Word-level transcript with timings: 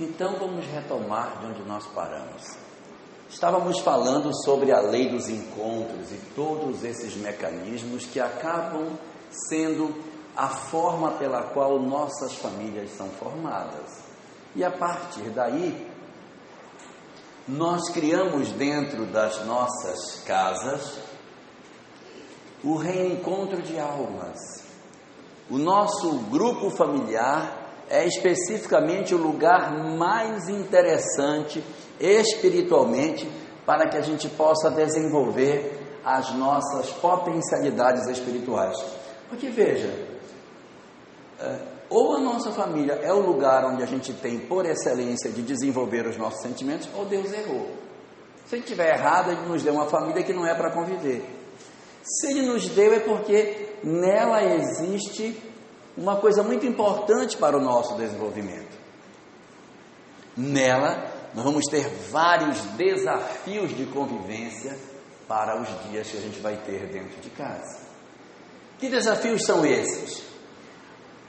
Então 0.00 0.34
vamos 0.38 0.64
retomar 0.64 1.38
de 1.40 1.46
onde 1.46 1.62
nós 1.64 1.86
paramos. 1.88 2.56
Estávamos 3.28 3.80
falando 3.80 4.34
sobre 4.44 4.72
a 4.72 4.80
lei 4.80 5.10
dos 5.10 5.28
encontros 5.28 6.10
e 6.10 6.16
todos 6.34 6.82
esses 6.82 7.14
mecanismos 7.16 8.06
que 8.06 8.18
acabam 8.18 8.98
sendo 9.50 9.94
a 10.34 10.48
forma 10.48 11.10
pela 11.12 11.42
qual 11.42 11.78
nossas 11.78 12.34
famílias 12.36 12.92
são 12.92 13.10
formadas. 13.10 14.00
E 14.56 14.64
a 14.64 14.70
partir 14.70 15.28
daí, 15.34 15.86
nós 17.46 17.90
criamos 17.90 18.52
dentro 18.52 19.04
das 19.04 19.44
nossas 19.44 20.22
casas 20.24 20.98
o 22.64 22.74
reencontro 22.76 23.60
de 23.60 23.78
almas. 23.78 24.38
O 25.50 25.58
nosso 25.58 26.20
grupo 26.30 26.70
familiar 26.70 27.59
é 27.90 28.06
especificamente 28.06 29.14
o 29.14 29.18
lugar 29.18 29.76
mais 29.76 30.48
interessante 30.48 31.62
espiritualmente 31.98 33.28
para 33.66 33.88
que 33.88 33.98
a 33.98 34.00
gente 34.00 34.28
possa 34.28 34.70
desenvolver 34.70 36.00
as 36.04 36.32
nossas 36.34 36.90
potencialidades 36.92 38.06
espirituais. 38.06 38.76
Porque 39.28 39.48
veja, 39.50 39.92
é, 41.40 41.58
ou 41.90 42.16
a 42.16 42.20
nossa 42.20 42.52
família 42.52 42.92
é 43.02 43.12
o 43.12 43.20
lugar 43.20 43.64
onde 43.64 43.82
a 43.82 43.86
gente 43.86 44.12
tem 44.12 44.38
por 44.38 44.64
excelência 44.64 45.30
de 45.30 45.42
desenvolver 45.42 46.06
os 46.06 46.16
nossos 46.16 46.40
sentimentos, 46.40 46.88
ou 46.96 47.04
Deus 47.04 47.32
errou. 47.32 47.70
Se 48.46 48.54
ele 48.54 48.62
estiver 48.62 48.94
errado, 48.94 49.32
ele 49.32 49.46
nos 49.48 49.62
deu 49.62 49.74
uma 49.74 49.86
família 49.86 50.22
que 50.22 50.32
não 50.32 50.46
é 50.46 50.54
para 50.54 50.70
conviver. 50.70 51.24
Se 52.02 52.28
ele 52.28 52.42
nos 52.42 52.68
deu 52.68 52.94
é 52.94 53.00
porque 53.00 53.76
nela 53.82 54.42
existe 54.42 55.49
uma 56.00 56.16
coisa 56.16 56.42
muito 56.42 56.64
importante 56.64 57.36
para 57.36 57.58
o 57.58 57.60
nosso 57.60 57.94
desenvolvimento. 57.94 58.74
Nela, 60.34 61.04
nós 61.34 61.44
vamos 61.44 61.66
ter 61.66 61.86
vários 62.10 62.58
desafios 62.78 63.76
de 63.76 63.84
convivência 63.84 64.74
para 65.28 65.60
os 65.60 65.68
dias 65.90 66.08
que 66.08 66.16
a 66.16 66.20
gente 66.20 66.40
vai 66.40 66.56
ter 66.56 66.86
dentro 66.86 67.20
de 67.20 67.28
casa. 67.30 67.80
Que 68.78 68.88
desafios 68.88 69.44
são 69.44 69.64
esses? 69.66 70.22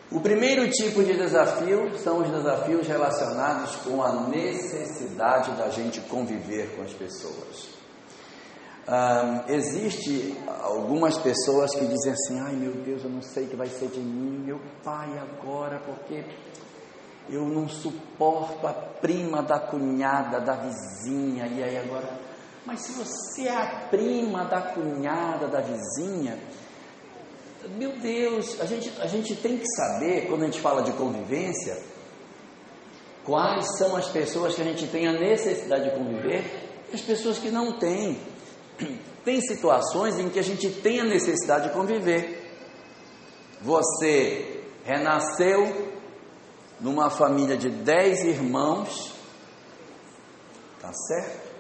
O 0.09 0.22
primeiro 0.22 0.69
tipo 0.72 1.03
de 1.03 1.17
desafio 1.17 1.97
são 1.97 2.19
os 2.19 2.30
desafios 2.31 2.88
relacionados 2.88 3.75
com 3.78 4.02
a 4.02 4.30
necessidade 4.30 5.52
da 5.58 5.69
gente 5.69 6.00
conviver 6.02 6.78
com 6.78 6.83
as 6.83 6.94
pessoas. 6.94 7.80
Um, 8.87 9.53
existe 9.53 10.35
algumas 10.63 11.17
pessoas 11.17 11.73
que 11.75 11.85
dizem 11.85 12.13
assim, 12.13 12.39
ai 12.39 12.53
meu 12.53 12.73
Deus, 12.83 13.03
eu 13.03 13.09
não 13.09 13.21
sei 13.21 13.45
o 13.45 13.47
que 13.47 13.55
vai 13.55 13.67
ser 13.67 13.89
de 13.89 13.99
mim, 13.99 14.43
meu 14.43 14.59
pai 14.83 15.07
agora, 15.19 15.79
porque 15.79 16.25
eu 17.29 17.45
não 17.45 17.69
suporto 17.69 18.65
a 18.65 18.73
prima 18.73 19.43
da 19.43 19.59
cunhada, 19.59 20.39
da 20.39 20.55
vizinha, 20.55 21.45
e 21.45 21.63
aí 21.63 21.77
agora, 21.77 22.19
mas 22.65 22.81
se 22.81 22.93
você 22.93 23.47
é 23.47 23.55
a 23.55 23.88
prima 23.89 24.45
da 24.45 24.61
cunhada, 24.61 25.47
da 25.47 25.61
vizinha, 25.61 26.38
meu 27.77 27.91
Deus, 27.99 28.59
a 28.59 28.66
gente, 28.66 28.91
a 28.99 29.05
gente 29.05 29.35
tem 29.35 29.57
que 29.57 29.67
saber, 29.75 30.27
quando 30.27 30.41
a 30.41 30.45
gente 30.45 30.59
fala 30.59 30.81
de 30.81 30.91
convivência, 30.93 31.77
quais 33.23 33.77
são 33.77 33.95
as 33.95 34.07
pessoas 34.09 34.55
que 34.55 34.61
a 34.61 34.66
gente 34.66 34.88
tem 34.88 35.07
a 35.07 35.13
necessidade 35.13 35.89
de 35.89 35.95
conviver 35.95 36.43
e 36.91 36.95
as 36.95 37.01
pessoas 37.01 37.38
que 37.38 37.51
não 37.51 37.77
têm. 37.77 38.19
Tem 39.23 39.39
situações 39.39 40.17
em 40.17 40.29
que 40.29 40.39
a 40.39 40.43
gente 40.43 40.67
tem 40.81 40.99
a 40.99 41.03
necessidade 41.03 41.69
de 41.69 41.73
conviver. 41.75 42.41
Você 43.61 44.63
renasceu 44.83 45.91
numa 46.79 47.11
família 47.11 47.55
de 47.55 47.69
dez 47.69 48.23
irmãos, 48.23 49.13
tá 50.81 50.91
certo? 50.91 51.51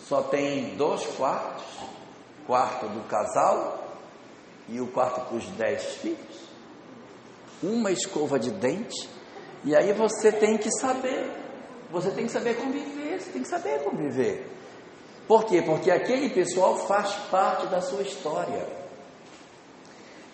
Só 0.00 0.22
tem 0.22 0.76
dois 0.76 1.06
quartos, 1.16 1.64
quarto 2.46 2.88
do 2.88 3.08
casal 3.08 3.96
e 4.68 4.80
o 4.80 4.88
quarto 4.88 5.20
para 5.28 5.36
os 5.36 5.46
dez 5.50 5.82
filhos, 5.96 6.48
uma 7.62 7.90
escova 7.90 8.38
de 8.38 8.50
dente, 8.50 9.08
e 9.64 9.74
aí 9.74 9.92
você 9.92 10.32
tem 10.32 10.58
que 10.58 10.70
saber, 10.72 11.30
você 11.90 12.10
tem 12.10 12.26
que 12.26 12.32
saber 12.32 12.56
conviver, 12.56 13.20
você 13.20 13.30
tem 13.30 13.42
que 13.42 13.48
saber 13.48 13.82
conviver. 13.84 14.46
Por 15.26 15.44
quê? 15.44 15.62
Porque 15.62 15.90
aquele 15.90 16.28
pessoal 16.30 16.76
faz 16.86 17.14
parte 17.30 17.66
da 17.66 17.80
sua 17.80 18.02
história. 18.02 18.66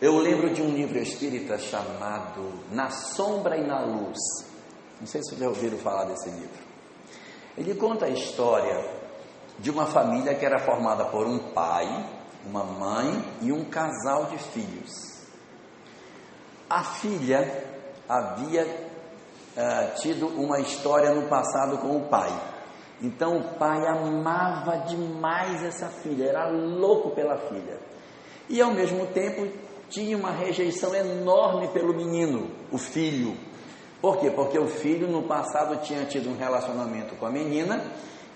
Eu 0.00 0.16
lembro 0.18 0.52
de 0.52 0.62
um 0.62 0.70
livro 0.70 0.98
espírita 0.98 1.58
chamado 1.58 2.52
Na 2.72 2.90
Sombra 2.90 3.56
e 3.56 3.66
na 3.66 3.80
Luz. 3.84 4.18
Não 4.98 5.06
sei 5.06 5.22
se 5.22 5.30
vocês 5.30 5.40
já 5.40 5.48
ouviram 5.48 5.78
falar 5.78 6.04
desse 6.04 6.30
livro. 6.30 6.70
Ele 7.56 7.74
conta 7.74 8.06
a 8.06 8.08
história 8.08 9.00
de 9.58 9.70
uma 9.70 9.86
família 9.86 10.34
que 10.34 10.44
era 10.44 10.58
formada 10.58 11.04
por 11.04 11.26
um 11.26 11.38
pai, 11.52 11.86
uma 12.46 12.64
mãe 12.64 13.22
e 13.42 13.52
um 13.52 13.64
casal 13.66 14.24
de 14.26 14.38
filhos. 14.38 15.20
A 16.68 16.82
filha 16.82 17.64
havia 18.08 18.64
uh, 18.64 20.00
tido 20.00 20.28
uma 20.28 20.60
história 20.60 21.14
no 21.14 21.28
passado 21.28 21.78
com 21.78 21.96
o 21.96 22.08
pai. 22.08 22.30
Então 23.02 23.38
o 23.38 23.58
pai 23.58 23.86
amava 23.86 24.78
demais 24.86 25.62
essa 25.62 25.88
filha, 25.88 26.24
era 26.24 26.48
louco 26.48 27.10
pela 27.10 27.36
filha. 27.48 27.78
E 28.48 28.60
ao 28.60 28.72
mesmo 28.72 29.06
tempo 29.06 29.48
tinha 29.88 30.16
uma 30.16 30.30
rejeição 30.30 30.94
enorme 30.94 31.68
pelo 31.68 31.94
menino, 31.94 32.50
o 32.70 32.78
filho. 32.78 33.36
Por 34.00 34.18
quê? 34.18 34.30
Porque 34.30 34.58
o 34.58 34.66
filho 34.66 35.08
no 35.08 35.22
passado 35.22 35.82
tinha 35.82 36.04
tido 36.04 36.30
um 36.30 36.36
relacionamento 36.36 37.16
com 37.16 37.26
a 37.26 37.30
menina, 37.30 37.82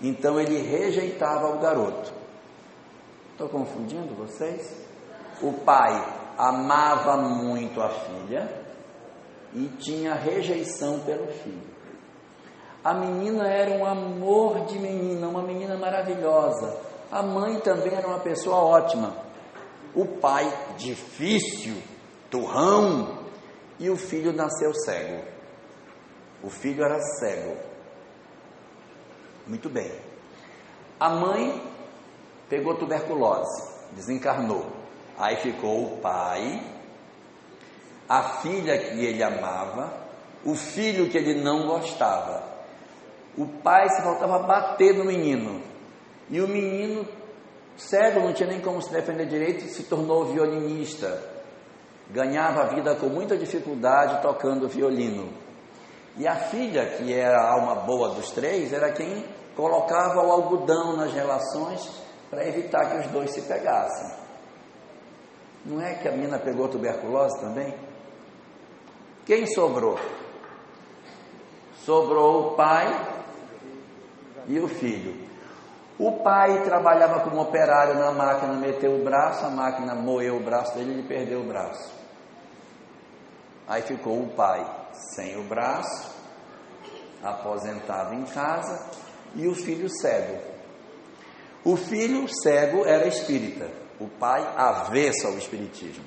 então 0.01 0.39
ele 0.39 0.57
rejeitava 0.57 1.55
o 1.55 1.59
garoto. 1.59 2.13
Estou 3.31 3.49
confundindo 3.49 4.15
vocês? 4.15 4.85
O 5.41 5.53
pai 5.53 5.91
amava 6.37 7.17
muito 7.17 7.81
a 7.81 7.89
filha 7.89 8.49
e 9.53 9.67
tinha 9.77 10.13
rejeição 10.13 10.99
pelo 11.01 11.27
filho. 11.27 11.74
A 12.85 12.93
menina 12.93 13.47
era 13.47 13.71
um 13.71 13.83
amor 13.83 14.67
de 14.67 14.77
menina, 14.77 15.27
uma 15.27 15.41
menina 15.41 15.75
maravilhosa. 15.75 16.79
A 17.11 17.23
mãe 17.23 17.59
também 17.61 17.95
era 17.95 18.07
uma 18.07 18.19
pessoa 18.19 18.57
ótima. 18.57 19.11
O 19.95 20.05
pai, 20.05 20.47
difícil, 20.77 21.81
turrão, 22.29 23.25
e 23.79 23.89
o 23.89 23.97
filho 23.97 24.31
nasceu 24.31 24.71
cego. 24.75 25.23
O 26.43 26.49
filho 26.51 26.85
era 26.85 26.99
cego. 27.19 27.57
Muito 29.47 29.67
bem. 29.67 29.91
A 30.99 31.09
mãe 31.09 31.59
pegou 32.47 32.77
tuberculose, 32.77 33.67
desencarnou. 33.93 34.63
Aí 35.17 35.37
ficou 35.37 35.85
o 35.85 35.97
pai, 36.01 36.61
a 38.07 38.41
filha 38.41 38.77
que 38.77 39.03
ele 39.03 39.23
amava, 39.23 39.91
o 40.43 40.53
filho 40.53 41.09
que 41.09 41.17
ele 41.17 41.41
não 41.41 41.65
gostava. 41.65 42.54
O 43.37 43.45
pai 43.45 43.89
se 43.89 44.01
faltava 44.01 44.39
bater 44.39 44.93
no 44.95 45.05
menino. 45.05 45.61
E 46.29 46.39
o 46.39 46.47
menino, 46.47 47.05
cego, 47.75 48.21
não 48.21 48.33
tinha 48.33 48.49
nem 48.49 48.61
como 48.61 48.81
se 48.81 48.91
defender 48.91 49.27
direito, 49.27 49.63
se 49.65 49.83
tornou 49.83 50.25
violinista. 50.25 51.21
Ganhava 52.09 52.61
a 52.61 52.67
vida 52.67 52.95
com 52.95 53.07
muita 53.07 53.37
dificuldade 53.37 54.21
tocando 54.21 54.69
violino. 54.69 55.29
E 56.17 56.27
a 56.27 56.35
filha, 56.35 56.85
que 56.85 57.13
era 57.13 57.37
a 57.37 57.53
alma 57.53 57.75
boa 57.81 58.09
dos 58.11 58.31
três, 58.31 58.71
era 58.71 58.91
quem 58.93 59.25
colocava 59.55 60.25
o 60.25 60.31
algodão 60.31 60.95
nas 60.95 61.13
relações 61.13 61.91
para 62.29 62.47
evitar 62.47 62.89
que 62.89 62.97
os 62.99 63.07
dois 63.07 63.31
se 63.31 63.41
pegassem. 63.41 64.17
Não 65.65 65.81
é 65.81 65.95
que 65.95 66.07
a 66.07 66.11
menina 66.11 66.39
pegou 66.39 66.69
tuberculose 66.69 67.39
também? 67.41 67.73
Quem 69.25 69.45
sobrou? 69.47 69.97
Sobrou 71.83 72.53
o 72.53 72.55
pai 72.55 73.14
e 74.47 74.59
o 74.59 74.67
filho. 74.67 75.25
O 75.97 76.11
pai 76.23 76.63
trabalhava 76.63 77.21
como 77.21 77.41
operário 77.41 77.95
na 77.95 78.11
máquina, 78.11 78.53
meteu 78.53 78.99
o 78.99 79.03
braço, 79.03 79.45
a 79.45 79.49
máquina 79.49 79.95
moeu 79.95 80.37
o 80.37 80.43
braço 80.43 80.73
dele 80.75 80.91
e 80.91 80.93
ele 80.95 81.07
perdeu 81.07 81.39
o 81.39 81.47
braço. 81.47 81.93
Aí 83.67 83.81
ficou 83.81 84.21
o 84.21 84.29
pai 84.29 84.65
sem 85.13 85.37
o 85.39 85.43
braço, 85.43 86.13
aposentado 87.23 88.13
em 88.13 88.23
casa, 88.25 88.91
e 89.35 89.47
o 89.47 89.55
filho 89.55 89.89
cego. 89.89 90.37
O 91.63 91.75
filho 91.75 92.27
cego 92.43 92.85
era 92.85 93.07
espírita, 93.07 93.67
o 93.99 94.07
pai 94.07 94.47
avesso 94.55 95.27
ao 95.27 95.37
espiritismo. 95.37 96.05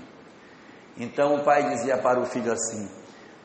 Então 0.96 1.36
o 1.36 1.44
pai 1.44 1.70
dizia 1.70 1.96
para 1.98 2.20
o 2.20 2.26
filho 2.26 2.52
assim: 2.52 2.88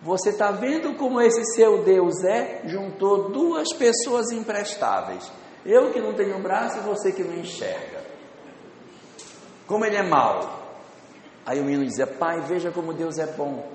Você 0.03 0.31
está 0.31 0.51
vendo 0.51 0.95
como 0.97 1.21
esse 1.21 1.43
seu 1.55 1.83
Deus 1.83 2.23
é? 2.25 2.61
Juntou 2.65 3.31
duas 3.31 3.69
pessoas 3.73 4.31
imprestáveis. 4.31 5.31
Eu 5.65 5.91
que 5.91 6.01
não 6.01 6.13
tenho 6.13 6.41
braço 6.41 6.77
e 6.77 6.81
você 6.81 7.13
que 7.13 7.23
não 7.23 7.35
enxerga. 7.35 8.03
Como 9.65 9.85
ele 9.85 9.95
é 9.95 10.03
mau. 10.03 10.61
Aí 11.45 11.61
o 11.61 11.63
menino 11.63 11.85
dizia: 11.85 12.05
Pai, 12.05 12.41
veja 12.41 12.69
como 12.69 12.93
Deus 12.93 13.17
é 13.17 13.27
bom. 13.27 13.71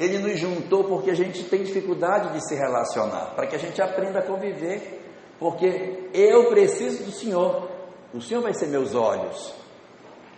Ele 0.00 0.18
nos 0.18 0.38
juntou 0.38 0.84
porque 0.84 1.10
a 1.10 1.14
gente 1.14 1.44
tem 1.44 1.62
dificuldade 1.62 2.32
de 2.32 2.46
se 2.46 2.54
relacionar, 2.54 3.34
para 3.34 3.46
que 3.46 3.56
a 3.56 3.58
gente 3.58 3.80
aprenda 3.80 4.20
a 4.20 4.22
conviver. 4.22 5.02
Porque 5.38 6.08
eu 6.14 6.48
preciso 6.48 7.04
do 7.04 7.12
Senhor. 7.12 7.70
O 8.14 8.22
Senhor 8.22 8.40
vai 8.40 8.54
ser 8.54 8.68
meus 8.68 8.94
olhos 8.94 9.54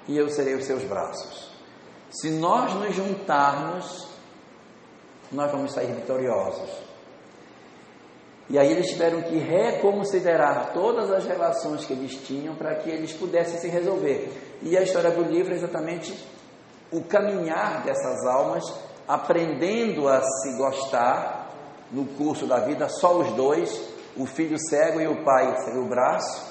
e 0.08 0.16
eu 0.16 0.28
serei 0.28 0.54
os 0.54 0.64
seus 0.64 0.82
braços. 0.82 1.52
Se 2.10 2.30
nós 2.30 2.74
nos 2.74 2.94
juntarmos, 2.94 4.07
nós 5.32 5.50
vamos 5.50 5.72
sair 5.72 5.92
vitoriosos. 5.92 6.70
E 8.50 8.58
aí 8.58 8.72
eles 8.72 8.88
tiveram 8.88 9.20
que 9.22 9.36
reconsiderar 9.36 10.72
todas 10.72 11.10
as 11.10 11.26
relações 11.26 11.84
que 11.84 11.92
eles 11.92 12.14
tinham 12.26 12.54
para 12.54 12.76
que 12.76 12.88
eles 12.88 13.12
pudessem 13.12 13.60
se 13.60 13.68
resolver. 13.68 14.32
E 14.62 14.76
a 14.76 14.82
história 14.82 15.10
do 15.10 15.22
livro 15.22 15.52
é 15.52 15.56
exatamente 15.56 16.14
o 16.90 17.02
caminhar 17.02 17.82
dessas 17.84 18.24
almas, 18.26 18.64
aprendendo 19.06 20.08
a 20.08 20.22
se 20.22 20.56
gostar 20.56 21.50
no 21.92 22.06
curso 22.06 22.46
da 22.46 22.60
vida, 22.60 22.88
só 22.88 23.18
os 23.18 23.32
dois, 23.32 23.88
o 24.16 24.24
filho 24.24 24.56
cego 24.58 25.00
e 25.00 25.06
o 25.06 25.22
pai 25.24 25.54
sem 25.64 25.78
o 25.78 25.86
braço, 25.86 26.48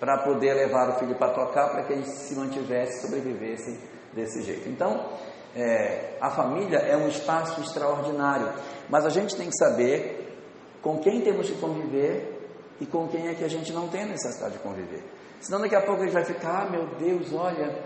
para 0.00 0.18
poder 0.18 0.54
levar 0.54 0.90
o 0.90 0.98
filho 0.98 1.16
para 1.16 1.32
tocar, 1.32 1.70
para 1.70 1.84
que 1.84 1.92
eles 1.92 2.08
se 2.08 2.34
mantivessem, 2.34 3.00
sobrevivessem 3.00 3.78
desse 4.12 4.42
jeito. 4.42 4.68
Então, 4.68 5.08
é, 5.54 6.16
a 6.20 6.30
família 6.30 6.78
é 6.78 6.96
um 6.96 7.08
espaço 7.08 7.60
extraordinário, 7.60 8.52
mas 8.88 9.04
a 9.04 9.10
gente 9.10 9.36
tem 9.36 9.48
que 9.48 9.56
saber 9.56 10.36
com 10.82 10.98
quem 10.98 11.20
temos 11.20 11.48
que 11.48 11.58
conviver 11.58 12.38
e 12.80 12.86
com 12.86 13.08
quem 13.08 13.28
é 13.28 13.34
que 13.34 13.44
a 13.44 13.48
gente 13.48 13.72
não 13.72 13.88
tem 13.88 14.06
necessidade 14.06 14.54
de 14.54 14.60
conviver. 14.60 15.02
Senão 15.40 15.60
daqui 15.60 15.74
a 15.74 15.82
pouco 15.82 16.02
a 16.02 16.04
gente 16.04 16.14
vai 16.14 16.24
ficar, 16.24 16.62
ah, 16.62 16.70
meu 16.70 16.86
Deus, 16.96 17.32
olha, 17.32 17.82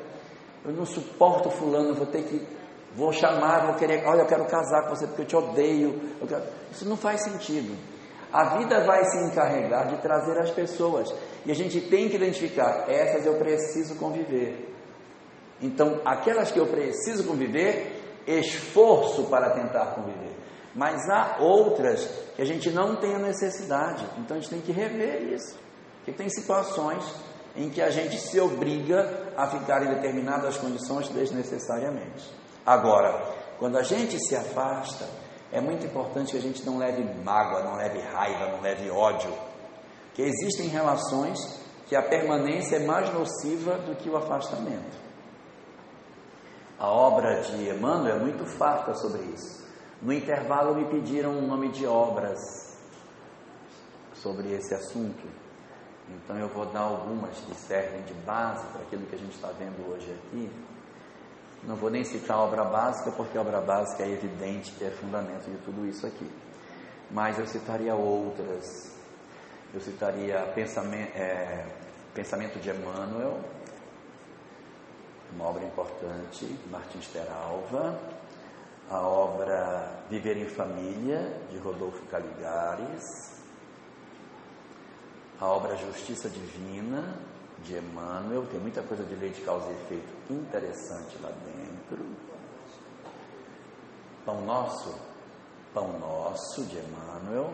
eu 0.65 0.73
não 0.73 0.85
suporto 0.85 1.51
fulano, 1.51 1.95
vou 1.95 2.07
ter 2.07 2.23
que, 2.23 2.47
vou 2.95 3.13
chamar, 3.13 3.67
vou 3.67 3.75
querer, 3.75 4.05
olha, 4.07 4.23
eu 4.23 4.27
quero 4.27 4.45
casar 4.47 4.83
com 4.85 4.91
você 4.91 5.07
porque 5.07 5.23
eu 5.23 5.27
te 5.27 5.37
odeio. 5.37 6.01
Eu 6.21 6.27
quero... 6.27 6.43
Isso 6.71 6.89
não 6.89 6.97
faz 6.97 7.23
sentido. 7.23 7.77
A 8.33 8.57
vida 8.57 8.85
vai 8.85 9.05
se 9.05 9.19
encarregar 9.25 9.89
de 9.89 10.01
trazer 10.01 10.39
as 10.39 10.51
pessoas 10.51 11.15
e 11.45 11.51
a 11.51 11.55
gente 11.55 11.81
tem 11.83 12.09
que 12.09 12.17
identificar, 12.17 12.87
essas 12.89 13.27
eu 13.27 13.35
preciso 13.35 13.97
conviver. 13.97 14.72
Então, 15.63 16.01
aquelas 16.05 16.51
que 16.51 16.59
eu 16.59 16.67
preciso 16.67 17.25
conviver, 17.25 18.03
esforço 18.27 19.25
para 19.25 19.51
tentar 19.51 19.95
conviver. 19.95 20.33
Mas 20.75 21.09
há 21.11 21.37
outras 21.39 22.05
que 22.35 22.43
a 22.43 22.45
gente 22.45 22.71
não 22.71 22.97
tem 22.97 23.15
a 23.15 23.19
necessidade. 23.19 24.05
Então 24.19 24.37
a 24.37 24.41
gente 24.41 24.51
tem 24.51 24.61
que 24.61 24.73
rever 24.73 25.23
isso. 25.33 25.59
Porque 25.97 26.13
tem 26.13 26.29
situações 26.29 27.05
em 27.55 27.69
que 27.69 27.83
a 27.83 27.91
gente 27.91 28.19
se 28.19 28.41
obriga 28.41 29.33
a 29.37 29.47
ficar 29.47 29.83
em 29.83 29.95
determinadas 29.95 30.57
condições 30.57 31.09
desnecessariamente. 31.11 32.25
Agora, 32.65 33.23
quando 33.59 33.77
a 33.77 33.83
gente 33.83 34.19
se 34.19 34.35
afasta, 34.35 35.07
é 35.53 35.61
muito 35.61 35.85
importante 35.85 36.33
que 36.33 36.39
a 36.39 36.41
gente 36.41 36.65
não 36.65 36.79
leve 36.79 37.05
mágoa, 37.23 37.63
não 37.63 37.77
leve 37.77 38.01
raiva, 38.01 38.51
não 38.51 38.63
leve 38.63 38.91
ódio. 38.91 39.33
Que 40.15 40.23
existem 40.23 40.69
relações 40.69 41.39
que 41.87 41.95
a 41.95 42.03
permanência 42.03 42.77
é 42.77 42.87
mais 42.87 43.13
nociva 43.13 43.77
do 43.79 43.95
que 43.97 44.09
o 44.09 44.17
afastamento. 44.17 45.03
A 46.83 46.89
obra 46.89 47.43
de 47.43 47.71
Emmanuel 47.71 48.17
é 48.17 48.19
muito 48.19 48.45
farta 48.45 48.93
sobre 48.95 49.23
isso. 49.33 49.65
No 50.03 50.13
intervalo 50.13 50.75
me 50.75 50.85
pediram 50.87 51.31
um 51.31 51.47
nome 51.47 51.69
de 51.69 51.87
obras 51.87 52.77
sobre 54.15 54.53
esse 54.53 54.75
assunto. 54.75 55.25
Então 56.09 56.37
eu 56.37 56.49
vou 56.49 56.67
dar 56.67 56.81
algumas 56.81 57.39
que 57.39 57.55
servem 57.55 58.03
de 58.03 58.13
base 58.27 58.67
para 58.73 58.83
aquilo 58.83 59.07
que 59.07 59.15
a 59.15 59.19
gente 59.19 59.33
está 59.33 59.53
vendo 59.57 59.93
hoje 59.93 60.11
aqui. 60.11 60.51
Não 61.63 61.77
vou 61.77 61.89
nem 61.89 62.03
citar 62.03 62.37
a 62.37 62.41
obra 62.41 62.65
básica, 62.65 63.13
porque 63.13 63.39
a 63.39 63.43
obra 63.43 63.61
básica 63.61 64.03
é 64.03 64.11
evidente 64.11 64.73
que 64.73 64.85
é 64.85 64.91
fundamento 64.91 65.49
de 65.49 65.59
tudo 65.59 65.87
isso 65.87 66.05
aqui. 66.05 66.29
Mas 67.13 67.39
eu 67.39 67.47
citaria 67.47 67.95
outras. 67.95 68.93
Eu 69.73 69.81
citaria 69.81 70.51
Pensamento, 70.53 71.17
é, 71.17 71.65
Pensamento 72.13 72.59
de 72.59 72.71
Emmanuel, 72.71 73.39
uma 75.35 75.49
obra 75.49 75.65
importante, 75.65 76.59
Martins 76.71 77.07
Teralva, 77.09 77.99
a 78.91 79.01
obra 79.01 80.05
Viver 80.11 80.37
em 80.37 80.47
Família, 80.47 81.41
de 81.51 81.59
Rodolfo 81.59 82.05
Caligares, 82.07 83.33
a 85.41 85.47
obra 85.47 85.77
Justiça 85.77 86.29
Divina, 86.29 87.17
de 87.65 87.77
Emmanuel, 87.77 88.47
tem 88.51 88.61
muita 88.61 88.83
coisa 88.83 89.05
de 89.05 89.15
lei 89.15 89.31
de 89.31 89.41
causa 89.43 89.67
e 89.69 89.73
efeito 89.73 90.13
interessante 90.31 91.17
lá 91.23 91.31
dentro. 91.31 92.05
Pão 94.25 94.41
Nosso, 94.43 94.95
Pão 95.73 95.99
Nosso, 95.99 96.65
de 96.65 96.79
Emmanuel. 96.79 97.53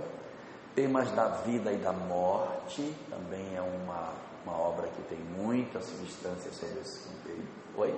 Temas 0.74 1.10
da 1.12 1.28
vida 1.38 1.72
e 1.72 1.78
da 1.78 1.92
morte, 1.92 2.94
também 3.10 3.56
é 3.56 3.60
uma, 3.60 4.12
uma 4.44 4.56
obra 4.56 4.86
que 4.88 5.02
tem 5.02 5.18
muita 5.18 5.80
substância 5.80 6.52
sobre 6.52 6.80
esse 6.80 7.08
Oi? 7.78 7.94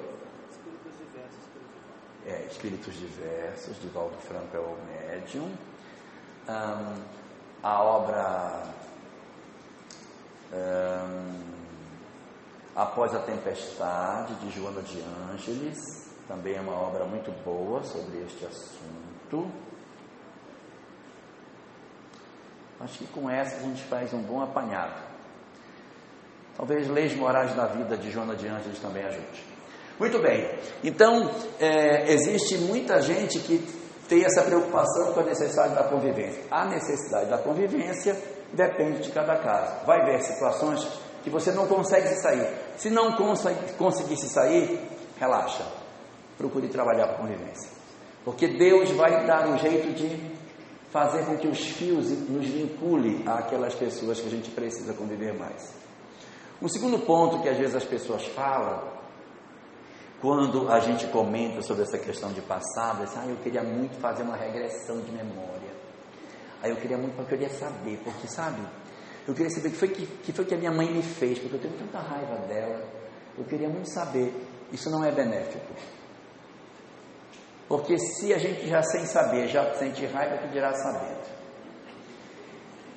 é, 2.26 2.46
Espíritos 2.50 2.92
Diversos, 2.96 3.80
de 3.80 3.88
Valdo 3.88 4.18
Franco 4.18 4.54
é 4.54 4.60
o 4.60 4.76
médium. 4.86 5.50
Um, 6.46 7.02
a 7.62 7.82
obra 7.82 8.62
um, 10.52 11.40
Após 12.76 13.14
a 13.14 13.20
Tempestade, 13.20 14.34
de 14.34 14.50
Joana 14.50 14.82
de 14.82 15.00
Ângeles, 15.32 15.78
também 16.28 16.56
é 16.56 16.60
uma 16.60 16.74
obra 16.74 17.06
muito 17.06 17.32
boa 17.42 17.82
sobre 17.82 18.18
este 18.18 18.44
assunto. 18.44 19.50
Acho 22.80 22.98
que 22.98 23.06
com 23.06 23.30
essa 23.30 23.56
a 23.56 23.60
gente 23.60 23.82
faz 23.84 24.12
um 24.12 24.20
bom 24.20 24.42
apanhado. 24.42 25.02
Talvez 26.54 26.86
Leis 26.86 27.16
Morais 27.16 27.54
da 27.54 27.64
Vida 27.64 27.96
de 27.96 28.10
Joana 28.10 28.36
de 28.36 28.46
Ângeles 28.46 28.78
também 28.78 29.04
ajude. 29.04 29.49
Muito 30.00 30.18
bem, 30.18 30.48
então 30.82 31.30
é, 31.60 32.10
existe 32.10 32.56
muita 32.56 33.02
gente 33.02 33.38
que 33.38 33.58
tem 34.08 34.24
essa 34.24 34.42
preocupação 34.42 35.12
com 35.12 35.20
a 35.20 35.24
necessidade 35.24 35.74
da 35.74 35.84
convivência. 35.84 36.42
A 36.50 36.64
necessidade 36.64 37.28
da 37.28 37.36
convivência 37.36 38.16
depende 38.50 39.02
de 39.02 39.10
cada 39.10 39.36
caso. 39.36 39.84
Vai 39.84 40.00
haver 40.00 40.22
situações 40.22 40.88
que 41.22 41.28
você 41.28 41.52
não 41.52 41.66
consegue 41.66 42.08
se 42.08 42.22
sair. 42.22 42.48
Se 42.78 42.88
não 42.88 43.12
consegue, 43.12 43.74
conseguir 43.74 44.16
se 44.16 44.30
sair, 44.30 44.80
relaxa. 45.18 45.66
Procure 46.38 46.66
trabalhar 46.68 47.04
a 47.04 47.14
convivência. 47.18 47.70
Porque 48.24 48.48
Deus 48.48 48.90
vai 48.92 49.26
dar 49.26 49.48
um 49.48 49.58
jeito 49.58 49.92
de 49.92 50.18
fazer 50.90 51.26
com 51.26 51.36
que 51.36 51.46
os 51.46 51.60
fios 51.60 52.08
nos 52.26 52.46
vincule 52.46 53.22
àquelas 53.28 53.74
pessoas 53.74 54.18
que 54.18 54.28
a 54.28 54.30
gente 54.30 54.50
precisa 54.50 54.94
conviver 54.94 55.34
mais. 55.34 55.74
Um 56.62 56.68
segundo 56.68 56.98
ponto 57.00 57.42
que 57.42 57.50
às 57.50 57.58
vezes 57.58 57.76
as 57.76 57.84
pessoas 57.84 58.24
falam 58.28 58.99
quando 60.20 60.70
a 60.70 60.80
gente 60.80 61.06
comenta 61.06 61.62
sobre 61.62 61.82
essa 61.82 61.98
questão 61.98 62.32
de 62.32 62.42
passado, 62.42 63.02
assim, 63.02 63.18
ah, 63.18 63.26
eu 63.26 63.36
queria 63.36 63.62
muito 63.62 63.98
fazer 64.00 64.22
uma 64.22 64.36
regressão 64.36 65.00
de 65.00 65.10
memória. 65.10 65.70
Aí 66.62 66.70
eu 66.70 66.76
queria 66.76 66.98
muito, 66.98 67.18
eu 67.18 67.26
queria 67.26 67.48
saber, 67.48 67.98
porque 68.04 68.28
sabe, 68.28 68.60
eu 69.26 69.34
queria 69.34 69.50
saber 69.50 69.68
o 69.68 69.70
que 69.70 69.76
foi 69.76 69.88
que, 69.88 70.06
que 70.06 70.32
foi 70.32 70.44
que 70.44 70.54
a 70.54 70.58
minha 70.58 70.72
mãe 70.72 70.92
me 70.92 71.02
fez, 71.02 71.38
porque 71.38 71.56
eu 71.56 71.60
tenho 71.60 71.74
tanta 71.74 71.98
raiva 71.98 72.36
dela. 72.46 72.82
Eu 73.38 73.44
queria 73.44 73.68
muito 73.68 73.90
saber. 73.90 74.34
Isso 74.72 74.90
não 74.90 75.04
é 75.04 75.10
benéfico. 75.10 75.72
Porque 77.68 77.96
se 77.98 78.34
a 78.34 78.38
gente 78.38 78.68
já 78.68 78.82
sem 78.82 79.04
saber, 79.06 79.48
já 79.48 79.74
sente 79.74 80.04
raiva, 80.06 80.38
que 80.38 80.48
dirá 80.48 80.72
sabendo. 80.72 81.40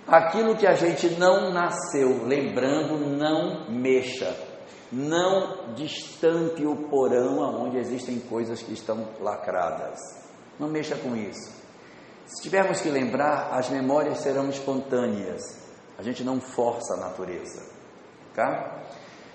Aquilo 0.08 0.56
que 0.58 0.68
a 0.68 0.74
gente 0.74 1.12
não 1.12 1.52
nasceu 1.52 2.26
lembrando, 2.26 2.98
não 2.98 3.70
mexa. 3.70 4.36
Não 4.94 5.74
destampe 5.74 6.68
o 6.68 6.88
porão 6.88 7.40
onde 7.64 7.80
existem 7.80 8.20
coisas 8.20 8.62
que 8.62 8.74
estão 8.74 9.08
lacradas. 9.20 10.00
Não 10.60 10.70
mexa 10.70 10.96
com 10.96 11.16
isso. 11.16 11.52
Se 12.28 12.44
tivermos 12.44 12.80
que 12.80 12.90
lembrar, 12.90 13.50
as 13.52 13.72
memórias 13.72 14.20
serão 14.20 14.50
espontâneas. 14.50 15.42
A 15.98 16.04
gente 16.04 16.24
não 16.24 16.40
força 16.40 16.94
a 16.94 16.98
natureza. 16.98 17.64
Tá? 18.36 18.84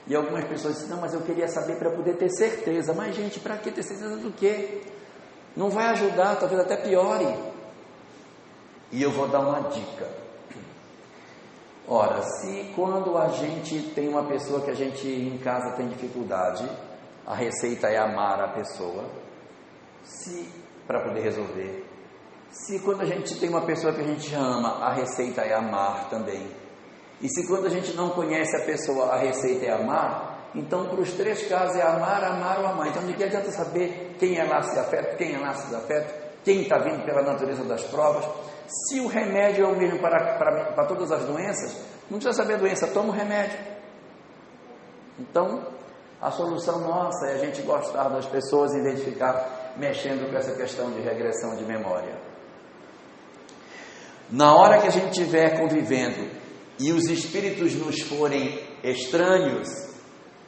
E 0.06 0.14
algumas 0.14 0.44
pessoas 0.44 0.74
dizem, 0.74 0.90
não, 0.90 1.00
mas 1.00 1.12
eu 1.12 1.22
queria 1.22 1.48
saber 1.48 1.76
para 1.76 1.90
poder 1.90 2.16
ter 2.16 2.30
certeza. 2.30 2.94
Mas, 2.94 3.16
gente, 3.16 3.40
para 3.40 3.56
que 3.56 3.72
ter 3.72 3.82
certeza 3.82 4.16
do 4.16 4.30
quê? 4.30 4.82
Não 5.56 5.70
vai 5.70 5.86
ajudar, 5.88 6.36
talvez 6.36 6.60
até 6.60 6.76
piore. 6.76 7.36
E 8.92 9.02
eu 9.02 9.10
vou 9.10 9.26
dar 9.26 9.40
uma 9.40 9.68
dica. 9.70 10.08
Ora, 11.90 12.20
se 12.22 12.72
quando 12.76 13.16
a 13.16 13.28
gente 13.28 13.80
tem 13.94 14.08
uma 14.08 14.24
pessoa 14.24 14.60
que 14.60 14.70
a 14.70 14.74
gente 14.74 15.08
em 15.08 15.38
casa 15.38 15.74
tem 15.74 15.88
dificuldade, 15.88 16.68
a 17.26 17.34
receita 17.34 17.88
é 17.88 17.96
amar 17.96 18.40
a 18.42 18.48
pessoa, 18.48 19.04
se 20.04 20.46
para 20.86 21.02
poder 21.02 21.22
resolver. 21.22 21.86
Se 22.50 22.78
quando 22.80 23.02
a 23.02 23.06
gente 23.06 23.40
tem 23.40 23.48
uma 23.48 23.64
pessoa 23.64 23.92
que 23.94 24.02
a 24.02 24.06
gente 24.06 24.34
ama, 24.34 24.84
a 24.84 24.92
receita 24.92 25.42
é 25.42 25.54
amar 25.54 26.10
também. 26.10 26.46
E 27.22 27.28
se 27.28 27.46
quando 27.46 27.66
a 27.66 27.70
gente 27.70 27.94
não 27.94 28.10
conhece 28.10 28.54
a 28.56 28.64
pessoa, 28.66 29.14
a 29.14 29.18
receita 29.18 29.64
é 29.64 29.72
amar, 29.72 30.50
então 30.54 30.88
para 30.88 31.00
os 31.00 31.12
três 31.12 31.46
casos 31.48 31.76
é 31.76 31.82
amar, 31.82 32.22
amar 32.22 32.60
ou 32.60 32.66
amar. 32.66 32.88
Então 32.88 33.02
ninguém 33.02 33.26
adianta 33.26 33.50
saber 33.50 34.14
quem 34.18 34.38
é 34.38 34.46
nasce 34.46 34.74
de 34.74 34.78
afeto, 34.78 35.16
quem 35.16 35.34
é 35.34 35.38
nasce 35.38 35.68
de 35.68 35.74
afeto. 35.74 36.28
quem 36.44 36.62
está 36.62 36.78
vindo 36.78 37.04
pela 37.04 37.22
natureza 37.22 37.64
das 37.64 37.82
provas. 37.84 38.24
Se 38.68 39.00
o 39.00 39.08
remédio 39.08 39.64
é 39.64 39.68
o 39.68 39.76
mesmo 39.76 39.98
para, 39.98 40.36
para, 40.36 40.72
para 40.72 40.86
todas 40.86 41.10
as 41.10 41.24
doenças, 41.24 41.74
não 42.10 42.18
precisa 42.18 42.42
saber 42.42 42.54
a 42.54 42.58
doença, 42.58 42.86
toma 42.88 43.08
o 43.08 43.12
remédio. 43.12 43.58
Então, 45.18 45.66
a 46.20 46.30
solução 46.30 46.80
nossa 46.80 47.26
é 47.28 47.34
a 47.34 47.38
gente 47.38 47.62
gostar 47.62 48.08
das 48.08 48.26
pessoas 48.26 48.74
e 48.74 48.78
identificar 48.78 49.72
mexendo 49.76 50.30
com 50.30 50.36
essa 50.36 50.54
questão 50.54 50.90
de 50.90 51.00
regressão 51.00 51.56
de 51.56 51.64
memória. 51.64 52.14
Na 54.30 54.54
hora 54.54 54.80
que 54.80 54.88
a 54.88 54.90
gente 54.90 55.18
estiver 55.18 55.58
convivendo 55.58 56.28
e 56.78 56.92
os 56.92 57.04
espíritos 57.08 57.74
nos 57.74 58.00
forem 58.02 58.62
estranhos, 58.84 59.68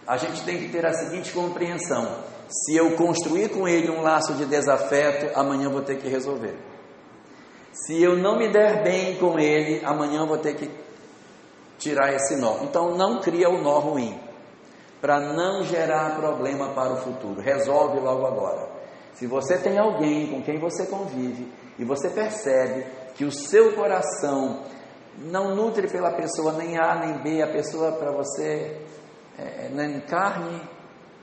a 0.07 0.19
gente 0.19 0.43
tem 0.45 0.59
que 0.59 0.69
ter 0.69 0.85
a 0.85 0.93
seguinte 0.93 1.33
compreensão: 1.33 2.23
se 2.49 2.77
eu 2.77 2.95
construir 2.97 3.49
com 3.49 3.67
ele 3.67 3.91
um 3.91 4.03
laço 4.03 4.35
de 4.35 4.45
desafeto, 4.45 5.39
amanhã 5.39 5.71
vou 5.71 5.83
ter 5.83 5.97
que 5.97 6.09
resolver. 6.09 6.70
Se 7.73 8.03
eu 8.03 8.17
não 8.17 8.37
me 8.37 8.49
der 8.49 8.83
bem 8.83 9.17
com 9.17 9.39
ele, 9.39 9.85
amanhã 9.85 10.27
vou 10.27 10.39
ter 10.39 10.55
que 10.55 10.71
tirar 11.79 12.12
esse 12.15 12.37
nó. 12.37 12.59
Então 12.62 12.97
não 12.97 13.21
cria 13.21 13.49
o 13.49 13.62
nó 13.62 13.79
ruim, 13.79 14.19
para 15.00 15.21
não 15.21 15.65
gerar 15.65 16.17
problema 16.17 16.71
para 16.71 16.93
o 16.93 16.97
futuro. 16.97 17.41
Resolve 17.41 18.00
logo 18.00 18.27
agora. 18.27 18.69
Se 19.15 19.27
você 19.27 19.59
tem 19.59 19.79
alguém 19.79 20.29
com 20.29 20.43
quem 20.43 20.59
você 20.59 20.87
convive 20.87 21.50
e 21.79 21.85
você 21.85 22.11
percebe 22.11 22.87
que 23.15 23.25
o 23.25 23.33
seu 23.33 23.75
coração 23.75 24.65
não 25.19 25.55
nutre 25.55 25.89
pela 25.89 26.12
pessoa 26.12 26.53
nem 26.53 26.79
A 26.79 26.95
nem 26.95 27.19
B, 27.19 27.43
a 27.43 27.49
pessoa 27.49 27.93
para 27.93 28.12
você 28.12 28.81
é, 29.39 29.67
é 29.67 29.71
nem 29.73 30.00
carne, 30.00 30.61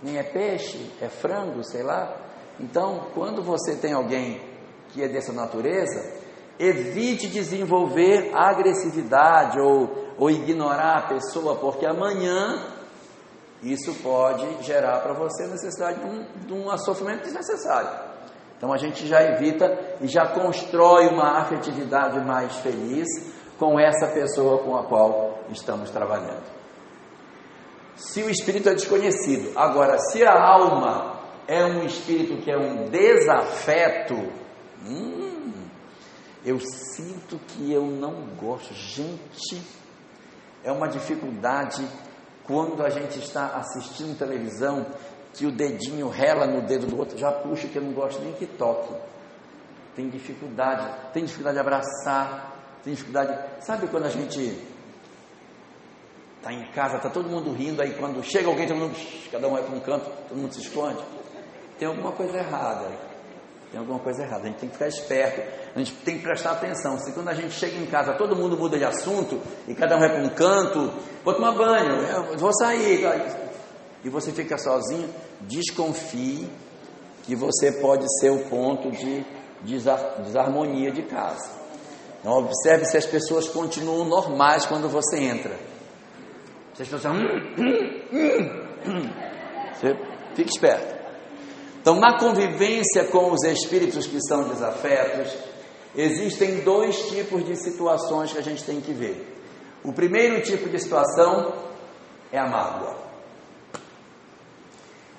nem 0.02 0.18
é 0.18 0.24
peixe, 0.24 0.92
é 1.02 1.08
frango, 1.08 1.64
sei 1.64 1.84
lá. 1.84 2.16
Então, 2.60 3.08
quando 3.14 3.44
você 3.44 3.76
tem 3.76 3.94
alguém 3.94 4.42
que 4.90 5.04
é 5.04 5.08
dessa 5.08 5.32
natureza, 5.34 6.17
evite 6.60 7.28
desenvolver 7.28 8.32
agressividade 8.34 9.60
ou, 9.60 10.14
ou 10.18 10.30
ignorar 10.30 10.98
a 10.98 11.08
pessoa, 11.08 11.56
porque 11.56 11.86
amanhã 11.86 12.64
isso 13.64 13.94
pode 14.04 14.64
gerar 14.64 15.00
para 15.00 15.14
você 15.14 15.44
a 15.44 15.48
necessidade 15.48 16.00
de 16.00 16.06
um, 16.06 16.26
de 16.46 16.54
um 16.54 16.78
sofrimento 16.78 17.24
desnecessário. 17.24 17.90
Então 18.58 18.74
a 18.74 18.78
gente 18.78 19.08
já 19.08 19.22
evita 19.24 19.96
e 20.02 20.08
já 20.08 20.28
constrói 20.28 21.08
uma 21.08 21.40
afetividade 21.40 22.20
mais 22.26 22.56
feliz 22.58 23.08
com 23.60 23.80
essa 23.80 24.08
pessoa 24.08 24.60
com 24.64 24.76
a 24.76 24.84
qual 24.84 25.40
estamos 25.52 25.90
trabalhando 25.90 26.58
se 27.98 28.22
o 28.22 28.30
espírito 28.30 28.70
é 28.70 28.76
desconhecido. 28.76 29.52
Agora, 29.58 29.98
se 29.98 30.24
a 30.24 30.34
alma 30.34 31.20
é 31.48 31.66
um 31.66 31.84
espírito 31.84 32.38
que 32.44 32.52
é 32.52 32.58
um 32.58 32.86
desafeto, 32.90 34.16
hum, 34.86 35.27
eu 36.48 36.60
sinto 36.62 37.38
que 37.48 37.74
eu 37.74 37.86
não 37.86 38.28
gosto. 38.38 38.74
Gente, 38.74 39.62
é 40.64 40.72
uma 40.72 40.88
dificuldade 40.88 41.86
quando 42.46 42.82
a 42.84 42.90
gente 42.90 43.20
está 43.20 43.58
assistindo 43.58 44.18
televisão 44.18 44.86
que 45.34 45.46
o 45.46 45.52
dedinho 45.52 46.08
rela 46.08 46.48
no 46.48 46.62
dedo 46.62 46.88
do 46.88 46.98
outro, 46.98 47.18
já 47.18 47.32
puxa 47.32 47.68
que 47.68 47.76
eu 47.76 47.82
não 47.82 47.92
gosto 47.92 48.22
nem 48.22 48.32
que 48.34 48.46
toque. 48.46 48.94
Tem 49.94 50.10
dificuldade, 50.10 51.12
tem 51.12 51.26
dificuldade 51.26 51.56
de 51.56 51.62
abraçar, 51.62 52.80
tem 52.82 52.94
dificuldade. 52.94 53.38
Sabe 53.60 53.88
quando 53.88 54.06
a 54.06 54.10
gente 54.10 54.66
Está 56.38 56.54
em 56.54 56.72
casa, 56.72 56.96
está 56.96 57.10
todo 57.10 57.28
mundo 57.28 57.52
rindo, 57.52 57.82
aí 57.82 57.94
quando 57.96 58.24
chega 58.24 58.48
alguém, 58.48 58.66
todo 58.66 58.78
mundo, 58.78 58.96
cada 59.30 59.48
um 59.48 59.52
vai 59.52 59.64
para 59.64 59.76
um 59.76 59.80
canto, 59.82 60.10
todo 60.30 60.38
mundo 60.38 60.54
se 60.54 60.62
esconde. 60.62 61.04
Tem 61.78 61.88
alguma 61.88 62.14
coisa 62.14 62.38
errada. 62.38 62.90
Tem 63.72 63.80
alguma 63.80 64.00
coisa 64.00 64.24
errada. 64.24 64.44
A 64.44 64.48
gente 64.48 64.60
tem 64.60 64.70
que 64.70 64.76
ficar 64.76 64.88
esperto, 64.88 65.42
a 65.76 65.80
gente 65.80 65.94
tem 65.94 66.18
que 66.18 66.24
prestar 66.24 66.52
atenção. 66.52 66.98
Se 67.00 67.12
quando 67.14 67.28
a 67.30 67.34
gente 67.34 67.52
chega 67.52 67.78
em 67.78 67.86
casa, 67.86 68.14
todo 68.14 68.36
mundo 68.36 68.58
muda 68.58 68.78
de 68.78 68.86
assunto, 68.86 69.42
e 69.68 69.76
cada 69.76 69.98
um 69.98 70.00
vai 70.00 70.10
para 70.10 70.24
um 70.24 70.30
canto, 70.30 70.94
vou 71.24 71.34
tomar 71.34 71.52
banho, 71.52 72.38
vou 72.38 72.54
sair, 72.54 73.04
e 74.04 74.10
você 74.10 74.32
fica 74.32 74.58
sozinho, 74.58 75.10
desconfie 75.42 76.50
que 77.24 77.36
você 77.36 77.74
pode 77.74 78.06
ser 78.20 78.30
o 78.30 78.46
ponto 78.46 78.90
de 78.92 79.26
desarmonia 80.24 80.92
de 80.92 81.04
casa. 81.04 81.58
Então, 82.20 82.40
observe 82.40 82.86
se 82.86 82.98
as 82.98 83.06
pessoas 83.06 83.48
continuam 83.50 84.06
normais 84.06 84.66
quando 84.66 84.90
você 84.90 85.18
entra. 85.18 85.56
Vocês 86.74 86.90
pensam, 86.90 87.14
hum, 87.14 87.54
hum, 87.58 88.50
hum, 88.86 89.10
Você 89.74 89.96
fique 90.36 90.50
esperto. 90.50 90.97
Então, 91.88 92.02
na 92.02 92.20
convivência 92.20 93.06
com 93.06 93.32
os 93.32 93.46
espíritos 93.46 94.06
que 94.06 94.20
são 94.28 94.44
desafetos, 94.50 95.34
existem 95.96 96.60
dois 96.60 97.08
tipos 97.08 97.46
de 97.46 97.56
situações 97.56 98.34
que 98.34 98.40
a 98.40 98.44
gente 98.44 98.62
tem 98.66 98.82
que 98.82 98.92
ver. 98.92 99.42
O 99.86 99.94
primeiro 99.94 100.42
tipo 100.42 100.68
de 100.68 100.78
situação 100.80 101.54
é 102.30 102.38
a 102.38 102.46
mágoa. 102.46 102.94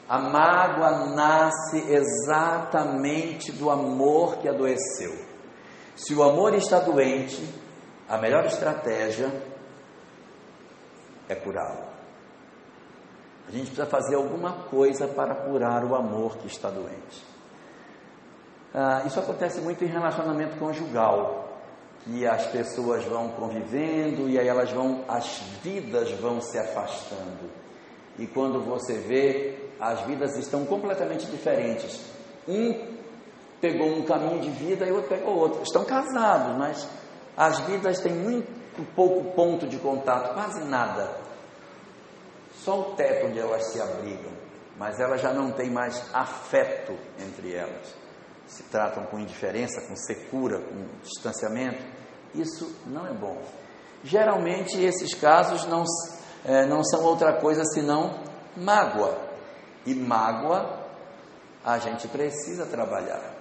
A 0.06 0.18
mágoa 0.18 1.06
nasce 1.14 1.90
exatamente 1.90 3.50
do 3.50 3.70
amor 3.70 4.37
que 4.37 4.46
adoeceu. 4.46 5.16
Se 5.96 6.14
o 6.14 6.22
amor 6.22 6.52
está 6.52 6.80
doente, 6.80 7.48
a 8.06 8.18
melhor 8.18 8.44
estratégia 8.44 9.32
é 11.30 11.34
curá-lo. 11.34 11.88
A 13.49 13.50
gente 13.50 13.67
precisa 13.67 13.87
fazer 13.87 14.14
alguma 14.14 14.52
coisa 14.52 15.09
para 15.09 15.35
curar 15.35 15.83
o 15.83 15.95
amor 15.95 16.37
que 16.37 16.47
está 16.47 16.69
doente. 16.69 17.25
Ah, 18.75 19.02
isso 19.07 19.19
acontece 19.19 19.61
muito 19.62 19.83
em 19.83 19.88
relacionamento 19.88 20.59
conjugal, 20.59 21.49
que 22.05 22.26
as 22.26 22.47
pessoas 22.49 23.02
vão 23.05 23.31
convivendo 23.31 24.28
e 24.28 24.38
aí 24.38 24.47
elas 24.47 24.71
vão, 24.71 25.02
as 25.09 25.38
vidas 25.62 26.11
vão 26.12 26.43
se 26.43 26.59
afastando. 26.59 27.50
E 28.19 28.26
quando 28.26 28.61
você 28.61 28.99
vê, 28.99 29.71
as 29.81 30.00
vidas 30.02 30.37
estão 30.37 30.67
completamente 30.67 31.25
diferentes. 31.26 32.05
Um 32.47 32.99
pegou 33.62 33.88
um 33.88 34.02
caminho 34.02 34.40
de 34.40 34.50
vida 34.50 34.85
e 34.87 34.93
o 34.93 34.97
outro 34.97 35.09
pegou 35.09 35.35
outro. 35.37 35.62
Estão 35.62 35.85
casados, 35.87 36.57
mas 36.59 36.87
as 37.35 37.61
vidas 37.61 38.00
têm 38.00 38.12
muito 38.12 38.47
pouco 38.95 39.33
ponto 39.35 39.67
de 39.67 39.78
contato, 39.78 40.35
quase 40.35 40.64
nada. 40.64 41.27
Só 42.58 42.80
o 42.80 42.84
teto 42.96 43.26
onde 43.26 43.38
elas 43.38 43.72
se 43.72 43.80
abrigam, 43.80 44.32
mas 44.76 44.98
elas 44.98 45.20
já 45.20 45.32
não 45.32 45.52
têm 45.52 45.70
mais 45.70 46.02
afeto 46.12 46.96
entre 47.18 47.54
elas. 47.54 47.94
Se 48.46 48.62
tratam 48.64 49.04
com 49.06 49.18
indiferença, 49.18 49.80
com 49.86 49.94
secura, 49.94 50.60
com 50.60 50.86
distanciamento. 51.02 51.84
Isso 52.34 52.74
não 52.86 53.06
é 53.06 53.12
bom. 53.12 53.40
Geralmente 54.02 54.80
esses 54.80 55.14
casos 55.14 55.66
não, 55.66 55.84
é, 56.44 56.66
não 56.66 56.82
são 56.84 57.04
outra 57.04 57.40
coisa 57.40 57.62
senão 57.64 58.22
mágoa. 58.56 59.18
E 59.84 59.94
mágoa 59.94 60.86
a 61.64 61.78
gente 61.78 62.08
precisa 62.08 62.66
trabalhar. 62.66 63.34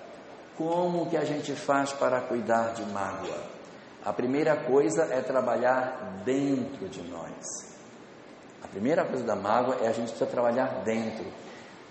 Como 0.57 1.09
que 1.09 1.17
a 1.17 1.24
gente 1.24 1.53
faz 1.53 1.93
para 1.93 2.21
cuidar 2.21 2.74
de 2.74 2.83
mágoa? 2.91 3.38
A 4.03 4.12
primeira 4.12 4.55
coisa 4.65 5.03
é 5.12 5.21
trabalhar 5.21 6.21
dentro 6.25 6.88
de 6.89 7.01
nós. 7.03 7.76
A 8.67 8.71
primeira 8.71 9.05
coisa 9.05 9.24
da 9.24 9.36
mágoa 9.36 9.77
é 9.81 9.88
a 9.88 9.91
gente 9.91 10.09
precisa 10.09 10.29
trabalhar 10.29 10.83
dentro, 10.83 11.25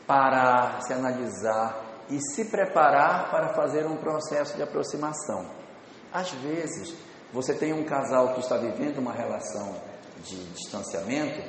parar, 0.06 0.82
se 0.82 0.92
analisar 0.92 2.04
e 2.08 2.18
se 2.20 2.44
preparar 2.50 3.30
para 3.30 3.54
fazer 3.54 3.86
um 3.86 3.96
processo 3.96 4.56
de 4.56 4.62
aproximação. 4.62 5.46
Às 6.12 6.30
vezes, 6.32 6.94
você 7.32 7.54
tem 7.54 7.72
um 7.72 7.84
casal 7.84 8.34
que 8.34 8.40
está 8.40 8.56
vivendo 8.56 8.98
uma 8.98 9.12
relação 9.12 9.74
de 10.22 10.44
distanciamento 10.52 11.42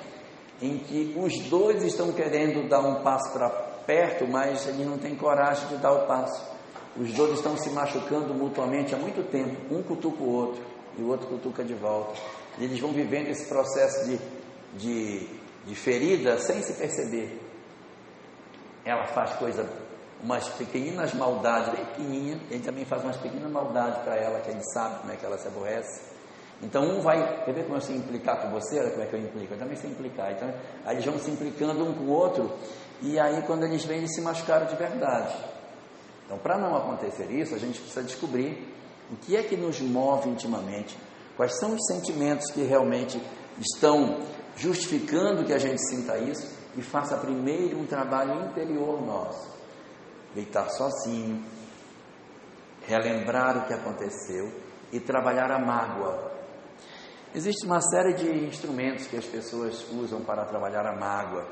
em 0.62 0.80
que 0.80 1.16
os 1.18 1.38
dois 1.50 1.84
estão 1.84 2.12
querendo 2.12 2.68
dar 2.68 2.80
um 2.80 3.04
passo 3.04 3.32
para 3.32 3.50
perto, 3.86 4.28
mas 4.28 4.68
ele 4.68 4.84
não 4.84 4.98
tem 4.98 5.16
coragem 5.16 5.68
de 5.68 5.78
dar 5.78 5.92
o 5.92 6.08
passo. 6.08 6.58
Os 7.00 7.14
dois 7.14 7.34
estão 7.34 7.56
se 7.56 7.70
machucando 7.70 8.34
mutuamente 8.34 8.96
há 8.96 8.98
muito 8.98 9.24
tempo. 9.30 9.74
Um 9.74 9.84
cutuca 9.84 10.24
o 10.24 10.34
outro 10.34 10.64
e 10.98 11.02
o 11.02 11.10
outro 11.10 11.28
cutuca 11.28 11.64
de 11.64 11.76
volta. 11.76 12.20
E 12.58 12.64
eles 12.64 12.80
vão 12.80 12.92
vivendo 12.92 13.28
esse 13.28 13.48
processo 13.48 14.10
de, 14.10 14.20
de, 14.76 15.28
de 15.66 15.76
ferida 15.76 16.38
sem 16.40 16.62
se 16.62 16.74
perceber. 16.74 17.42
Ela 18.86 19.06
faz 19.08 19.34
coisa, 19.34 19.68
umas 20.24 20.48
pequeninas 20.50 21.14
maldades, 21.14 21.74
bem 21.74 21.86
pequenininha, 21.86 22.40
ele 22.50 22.64
também 22.64 22.86
faz 22.86 23.04
umas 23.04 23.18
pequenas 23.18 23.52
maldades 23.52 24.02
para 24.04 24.16
ela, 24.16 24.40
que 24.40 24.50
ele 24.50 24.64
sabe 24.74 25.00
como 25.00 25.14
é 25.14 25.16
que 25.16 25.26
ela 25.26 25.38
se 25.38 25.48
aborrece. 25.48 26.18
Então 26.62 26.84
um 26.84 27.02
vai, 27.02 27.44
quer 27.44 27.54
ver 27.54 27.64
como 27.64 27.78
eu 27.78 27.82
sei 27.82 27.96
implicar 27.98 28.42
com 28.42 28.50
você? 28.50 28.80
Olha 28.80 28.90
como 28.90 29.04
é 29.04 29.06
que 29.06 29.14
eu 29.16 29.20
implico, 29.20 29.54
eu 29.54 29.60
também 29.60 29.78
sei 29.78 29.92
implicar. 29.92 30.32
Então, 30.32 30.52
aí 30.86 30.96
eles 30.96 31.06
vão 31.06 31.20
se 31.20 31.30
implicando 31.30 31.84
um 31.84 31.94
com 31.94 32.06
o 32.06 32.10
outro, 32.10 32.52
e 33.02 33.20
aí 33.20 33.44
quando 33.44 33.64
eles 33.64 33.86
vêm, 33.86 34.00
eles 34.00 34.16
se 34.16 34.22
machucaram 34.22 34.66
de 34.66 34.76
verdade. 34.76 35.36
Então, 36.26 36.38
para 36.40 36.58
não 36.58 36.76
acontecer 36.76 37.32
isso, 37.32 37.54
a 37.56 37.58
gente 37.58 37.80
precisa 37.80 38.04
descobrir 38.04 38.76
o 39.12 39.16
que 39.16 39.38
é 39.38 39.44
que 39.44 39.56
nos 39.56 39.80
move 39.80 40.30
intimamente, 40.30 40.98
quais 41.38 41.58
são 41.58 41.74
os 41.74 41.86
sentimentos 41.88 42.52
que 42.52 42.64
realmente 42.64 43.22
estão 43.60 44.20
justificando 44.58 45.46
que 45.46 45.54
a 45.54 45.60
gente 45.60 45.80
sinta 45.88 46.18
isso 46.18 46.58
e 46.76 46.82
faça 46.82 47.16
primeiro 47.18 47.80
um 47.80 47.86
trabalho 47.86 48.46
interior 48.50 49.02
nosso. 49.06 49.56
Deitar 50.34 50.70
sozinho, 50.70 51.44
relembrar 52.86 53.58
o 53.58 53.68
que 53.68 53.74
aconteceu 53.74 54.52
e 54.92 55.00
trabalhar 55.00 55.52
a 55.52 55.60
mágoa. 55.60 56.32
Existe 57.36 57.66
uma 57.66 57.82
série 57.82 58.14
de 58.14 58.46
instrumentos 58.46 59.08
que 59.08 59.18
as 59.18 59.26
pessoas 59.26 59.86
usam 59.92 60.22
para 60.22 60.46
trabalhar 60.46 60.86
a 60.88 60.96
mágoa, 60.96 61.46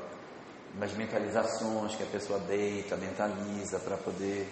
umas 0.74 0.92
mentalizações 0.94 1.94
que 1.94 2.02
a 2.02 2.06
pessoa 2.06 2.38
deita, 2.40 2.96
mentaliza 2.96 3.78
para 3.78 3.96
poder 3.96 4.48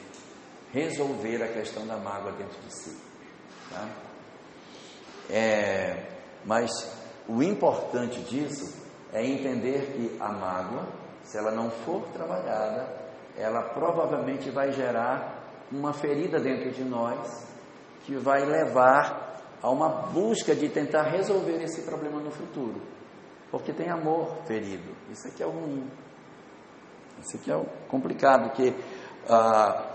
resolver 0.72 1.42
a 1.42 1.48
questão 1.48 1.86
da 1.86 1.96
mágoa 1.96 2.32
dentro 2.32 2.60
de 2.60 2.72
si. 2.72 2.96
Tá? 3.70 3.88
É, 5.30 6.06
mas 6.44 6.70
o 7.28 7.42
importante 7.42 8.20
disso 8.22 8.82
é 9.12 9.24
entender 9.24 9.92
que 9.92 10.16
a 10.20 10.28
mágoa, 10.28 10.86
se 11.22 11.38
ela 11.38 11.50
não 11.50 11.70
for 11.70 12.02
trabalhada, 12.12 12.86
ela 13.36 13.62
provavelmente 13.62 14.50
vai 14.50 14.72
gerar 14.72 15.42
uma 15.72 15.92
ferida 15.92 16.38
dentro 16.38 16.70
de 16.70 16.84
nós 16.84 17.46
que 18.04 18.16
vai 18.16 18.44
levar 18.44 19.40
a 19.62 19.70
uma 19.70 19.88
busca 19.88 20.54
de 20.54 20.68
tentar 20.68 21.04
resolver 21.04 21.62
esse 21.62 21.82
problema 21.82 22.20
no 22.20 22.30
futuro. 22.30 22.80
Porque 23.50 23.72
tem 23.72 23.88
amor 23.88 24.36
ferido. 24.46 24.94
Isso 25.10 25.26
aqui 25.26 25.42
é 25.42 25.46
o 25.46 25.50
ruim. 25.50 25.90
Isso 27.22 27.36
aqui 27.36 27.50
é 27.50 27.56
o 27.56 27.64
complicado, 27.88 28.50
que 28.50 28.74
ah, 29.28 29.93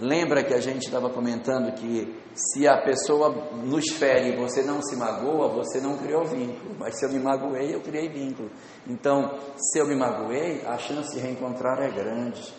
lembra 0.00 0.44
que 0.44 0.54
a 0.54 0.60
gente 0.60 0.84
estava 0.84 1.10
comentando 1.10 1.72
que 1.74 2.16
se 2.34 2.66
a 2.66 2.80
pessoa 2.82 3.30
nos 3.64 3.90
fere 3.90 4.32
e 4.32 4.36
você 4.36 4.62
não 4.62 4.80
se 4.82 4.96
magoa, 4.96 5.48
você 5.48 5.80
não 5.80 5.96
criou 5.98 6.24
vínculo. 6.24 6.76
Mas 6.78 6.98
se 6.98 7.04
eu 7.04 7.10
me 7.10 7.18
magoei, 7.18 7.74
eu 7.74 7.80
criei 7.80 8.08
vínculo. 8.08 8.50
Então, 8.86 9.38
se 9.56 9.78
eu 9.78 9.86
me 9.86 9.96
magoei, 9.96 10.62
a 10.66 10.78
chance 10.78 11.14
de 11.14 11.20
reencontrar 11.20 11.80
é 11.80 11.90
grande. 11.90 12.54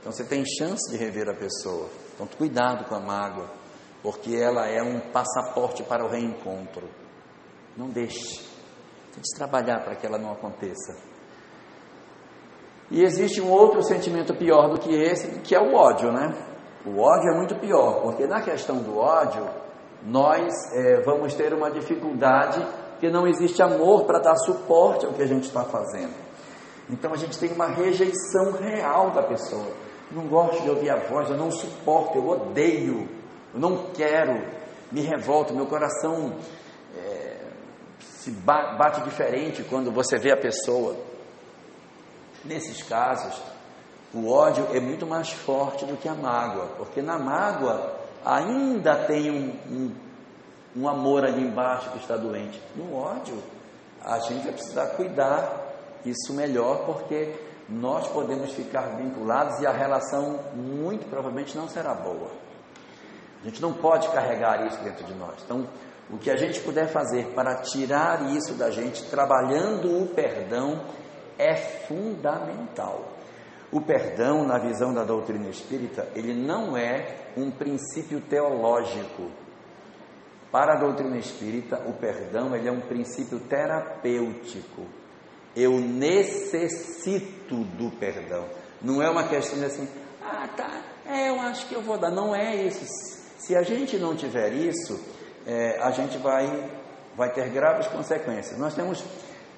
Então 0.00 0.12
você 0.12 0.24
tem 0.24 0.44
chance 0.44 0.90
de 0.90 0.96
rever 0.96 1.30
a 1.30 1.34
pessoa. 1.34 1.88
Então 2.14 2.26
cuidado 2.26 2.84
com 2.86 2.94
a 2.94 3.00
mágoa, 3.00 3.50
porque 4.02 4.36
ela 4.36 4.66
é 4.68 4.82
um 4.82 5.00
passaporte 5.10 5.82
para 5.82 6.04
o 6.04 6.10
reencontro. 6.10 6.88
Não 7.76 7.88
deixe. 7.88 8.40
Tem 9.12 9.22
que 9.22 9.36
trabalhar 9.36 9.82
para 9.82 9.96
que 9.96 10.06
ela 10.06 10.18
não 10.18 10.32
aconteça. 10.32 10.94
E 12.90 13.02
existe 13.02 13.40
um 13.40 13.50
outro 13.50 13.82
sentimento 13.82 14.34
pior 14.34 14.68
do 14.68 14.78
que 14.78 14.94
esse, 14.94 15.40
que 15.40 15.54
é 15.54 15.58
o 15.58 15.74
ódio, 15.74 16.12
né? 16.12 16.53
O 16.84 17.00
ódio 17.00 17.30
é 17.32 17.36
muito 17.36 17.54
pior, 17.56 18.02
porque 18.02 18.26
na 18.26 18.42
questão 18.42 18.76
do 18.76 18.98
ódio, 18.98 19.46
nós 20.02 20.52
é, 20.72 21.00
vamos 21.00 21.34
ter 21.34 21.52
uma 21.54 21.70
dificuldade, 21.70 22.64
porque 22.90 23.08
não 23.08 23.26
existe 23.26 23.62
amor 23.62 24.04
para 24.04 24.18
dar 24.18 24.36
suporte 24.36 25.06
ao 25.06 25.12
que 25.12 25.22
a 25.22 25.26
gente 25.26 25.44
está 25.44 25.64
fazendo. 25.64 26.14
Então 26.90 27.12
a 27.12 27.16
gente 27.16 27.38
tem 27.38 27.50
uma 27.52 27.66
rejeição 27.66 28.52
real 28.52 29.10
da 29.12 29.22
pessoa 29.22 29.84
não 30.14 30.26
gosto 30.28 30.62
de 30.62 30.70
ouvir 30.70 30.90
a 30.90 30.96
voz, 30.96 31.28
eu 31.28 31.36
não 31.36 31.50
suporto, 31.50 32.18
eu 32.18 32.28
odeio, 32.28 33.08
eu 33.52 33.60
não 33.60 33.90
quero, 33.92 34.46
me 34.90 35.00
revolto, 35.00 35.54
meu 35.54 35.66
coração 35.66 36.36
é, 36.96 37.36
se 38.00 38.30
bate 38.30 39.02
diferente 39.02 39.64
quando 39.64 39.90
você 39.90 40.18
vê 40.18 40.32
a 40.32 40.36
pessoa. 40.36 40.96
Nesses 42.44 42.82
casos, 42.82 43.40
o 44.14 44.30
ódio 44.30 44.68
é 44.72 44.78
muito 44.78 45.04
mais 45.06 45.30
forte 45.30 45.84
do 45.84 45.96
que 45.96 46.08
a 46.08 46.14
mágoa, 46.14 46.66
porque 46.76 47.02
na 47.02 47.18
mágoa 47.18 47.94
ainda 48.24 48.94
tem 49.06 49.28
um, 49.30 49.52
um, 49.68 49.94
um 50.76 50.88
amor 50.88 51.24
ali 51.24 51.42
embaixo 51.42 51.90
que 51.90 51.98
está 51.98 52.16
doente. 52.16 52.62
No 52.76 52.96
ódio, 52.96 53.36
a 54.04 54.20
gente 54.20 54.44
vai 54.44 54.52
precisar 54.52 54.86
cuidar 54.90 55.64
isso 56.04 56.32
melhor, 56.32 56.84
porque 56.86 57.34
nós 57.68 58.06
podemos 58.08 58.52
ficar 58.52 58.96
vinculados 58.96 59.60
e 59.60 59.66
a 59.66 59.72
relação 59.72 60.38
muito 60.54 61.08
provavelmente 61.08 61.56
não 61.56 61.68
será 61.68 61.92
boa. 61.92 62.30
A 63.42 63.46
gente 63.46 63.60
não 63.60 63.72
pode 63.72 64.08
carregar 64.10 64.66
isso 64.66 64.78
dentro 64.84 65.04
de 65.04 65.14
nós. 65.14 65.42
Então, 65.44 65.66
o 66.10 66.18
que 66.18 66.30
a 66.30 66.36
gente 66.36 66.60
puder 66.60 66.88
fazer 66.88 67.32
para 67.34 67.56
tirar 67.56 68.30
isso 68.30 68.54
da 68.54 68.70
gente, 68.70 69.02
trabalhando 69.10 70.02
o 70.02 70.06
perdão, 70.06 70.80
é 71.36 71.56
fundamental. 71.56 73.13
O 73.74 73.80
perdão, 73.82 74.46
na 74.46 74.56
visão 74.56 74.94
da 74.94 75.04
doutrina 75.04 75.50
espírita, 75.50 76.08
ele 76.14 76.32
não 76.32 76.74
é 76.74 77.32
um 77.36 77.50
princípio 77.50 78.22
teológico. 78.22 79.30
Para 80.50 80.74
a 80.74 80.80
doutrina 80.80 81.18
espírita, 81.18 81.82
o 81.86 81.92
perdão 81.92 82.54
ele 82.54 82.68
é 82.68 82.72
um 82.72 82.80
princípio 82.80 83.38
terapêutico 83.40 84.86
eu 85.56 85.78
necessito 85.78 87.64
do 87.76 87.90
perdão. 87.98 88.46
Não 88.82 89.02
é 89.02 89.08
uma 89.08 89.28
questão 89.28 89.58
de 89.58 89.64
assim, 89.64 89.88
ah, 90.22 90.48
tá, 90.56 90.82
é, 91.06 91.30
eu 91.30 91.40
acho 91.40 91.66
que 91.66 91.74
eu 91.74 91.82
vou 91.82 91.96
dar. 91.96 92.10
Não 92.10 92.34
é 92.34 92.56
isso. 92.56 92.84
Se 93.38 93.54
a 93.54 93.62
gente 93.62 93.96
não 93.96 94.16
tiver 94.16 94.52
isso, 94.52 95.00
é, 95.46 95.78
a 95.80 95.90
gente 95.90 96.18
vai, 96.18 96.70
vai 97.16 97.32
ter 97.32 97.48
graves 97.50 97.86
consequências. 97.86 98.58
Nós 98.58 98.74
temos 98.74 99.04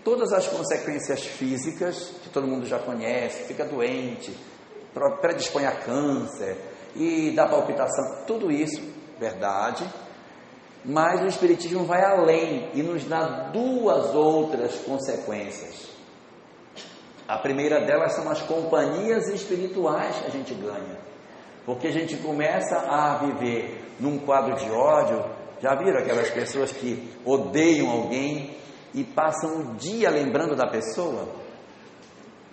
todas 0.06 0.32
as 0.32 0.46
consequências 0.46 1.26
físicas, 1.26 2.12
que 2.22 2.28
todo 2.28 2.46
mundo 2.46 2.64
já 2.64 2.78
conhece, 2.78 3.42
fica 3.42 3.64
doente, 3.64 4.32
predispõe 5.20 5.66
a 5.66 5.72
câncer 5.72 6.56
e 6.94 7.32
dá 7.32 7.48
palpitação, 7.48 8.22
tudo 8.24 8.52
isso, 8.52 8.80
verdade. 9.18 9.84
Mas 10.84 11.20
o 11.22 11.26
Espiritismo 11.26 11.84
vai 11.84 12.04
além 12.04 12.70
e 12.72 12.84
nos 12.84 13.02
dá 13.02 13.50
duas 13.52 14.14
outras 14.14 14.76
consequências. 14.76 15.88
A 17.26 17.38
primeira 17.38 17.84
delas 17.84 18.12
são 18.12 18.30
as 18.30 18.40
companhias 18.42 19.26
espirituais 19.26 20.20
que 20.20 20.26
a 20.28 20.30
gente 20.30 20.54
ganha. 20.54 21.00
Porque 21.64 21.88
a 21.88 21.92
gente 21.92 22.16
começa 22.18 22.76
a 22.76 23.16
viver 23.16 23.84
num 23.98 24.20
quadro 24.20 24.54
de 24.54 24.70
ódio. 24.70 25.24
Já 25.60 25.74
viram 25.74 25.98
aquelas 25.98 26.30
pessoas 26.30 26.70
que 26.70 27.10
odeiam 27.24 27.90
alguém 27.90 28.54
e 28.96 29.04
passam 29.04 29.60
o 29.60 29.74
dia 29.74 30.08
lembrando 30.08 30.56
da 30.56 30.66
pessoa? 30.66 31.28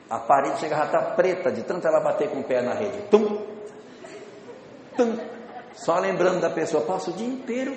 A 0.09 0.19
parede 0.19 0.59
chega 0.59 0.79
a 0.79 0.85
estar 0.85 1.15
preta 1.15 1.49
de 1.49 1.63
tanto 1.63 1.87
ela 1.87 2.01
bater 2.01 2.29
com 2.29 2.41
o 2.41 2.43
pé 2.43 2.61
na 2.61 2.73
rede. 2.73 3.07
Tum! 3.09 3.47
Tum! 4.97 5.17
Só 5.73 5.97
lembrando 5.97 6.41
da 6.41 6.49
pessoa. 6.49 6.85
Passa 6.85 7.09
o 7.09 7.13
dia 7.13 7.27
inteiro 7.27 7.75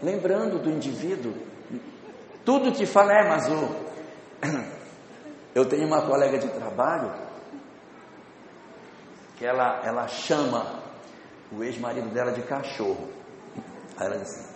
lembrando 0.00 0.60
do 0.60 0.70
indivíduo. 0.70 1.34
Tudo 2.44 2.72
que 2.72 2.86
fala 2.86 3.12
é, 3.12 3.28
mas 3.28 3.48
o. 3.48 3.90
Eu 5.52 5.68
tenho 5.68 5.88
uma 5.88 6.06
colega 6.06 6.38
de 6.38 6.48
trabalho 6.48 7.12
que 9.36 9.44
ela, 9.44 9.82
ela 9.84 10.06
chama 10.06 10.80
o 11.50 11.64
ex-marido 11.64 12.08
dela 12.10 12.30
de 12.30 12.42
cachorro. 12.42 13.08
Aí 13.98 14.06
ela 14.06 14.18
disse: 14.18 14.49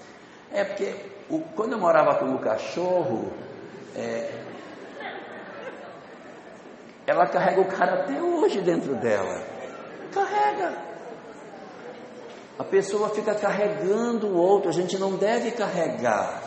É 0.55 0.64
porque 0.64 0.95
o, 1.29 1.40
quando 1.55 1.73
eu 1.73 1.79
morava 1.79 2.19
com 2.19 2.35
o 2.35 2.38
cachorro, 2.38 3.33
é, 3.95 4.31
ela 7.07 7.27
carrega 7.27 7.61
o 7.61 7.67
cara 7.67 8.03
até 8.03 8.23
hoje 8.23 8.61
dentro 8.62 8.95
dela. 8.95 9.43
Carrega. 10.12 10.79
A 12.59 12.64
pessoa 12.64 13.11
fica 13.11 13.35
carregando 13.35 14.29
o 14.29 14.37
outro, 14.37 14.71
a 14.71 14.73
gente 14.73 14.97
não 14.97 15.17
deve 15.17 15.51
carregar. 15.51 16.43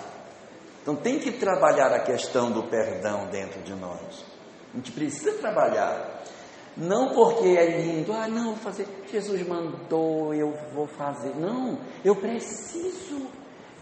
Então 0.81 0.95
tem 0.95 1.19
que 1.19 1.33
trabalhar 1.33 1.91
a 1.91 1.99
questão 1.99 2.49
do 2.49 2.63
perdão 2.63 3.27
dentro 3.27 3.61
de 3.61 3.73
nós. 3.73 4.25
A 4.73 4.77
gente 4.77 4.93
precisa 4.93 5.33
trabalhar. 5.33 6.23
Não 6.77 7.09
porque 7.09 7.47
é 7.47 7.81
lindo, 7.81 8.13
ah, 8.13 8.27
não, 8.27 8.53
vou 8.53 8.55
fazer, 8.55 8.87
Jesus 9.11 9.45
mandou, 9.45 10.33
eu 10.33 10.53
vou 10.73 10.87
fazer. 10.87 11.35
Não, 11.35 11.79
eu 12.05 12.15
preciso, 12.15 13.27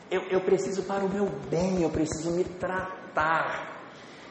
eu, 0.10 0.22
eu 0.30 0.42
preciso 0.42 0.84
para 0.84 1.04
o 1.04 1.10
meu 1.10 1.26
bem, 1.50 1.82
eu 1.82 1.90
preciso 1.90 2.32
me 2.32 2.44
tratar. 2.44 3.74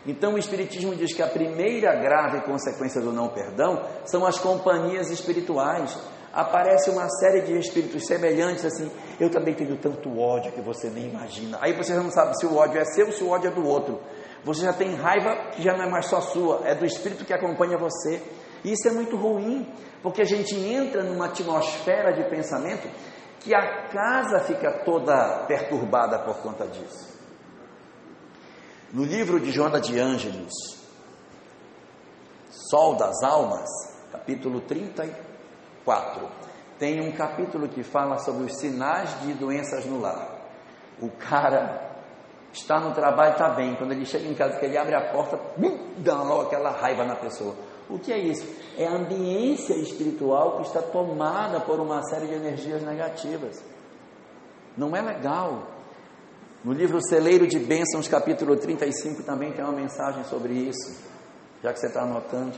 Então 0.07 0.35
o 0.35 0.39
Espiritismo 0.39 0.95
diz 0.95 1.15
que 1.15 1.23
a 1.23 1.27
primeira 1.27 1.95
grave 1.95 2.43
consequência 2.43 3.01
do 3.01 3.13
não 3.13 3.29
perdão 3.29 3.83
são 4.05 4.27
as 4.27 4.39
companhias 4.39 5.11
espirituais 5.11 5.97
aparece 6.33 6.91
uma 6.91 7.09
série 7.09 7.43
de 7.43 7.57
espíritos 7.57 8.07
semelhantes 8.07 8.65
assim, 8.65 8.91
eu 9.21 9.31
também 9.31 9.55
tenho 9.55 9.77
tanto 9.77 10.19
ódio 10.19 10.53
que 10.53 10.61
você 10.61 10.91
nem 10.91 11.09
imagina. 11.09 11.59
Aí 11.61 11.73
você 11.73 11.95
não 11.95 12.11
sabe 12.11 12.37
se 12.39 12.45
o 12.45 12.57
ódio 12.57 12.81
é 12.81 12.85
seu 12.85 13.07
ou 13.07 13.13
se 13.13 13.23
o 13.23 13.31
ódio 13.31 13.51
é 13.51 13.55
do 13.55 13.67
outro. 13.67 14.01
Você 14.45 14.63
já 14.63 14.73
tem 14.73 14.95
raiva 14.95 15.53
que 15.53 15.63
já 15.63 15.75
não 15.77 15.85
é 15.85 15.91
mais 15.91 16.07
só 16.07 16.21
sua, 16.21 16.63
é 16.65 16.75
do 16.75 16.85
espírito 16.85 17.25
que 17.25 17.33
acompanha 17.33 17.79
você. 17.79 18.21
E 18.65 18.73
isso 18.73 18.89
é 18.89 18.91
muito 18.91 19.17
ruim, 19.17 19.67
porque 20.03 20.23
a 20.23 20.25
gente 20.25 20.55
entra 20.57 21.03
numa 21.03 21.27
atmosfera 21.27 22.13
de 22.13 22.29
pensamento 22.29 22.89
que 23.45 23.55
a 23.55 23.89
casa 23.89 24.41
fica 24.41 24.73
toda 24.85 25.45
perturbada 25.47 26.19
por 26.21 26.39
conta 26.39 26.67
disso. 26.67 27.15
No 28.91 29.05
livro 29.05 29.39
de 29.39 29.53
Joana 29.53 29.81
de 29.81 30.01
Ângeles, 30.01 30.53
Sol 32.51 32.97
das 32.97 33.23
Almas, 33.23 33.69
capítulo 34.11 34.63
30 34.63 35.35
4. 35.85 36.29
Tem 36.79 37.01
um 37.01 37.13
capítulo 37.13 37.69
que 37.69 37.83
fala 37.83 38.19
sobre 38.19 38.45
os 38.45 38.57
sinais 38.59 39.21
de 39.21 39.35
doenças 39.35 39.85
no 39.85 40.01
lar. 40.01 40.29
O 41.01 41.11
cara 41.11 41.93
está 42.53 42.81
no 42.81 42.93
trabalho, 42.95 43.33
está 43.33 43.51
bem. 43.51 43.77
Quando 43.77 43.93
ele 43.93 44.07
chega 44.07 44.27
em 44.27 44.35
casa, 44.35 44.59
que 44.59 44.65
ele 44.65 44.79
abre 44.79 44.95
a 44.95 45.13
porta, 45.13 45.39
dá 45.99 46.23
logo 46.23 46.43
aquela 46.43 46.71
raiva 46.71 47.05
na 47.05 47.17
pessoa. 47.17 47.55
O 47.89 47.99
que 47.99 48.13
é 48.13 48.19
isso? 48.19 48.47
É 48.79 48.87
a 48.87 48.93
ambiência 48.93 49.75
espiritual 49.75 50.57
que 50.57 50.69
está 50.69 50.81
tomada 50.81 51.61
por 51.61 51.79
uma 51.81 52.03
série 52.03 52.27
de 52.27 52.35
energias 52.35 52.83
negativas. 52.83 53.63
Não 54.77 54.97
é 54.97 55.03
legal. 55.03 55.69
No 56.65 56.73
livro 56.73 56.99
Celeiro 57.03 57.47
de 57.47 57.59
Bênçãos, 57.59 58.09
capítulo 58.09 58.57
35, 58.57 59.23
também 59.23 59.53
tem 59.53 59.63
uma 59.63 59.75
mensagem 59.75 60.25
sobre 60.25 60.55
isso, 60.55 60.99
já 61.63 61.73
que 61.73 61.79
você 61.79 61.89
está 61.89 62.03
anotando. 62.03 62.55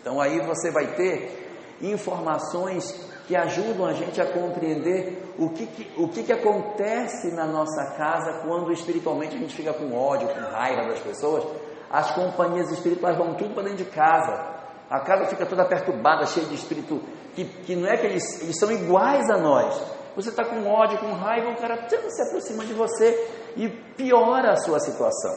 Então 0.00 0.20
aí 0.20 0.38
você 0.40 0.70
vai 0.70 0.94
ter 0.94 1.46
informações 1.80 2.92
que 3.26 3.34
ajudam 3.34 3.86
a 3.86 3.92
gente 3.92 4.20
a 4.20 4.26
compreender 4.26 5.34
o 5.38 5.50
que, 5.50 5.66
que 5.66 5.90
o 5.96 6.08
que, 6.08 6.22
que 6.22 6.32
acontece 6.32 7.34
na 7.34 7.46
nossa 7.46 7.94
casa 7.96 8.42
quando 8.46 8.72
espiritualmente 8.72 9.34
a 9.34 9.38
gente 9.38 9.54
fica 9.54 9.72
com 9.72 9.92
ódio, 9.94 10.28
com 10.28 10.40
raiva 10.40 10.88
das 10.88 11.00
pessoas. 11.00 11.44
As 11.90 12.10
companhias 12.12 12.70
espirituais 12.70 13.16
vão 13.16 13.34
tudo 13.34 13.54
para 13.54 13.64
dentro 13.64 13.84
de 13.84 13.90
casa. 13.90 14.56
A 14.90 15.00
casa 15.00 15.26
fica 15.26 15.46
toda 15.46 15.64
perturbada, 15.64 16.26
cheia 16.26 16.46
de 16.46 16.54
espírito, 16.54 17.00
que, 17.34 17.44
que 17.44 17.76
não 17.76 17.88
é 17.88 17.96
que 17.96 18.06
eles, 18.06 18.42
eles 18.42 18.58
são 18.58 18.70
iguais 18.70 19.28
a 19.30 19.38
nós, 19.38 19.82
você 20.16 20.30
está 20.30 20.46
com 20.46 20.66
ódio, 20.66 20.98
com 20.98 21.12
raiva, 21.12 21.50
o 21.50 21.56
cara 21.56 21.86
se 21.88 22.22
aproxima 22.22 22.64
de 22.64 22.72
você 22.72 23.28
e 23.54 23.68
piora 23.68 24.52
a 24.52 24.56
sua 24.56 24.80
situação. 24.80 25.30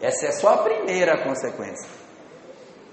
Essa 0.00 0.26
é 0.26 0.32
só 0.32 0.54
a 0.54 0.58
primeira 0.58 1.22
consequência. 1.22 1.88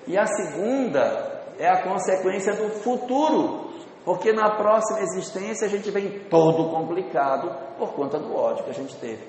E 0.06 0.16
a 0.16 0.26
segunda 0.28 1.44
é 1.58 1.68
a 1.68 1.82
consequência 1.82 2.54
do 2.54 2.70
futuro, 2.82 3.72
porque 4.04 4.32
na 4.32 4.56
próxima 4.56 5.00
existência 5.02 5.66
a 5.66 5.70
gente 5.70 5.90
vem 5.90 6.20
todo 6.30 6.70
complicado 6.70 7.76
por 7.80 7.94
conta 7.94 8.20
do 8.20 8.36
ódio 8.36 8.64
que 8.64 8.70
a 8.70 8.76
gente 8.76 8.96
teve. 8.98 9.28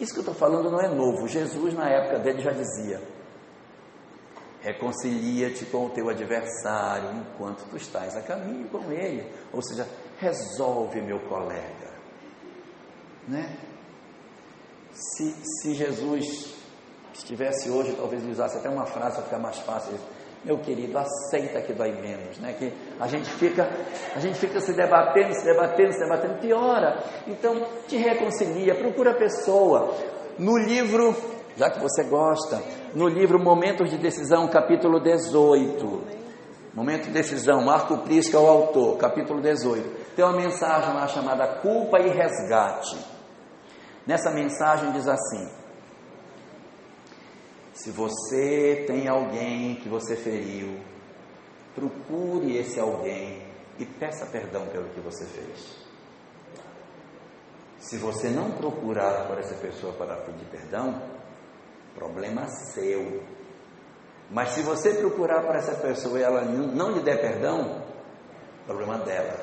Isso 0.00 0.12
que 0.12 0.18
eu 0.18 0.22
estou 0.22 0.34
falando 0.34 0.70
não 0.70 0.80
é 0.80 0.88
novo. 0.88 1.28
Jesus, 1.28 1.74
na 1.74 1.88
época 1.88 2.18
dele, 2.18 2.40
já 2.40 2.52
dizia: 2.52 3.00
Reconcilia-te 4.60 5.64
com 5.66 5.86
o 5.86 5.90
teu 5.90 6.08
adversário 6.08 7.10
enquanto 7.16 7.68
tu 7.68 7.76
estás 7.76 8.16
a 8.16 8.22
caminho 8.22 8.68
com 8.68 8.90
ele. 8.92 9.28
Ou 9.52 9.60
seja, 9.62 9.88
resolve, 10.18 11.00
meu 11.00 11.18
colega. 11.28 11.92
Né? 13.26 13.56
Se, 14.92 15.34
se 15.60 15.74
Jesus 15.74 16.54
estivesse 17.12 17.70
hoje, 17.70 17.94
talvez 17.94 18.22
ele 18.22 18.32
usasse 18.32 18.56
até 18.56 18.68
uma 18.68 18.86
frase 18.86 19.16
para 19.16 19.24
ficar 19.24 19.38
mais 19.38 19.58
fácil. 19.58 19.98
Meu 20.44 20.58
querido, 20.58 20.98
aceita 20.98 21.60
que 21.60 21.72
dói 21.72 21.92
menos, 21.92 22.38
né? 22.40 22.52
Que 22.58 22.72
a 22.98 23.06
gente 23.06 23.30
fica, 23.30 23.68
a 24.14 24.18
gente 24.18 24.38
fica 24.38 24.60
se 24.60 24.72
debatendo, 24.72 25.32
se 25.34 25.44
debatendo, 25.44 25.92
se 25.92 26.00
debatendo, 26.00 26.40
piora. 26.40 26.98
Então, 27.28 27.64
te 27.86 27.96
reconcilia, 27.96 28.74
procura 28.74 29.12
a 29.12 29.14
pessoa. 29.14 29.94
No 30.36 30.58
livro, 30.58 31.14
já 31.56 31.70
que 31.70 31.78
você 31.78 32.02
gosta, 32.04 32.60
no 32.92 33.06
livro 33.06 33.38
Momentos 33.38 33.88
de 33.88 33.98
Decisão, 33.98 34.48
capítulo 34.48 34.98
18. 35.00 36.22
Momento 36.74 37.04
de 37.04 37.10
decisão, 37.10 37.62
Marco 37.62 37.98
Prisca 37.98 38.36
é 38.36 38.40
o 38.40 38.46
autor, 38.46 38.96
capítulo 38.96 39.40
18. 39.40 40.16
Tem 40.16 40.24
uma 40.24 40.34
mensagem 40.34 40.92
lá 40.94 41.06
chamada 41.06 41.60
Culpa 41.60 42.00
e 42.00 42.08
Resgate. 42.08 42.96
Nessa 44.06 44.30
mensagem 44.30 44.90
diz 44.92 45.06
assim: 45.06 45.61
Se 47.82 47.90
você 47.90 48.84
tem 48.86 49.08
alguém 49.08 49.74
que 49.74 49.88
você 49.88 50.14
feriu, 50.14 50.78
procure 51.74 52.56
esse 52.56 52.78
alguém 52.78 53.44
e 53.76 53.84
peça 53.84 54.24
perdão 54.26 54.68
pelo 54.68 54.88
que 54.90 55.00
você 55.00 55.24
fez. 55.24 55.82
Se 57.80 57.96
você 57.96 58.28
não 58.28 58.52
procurar 58.52 59.26
por 59.26 59.36
essa 59.36 59.56
pessoa 59.56 59.92
para 59.94 60.14
pedir 60.18 60.44
perdão, 60.44 61.02
problema 61.92 62.46
seu. 62.46 63.20
Mas 64.30 64.50
se 64.50 64.62
você 64.62 64.94
procurar 64.94 65.42
para 65.42 65.58
essa 65.58 65.74
pessoa 65.74 66.20
e 66.20 66.22
ela 66.22 66.42
não 66.44 66.92
lhe 66.92 67.00
der 67.00 67.20
perdão, 67.20 67.82
problema 68.64 68.98
dela. 68.98 69.40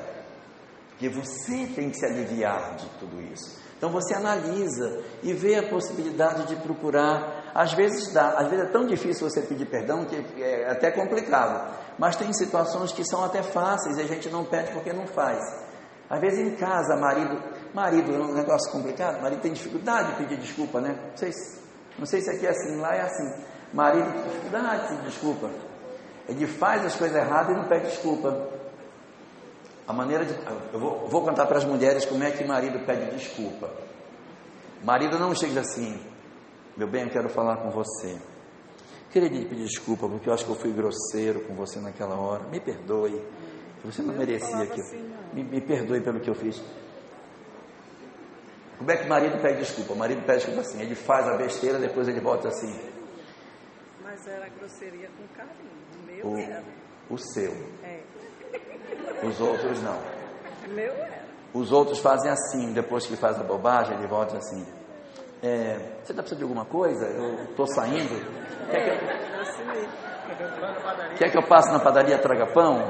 Porque 0.88 1.10
você 1.10 1.66
tem 1.74 1.90
que 1.90 1.98
se 1.98 2.06
aliviar 2.06 2.76
de 2.76 2.88
tudo 2.98 3.20
isso. 3.20 3.60
Então 3.76 3.90
você 3.90 4.14
analisa 4.14 5.02
e 5.22 5.34
vê 5.34 5.56
a 5.56 5.68
possibilidade 5.68 6.46
de 6.46 6.56
procurar. 6.56 7.39
Às 7.54 7.72
vezes 7.72 8.12
dá, 8.12 8.30
às 8.30 8.48
vezes 8.48 8.66
é 8.66 8.68
tão 8.68 8.86
difícil 8.86 9.28
você 9.28 9.42
pedir 9.42 9.66
perdão 9.66 10.04
que 10.04 10.42
é 10.42 10.70
até 10.70 10.90
complicado. 10.90 11.74
Mas 11.98 12.16
tem 12.16 12.32
situações 12.32 12.92
que 12.92 13.04
são 13.04 13.24
até 13.24 13.42
fáceis 13.42 13.98
e 13.98 14.02
a 14.02 14.06
gente 14.06 14.28
não 14.30 14.44
pede 14.44 14.72
porque 14.72 14.92
não 14.92 15.06
faz. 15.06 15.38
Às 16.08 16.20
vezes 16.20 16.40
em 16.40 16.56
casa, 16.56 16.96
marido, 16.96 17.40
marido 17.74 18.14
é 18.14 18.18
um 18.18 18.34
negócio 18.34 18.70
complicado, 18.72 19.20
marido 19.22 19.40
tem 19.40 19.52
dificuldade 19.52 20.12
de 20.12 20.16
pedir 20.18 20.38
desculpa, 20.38 20.80
né? 20.80 20.98
Não 21.10 21.16
sei, 21.16 21.30
não 21.98 22.06
sei 22.06 22.20
se 22.20 22.30
aqui 22.30 22.46
é 22.46 22.50
assim, 22.50 22.80
lá 22.80 22.94
é 22.94 23.02
assim. 23.02 23.44
Marido 23.72 24.12
tem 24.12 24.22
dificuldade 24.22 24.82
de 24.82 24.88
pedir 24.88 25.02
desculpa. 25.04 25.50
Ele 26.28 26.46
faz 26.46 26.84
as 26.84 26.94
coisas 26.96 27.16
erradas 27.16 27.54
e 27.54 27.58
não 27.58 27.68
pede 27.68 27.86
desculpa. 27.86 28.48
A 29.86 29.92
maneira 29.92 30.24
de. 30.24 30.34
Eu 30.72 30.78
vou, 30.78 31.08
vou 31.08 31.22
contar 31.24 31.46
para 31.46 31.58
as 31.58 31.64
mulheres 31.64 32.04
como 32.04 32.22
é 32.22 32.30
que 32.30 32.44
marido 32.44 32.84
pede 32.86 33.10
desculpa. 33.10 33.70
Marido 34.84 35.18
não 35.18 35.34
chega 35.34 35.60
assim, 35.60 36.00
meu 36.80 36.88
bem, 36.88 37.02
eu 37.02 37.10
quero 37.10 37.28
falar 37.28 37.58
com 37.58 37.68
você. 37.68 38.18
Queria 39.10 39.28
lhe 39.28 39.44
pedir 39.44 39.64
desculpa 39.64 40.08
porque 40.08 40.30
eu 40.30 40.32
acho 40.32 40.46
que 40.46 40.50
eu 40.50 40.56
fui 40.56 40.72
grosseiro 40.72 41.40
com 41.40 41.54
você 41.54 41.78
naquela 41.78 42.14
hora. 42.18 42.44
Me 42.44 42.58
perdoe. 42.58 43.22
Você 43.84 44.00
não 44.00 44.14
merecia 44.14 44.62
aquilo. 44.62 44.80
Assim, 44.80 45.14
me, 45.34 45.44
me 45.44 45.60
perdoe 45.60 46.00
pelo 46.00 46.20
que 46.20 46.30
eu 46.30 46.34
fiz. 46.34 46.62
Como 48.78 48.90
é 48.90 48.96
que 48.96 49.04
o 49.04 49.08
marido 49.10 49.42
pede 49.42 49.58
desculpa? 49.58 49.92
O 49.92 49.96
marido 49.96 50.24
pede 50.24 50.38
desculpa 50.38 50.62
assim, 50.62 50.80
ele 50.80 50.94
faz 50.94 51.28
a 51.28 51.36
besteira, 51.36 51.78
depois 51.78 52.08
ele 52.08 52.20
volta 52.20 52.48
assim. 52.48 52.74
Mas 54.02 54.26
era 54.26 54.48
grosseria 54.48 55.10
com 55.18 55.26
carinho. 55.36 55.70
O 55.98 56.06
meu 56.06 56.26
o, 56.28 56.38
era. 56.38 56.64
O 57.10 57.18
seu. 57.18 57.52
É. 57.84 58.00
Os 59.22 59.38
outros 59.38 59.82
não. 59.82 59.98
O 60.64 60.68
meu 60.70 60.92
era. 60.94 61.24
Os 61.52 61.72
outros 61.72 61.98
fazem 61.98 62.30
assim, 62.30 62.72
depois 62.72 63.06
que 63.06 63.16
faz 63.16 63.38
a 63.38 63.42
bobagem, 63.42 63.98
ele 63.98 64.06
volta 64.06 64.38
assim. 64.38 64.79
É, 65.42 65.78
você 66.02 66.12
está 66.12 66.22
precisando 66.22 66.38
de 66.38 66.44
alguma 66.44 66.64
coisa? 66.66 67.06
Eu 67.06 67.44
estou 67.44 67.66
saindo. 67.66 68.20
Quer 68.70 68.84
que 68.84 68.90
eu, 68.90 68.98
Quer 71.16 71.30
que 71.30 71.38
eu 71.38 71.42
passe 71.42 71.72
na 71.72 71.78
padaria 71.78 72.18
traga 72.18 72.46
pão? 72.46 72.84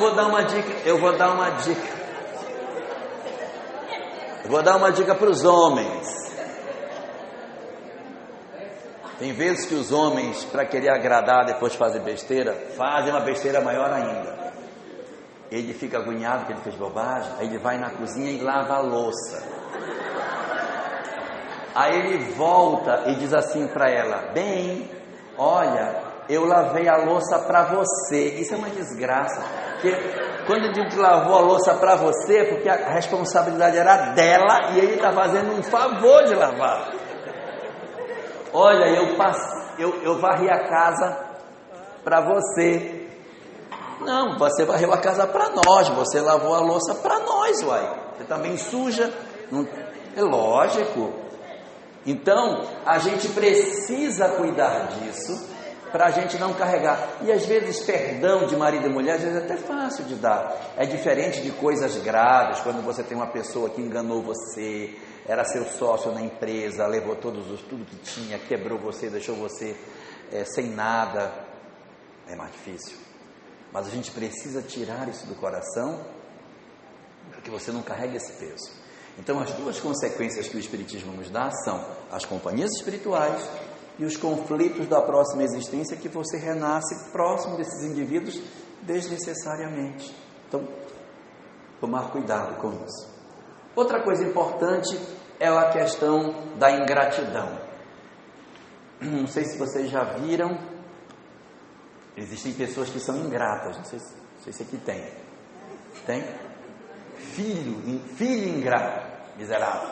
vou 0.00 0.14
dar 0.14 0.26
uma 0.26 0.42
dica, 0.42 0.72
eu 0.84 0.98
vou 0.98 1.16
dar 1.16 1.30
uma 1.32 1.50
dica. 1.50 1.89
Vou 4.50 4.64
dar 4.64 4.76
uma 4.76 4.90
dica 4.90 5.14
para 5.14 5.30
os 5.30 5.44
homens. 5.44 6.08
Tem 9.16 9.32
vezes 9.32 9.64
que 9.64 9.74
os 9.74 9.92
homens, 9.92 10.44
para 10.44 10.66
querer 10.66 10.90
agradar, 10.90 11.46
depois 11.46 11.70
de 11.72 11.78
fazer 11.78 12.00
besteira, 12.00 12.52
fazem 12.76 13.12
uma 13.12 13.20
besteira 13.20 13.60
maior 13.60 13.92
ainda. 13.92 14.52
Ele 15.52 15.72
fica 15.72 15.98
agoniado 15.98 16.46
que 16.46 16.52
ele 16.52 16.62
fez 16.62 16.74
bobagem, 16.74 17.30
aí 17.38 17.46
ele 17.46 17.58
vai 17.58 17.78
na 17.78 17.90
cozinha 17.90 18.32
e 18.32 18.40
lava 18.40 18.74
a 18.74 18.80
louça. 18.80 19.40
Aí 21.72 21.96
ele 21.96 22.32
volta 22.32 23.04
e 23.06 23.14
diz 23.14 23.32
assim 23.32 23.68
para 23.68 23.88
ela: 23.88 24.32
Bem, 24.32 24.90
olha, 25.38 26.02
eu 26.28 26.44
lavei 26.44 26.88
a 26.88 26.96
louça 26.96 27.38
para 27.46 27.66
você. 27.66 28.40
Isso 28.40 28.52
é 28.52 28.56
uma 28.56 28.70
desgraça. 28.70 29.44
Porque 29.80 29.96
quando 30.46 30.72
digo 30.72 30.90
que 30.90 30.96
lavou 30.96 31.36
a 31.36 31.40
louça 31.40 31.74
para 31.74 31.96
você, 31.96 32.44
porque 32.44 32.68
a 32.68 32.92
responsabilidade 32.92 33.78
era 33.78 34.12
dela 34.12 34.72
e 34.72 34.78
ele 34.78 34.94
está 34.94 35.10
fazendo 35.10 35.52
um 35.52 35.62
favor 35.62 36.24
de 36.24 36.34
lavar. 36.34 36.92
Olha, 38.52 38.86
eu, 38.90 39.16
passe, 39.16 39.80
eu, 39.80 40.02
eu 40.02 40.20
varri 40.20 40.50
a 40.50 40.68
casa 40.68 41.16
para 42.04 42.20
você. 42.20 43.08
Não, 44.00 44.36
você 44.38 44.64
varreu 44.64 44.92
a 44.92 44.98
casa 44.98 45.26
para 45.26 45.50
nós, 45.50 45.88
você 45.88 46.20
lavou 46.20 46.54
a 46.54 46.60
louça 46.60 46.94
para 46.96 47.20
nós, 47.20 47.62
uai. 47.62 48.00
Você 48.16 48.24
também 48.24 48.56
suja. 48.58 49.10
Não, 49.50 49.66
é 50.14 50.20
lógico. 50.20 51.12
Então, 52.04 52.66
a 52.84 52.98
gente 52.98 53.28
precisa 53.28 54.28
cuidar 54.30 54.88
disso 54.88 55.49
para 55.90 56.06
a 56.06 56.10
gente 56.10 56.38
não 56.38 56.54
carregar. 56.54 57.18
E 57.22 57.32
às 57.32 57.44
vezes, 57.46 57.80
perdão 57.80 58.46
de 58.46 58.56
marido 58.56 58.86
e 58.86 58.88
mulher, 58.88 59.16
às 59.16 59.22
vezes 59.22 59.36
é 59.36 59.44
até 59.44 59.56
fácil 59.56 60.04
de 60.04 60.14
dar. 60.14 60.74
É 60.76 60.86
diferente 60.86 61.40
de 61.40 61.50
coisas 61.52 61.96
graves, 61.98 62.60
quando 62.60 62.82
você 62.82 63.02
tem 63.02 63.16
uma 63.16 63.26
pessoa 63.26 63.70
que 63.70 63.80
enganou 63.80 64.22
você, 64.22 64.96
era 65.26 65.44
seu 65.44 65.64
sócio 65.64 66.12
na 66.12 66.22
empresa, 66.22 66.86
levou 66.86 67.16
todos 67.16 67.50
os, 67.50 67.60
tudo 67.62 67.84
que 67.84 67.96
tinha, 67.96 68.38
quebrou 68.38 68.78
você, 68.78 69.08
deixou 69.08 69.36
você 69.36 69.76
é, 70.32 70.44
sem 70.44 70.70
nada. 70.70 71.32
É 72.26 72.34
mais 72.34 72.52
difícil. 72.52 72.96
Mas 73.72 73.86
a 73.86 73.90
gente 73.90 74.10
precisa 74.10 74.62
tirar 74.62 75.08
isso 75.08 75.26
do 75.26 75.34
coração 75.34 76.04
para 77.30 77.40
que 77.40 77.50
você 77.50 77.70
não 77.70 77.82
carregue 77.82 78.16
esse 78.16 78.32
peso. 78.32 78.70
Então, 79.18 79.40
as 79.40 79.50
duas 79.52 79.78
consequências 79.78 80.48
que 80.48 80.56
o 80.56 80.60
Espiritismo 80.60 81.12
nos 81.12 81.30
dá 81.30 81.50
são 81.64 81.84
as 82.10 82.24
companhias 82.24 82.70
espirituais 82.76 83.48
e 84.00 84.04
os 84.06 84.16
conflitos 84.16 84.88
da 84.88 85.02
próxima 85.02 85.42
existência 85.42 85.94
que 85.94 86.08
você 86.08 86.38
renasce 86.38 87.12
próximo 87.12 87.58
desses 87.58 87.84
indivíduos 87.84 88.40
desnecessariamente. 88.80 90.16
Então, 90.48 90.66
tomar 91.78 92.10
cuidado 92.10 92.56
com 92.56 92.70
isso. 92.82 93.14
Outra 93.76 94.02
coisa 94.02 94.24
importante 94.24 94.98
é 95.38 95.48
a 95.48 95.68
questão 95.68 96.56
da 96.56 96.70
ingratidão. 96.70 97.60
Não 99.02 99.26
sei 99.26 99.44
se 99.44 99.58
vocês 99.58 99.90
já 99.90 100.02
viram, 100.02 100.58
existem 102.16 102.54
pessoas 102.54 102.88
que 102.88 103.00
são 103.00 103.18
ingratas, 103.18 103.76
não 103.76 103.84
sei, 103.84 103.98
não 103.98 104.42
sei 104.42 104.52
se 104.54 104.62
aqui 104.62 104.78
tem. 104.78 105.04
Tem? 106.06 106.24
Filho, 107.16 108.00
filho 108.16 108.58
ingrato, 108.58 109.36
miserável, 109.36 109.90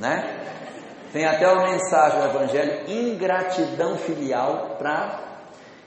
né? 0.00 0.73
Tem 1.14 1.24
até 1.24 1.46
uma 1.46 1.70
mensagem 1.70 2.18
do 2.18 2.26
Evangelho, 2.26 2.90
ingratidão 2.90 3.96
filial, 3.96 4.74
para 4.76 5.20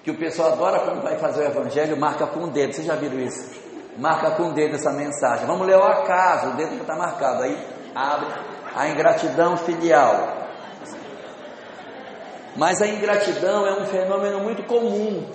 que 0.01 0.09
o 0.09 0.17
pessoal 0.17 0.53
adora 0.53 0.79
quando 0.79 1.03
vai 1.03 1.17
fazer 1.17 1.41
o 1.41 1.47
Evangelho, 1.47 1.99
marca 1.99 2.25
com 2.27 2.45
o 2.45 2.49
dedo. 2.49 2.71
Vocês 2.71 2.87
já 2.87 2.95
viram 2.95 3.19
isso? 3.19 3.51
Marca 3.97 4.31
com 4.31 4.43
o 4.43 4.53
dedo 4.53 4.75
essa 4.75 4.89
mensagem. 4.93 5.45
Vamos 5.45 5.67
ler 5.67 5.75
o 5.75 5.83
acaso, 5.83 6.51
o 6.51 6.55
dedo 6.55 6.75
está 6.75 6.95
marcado. 6.95 7.43
Aí 7.43 7.57
abre 7.93 8.27
a 8.73 8.87
ingratidão 8.87 9.57
filial. 9.57 10.47
Mas 12.55 12.81
a 12.81 12.87
ingratidão 12.87 13.67
é 13.67 13.81
um 13.81 13.85
fenômeno 13.85 14.39
muito 14.39 14.63
comum. 14.63 15.29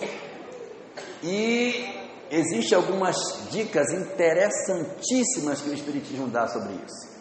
E 1.22 2.00
existem 2.30 2.78
algumas 2.78 3.16
dicas 3.50 3.92
interessantíssimas 3.92 5.60
que 5.60 5.68
o 5.68 5.74
Espiritismo 5.74 6.28
dá 6.28 6.48
sobre 6.48 6.72
isso. 6.82 7.11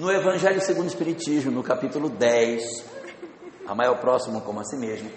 No 0.00 0.10
Evangelho 0.10 0.62
segundo 0.62 0.84
o 0.84 0.88
Espiritismo, 0.88 1.50
no 1.50 1.62
capítulo 1.62 2.08
10, 2.08 2.62
Amar 3.66 3.88
ao 3.88 3.98
próximo 3.98 4.40
como 4.40 4.58
a 4.58 4.64
si 4.64 4.78
mesmo, 4.78 5.10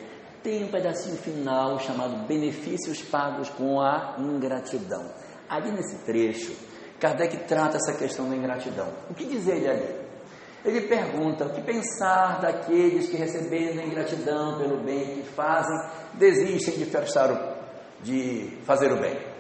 tem 0.43 0.65
um 0.65 0.67
pedacinho 0.67 1.15
final 1.15 1.79
chamado 1.79 2.27
Benefícios 2.27 3.01
Pagos 3.01 3.47
com 3.47 3.79
a 3.79 4.17
Ingratidão. 4.19 5.09
Ali 5.47 5.71
nesse 5.71 6.03
trecho, 6.03 6.51
Kardec 6.99 7.47
trata 7.47 7.77
essa 7.77 7.97
questão 7.97 8.29
da 8.29 8.35
ingratidão. 8.35 8.89
O 9.09 9.13
que 9.13 9.23
dizer 9.23 9.55
ele 9.55 9.69
ali? 9.69 9.95
Ele 10.65 10.81
pergunta: 10.81 11.45
o 11.45 11.53
que 11.53 11.61
pensar 11.61 12.41
daqueles 12.41 13.07
que, 13.07 13.15
recebendo 13.15 13.79
a 13.79 13.85
ingratidão 13.85 14.57
pelo 14.57 14.83
bem 14.83 15.21
que 15.21 15.29
fazem, 15.29 15.77
desistem 16.15 16.73
de, 16.73 16.83
o, 16.83 18.03
de 18.03 18.57
fazer 18.65 18.91
o 18.91 18.99
bem? 18.99 19.32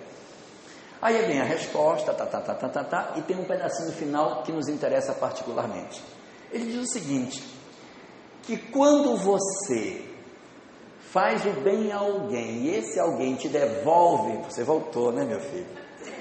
Aí 1.03 1.21
vem 1.25 1.41
a 1.41 1.43
resposta, 1.43 2.13
tá, 2.13 2.25
tá, 2.25 2.39
tá, 2.39 2.55
tá, 2.55 2.69
tá, 2.69 2.83
tá, 2.85 3.13
e 3.17 3.21
tem 3.23 3.37
um 3.37 3.43
pedacinho 3.43 3.91
final 3.91 4.41
que 4.41 4.53
nos 4.53 4.69
interessa 4.69 5.13
particularmente. 5.13 6.01
Ele 6.49 6.71
diz 6.71 6.81
o 6.81 6.93
seguinte: 6.93 7.43
que 8.43 8.55
quando 8.55 9.17
você 9.17 10.01
faz 11.11 11.45
o 11.45 11.51
bem 11.59 11.91
a 11.91 11.97
alguém 11.97 12.67
e 12.67 12.75
esse 12.77 13.01
alguém 13.01 13.35
te 13.35 13.49
devolve, 13.49 14.37
você 14.49 14.63
voltou, 14.63 15.11
né, 15.11 15.25
meu 15.25 15.41
filho? 15.41 15.67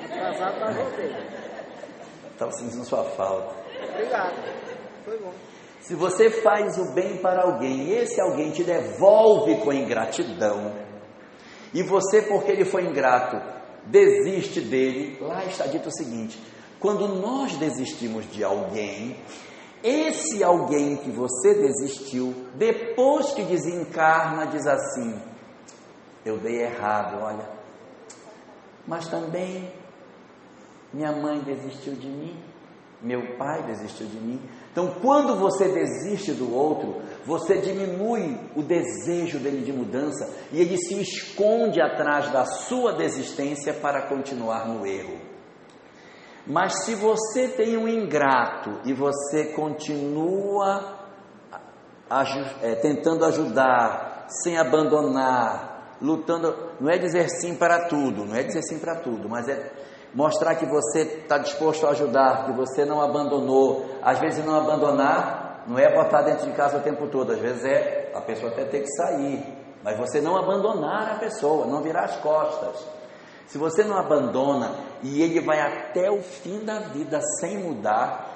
Atrasado, 0.05 0.59
mas 0.59 0.77
voltei. 0.77 1.17
Estava 2.33 2.51
sentindo 2.51 2.85
sua 2.85 3.05
falta. 3.05 3.55
Obrigado, 3.89 4.35
foi 5.05 5.17
bom. 5.19 5.33
Se 5.81 5.95
você 5.95 6.29
faz 6.29 6.77
o 6.79 6.93
bem 6.93 7.19
para 7.19 7.45
alguém 7.45 7.85
e 7.85 7.93
esse 7.95 8.21
alguém 8.21 8.51
te 8.51 8.65
devolve 8.65 9.61
com 9.61 9.73
ingratidão, 9.73 10.73
e 11.73 11.85
você, 11.85 12.23
porque 12.23 12.51
ele 12.51 12.65
foi 12.65 12.83
ingrato, 12.83 13.62
desiste 13.87 14.61
dele, 14.61 15.19
lá 15.21 15.45
está 15.45 15.67
dito 15.67 15.89
o 15.89 15.93
seguinte: 15.93 16.39
quando 16.79 17.09
nós 17.09 17.57
desistimos 17.57 18.31
de 18.31 18.43
alguém, 18.43 19.17
esse 19.83 20.43
alguém 20.43 20.97
que 20.97 21.11
você 21.11 21.55
desistiu, 21.55 22.35
depois 22.55 23.33
que 23.33 23.43
desencarna, 23.43 24.47
diz 24.47 24.67
assim: 24.67 25.21
eu 26.25 26.39
dei 26.39 26.63
errado, 26.63 27.21
olha, 27.21 27.49
mas 28.87 29.09
também 29.09 29.73
minha 30.93 31.13
mãe 31.13 31.41
desistiu 31.41 31.95
de 31.95 32.09
mim, 32.09 32.37
meu 33.03 33.37
pai 33.37 33.63
desistiu 33.65 34.07
de 34.07 34.17
mim. 34.17 34.41
Então, 34.71 34.95
quando 35.03 35.37
você 35.37 35.69
desiste 35.69 36.33
do 36.33 36.55
outro, 36.55 37.03
você 37.27 37.59
diminui 37.59 38.39
o 38.55 38.63
desejo 38.63 39.39
dele 39.39 39.65
de 39.65 39.73
mudança 39.73 40.33
e 40.53 40.61
ele 40.61 40.77
se 40.77 41.01
esconde 41.01 41.81
atrás 41.81 42.31
da 42.31 42.45
sua 42.45 42.93
desistência 42.93 43.75
para 43.75 44.03
continuar 44.03 44.67
no 44.67 44.87
erro. 44.87 45.19
Mas 46.47 46.85
se 46.85 46.95
você 46.95 47.49
tem 47.49 47.77
um 47.77 47.89
ingrato 47.89 48.81
e 48.85 48.93
você 48.93 49.53
continua 49.53 51.01
é, 52.61 52.75
tentando 52.77 53.25
ajudar, 53.25 54.27
sem 54.43 54.59
abandonar, 54.59 55.97
lutando, 56.01 56.55
não 56.81 56.91
é 56.91 56.99
dizer 56.99 57.29
sim 57.29 57.55
para 57.55 57.87
tudo, 57.89 58.25
não 58.25 58.35
é 58.35 58.43
dizer 58.43 58.63
sim 58.63 58.79
para 58.79 58.97
tudo, 59.01 59.29
mas 59.29 59.49
é 59.49 59.73
mostrar 60.15 60.55
que 60.57 60.67
você 60.67 61.03
está 61.03 61.39
disposto 61.39 61.87
a 61.87 61.91
ajudar, 61.91 62.47
que 62.47 62.53
você 62.53 62.85
não 62.85 63.01
abandonou. 63.01 63.87
Às 64.03 64.19
vezes 64.19 64.45
não 64.45 64.57
abandonar 64.57 65.43
não 65.67 65.79
é 65.79 65.93
botar 65.95 66.23
dentro 66.23 66.47
de 66.47 66.53
casa 66.57 66.79
o 66.79 66.83
tempo 66.83 67.07
todo, 67.09 67.33
às 67.33 67.39
vezes 67.39 67.65
é 67.65 68.11
a 68.15 68.21
pessoa 68.21 68.51
até 68.51 68.65
ter 68.65 68.81
que 68.81 68.89
sair, 68.89 69.43
mas 69.83 69.97
você 69.97 70.21
não 70.21 70.37
abandonar 70.37 71.13
a 71.13 71.19
pessoa, 71.19 71.67
não 71.67 71.83
virar 71.83 72.05
as 72.05 72.17
costas. 72.17 72.87
Se 73.47 73.59
você 73.59 73.85
não 73.85 73.97
abandona 73.97 74.73
e 75.03 75.23
ele 75.23 75.41
vai 75.41 75.61
até 75.61 76.11
o 76.11 76.23
fim 76.23 76.65
da 76.65 76.79
vida 76.79 77.21
sem 77.39 77.59
mudar, 77.59 78.31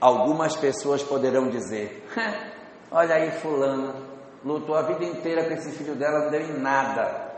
algumas 0.00 0.56
pessoas 0.56 1.02
poderão 1.02 1.48
dizer: 1.48 2.06
Olha 2.90 3.16
aí, 3.16 3.30
Fulano, 3.32 3.94
lutou 4.44 4.76
a 4.76 4.82
vida 4.82 5.04
inteira 5.04 5.44
com 5.44 5.54
esse 5.54 5.70
filho 5.70 5.96
dela, 5.96 6.24
não 6.24 6.30
deu 6.30 6.40
em 6.40 6.58
nada, 6.58 7.32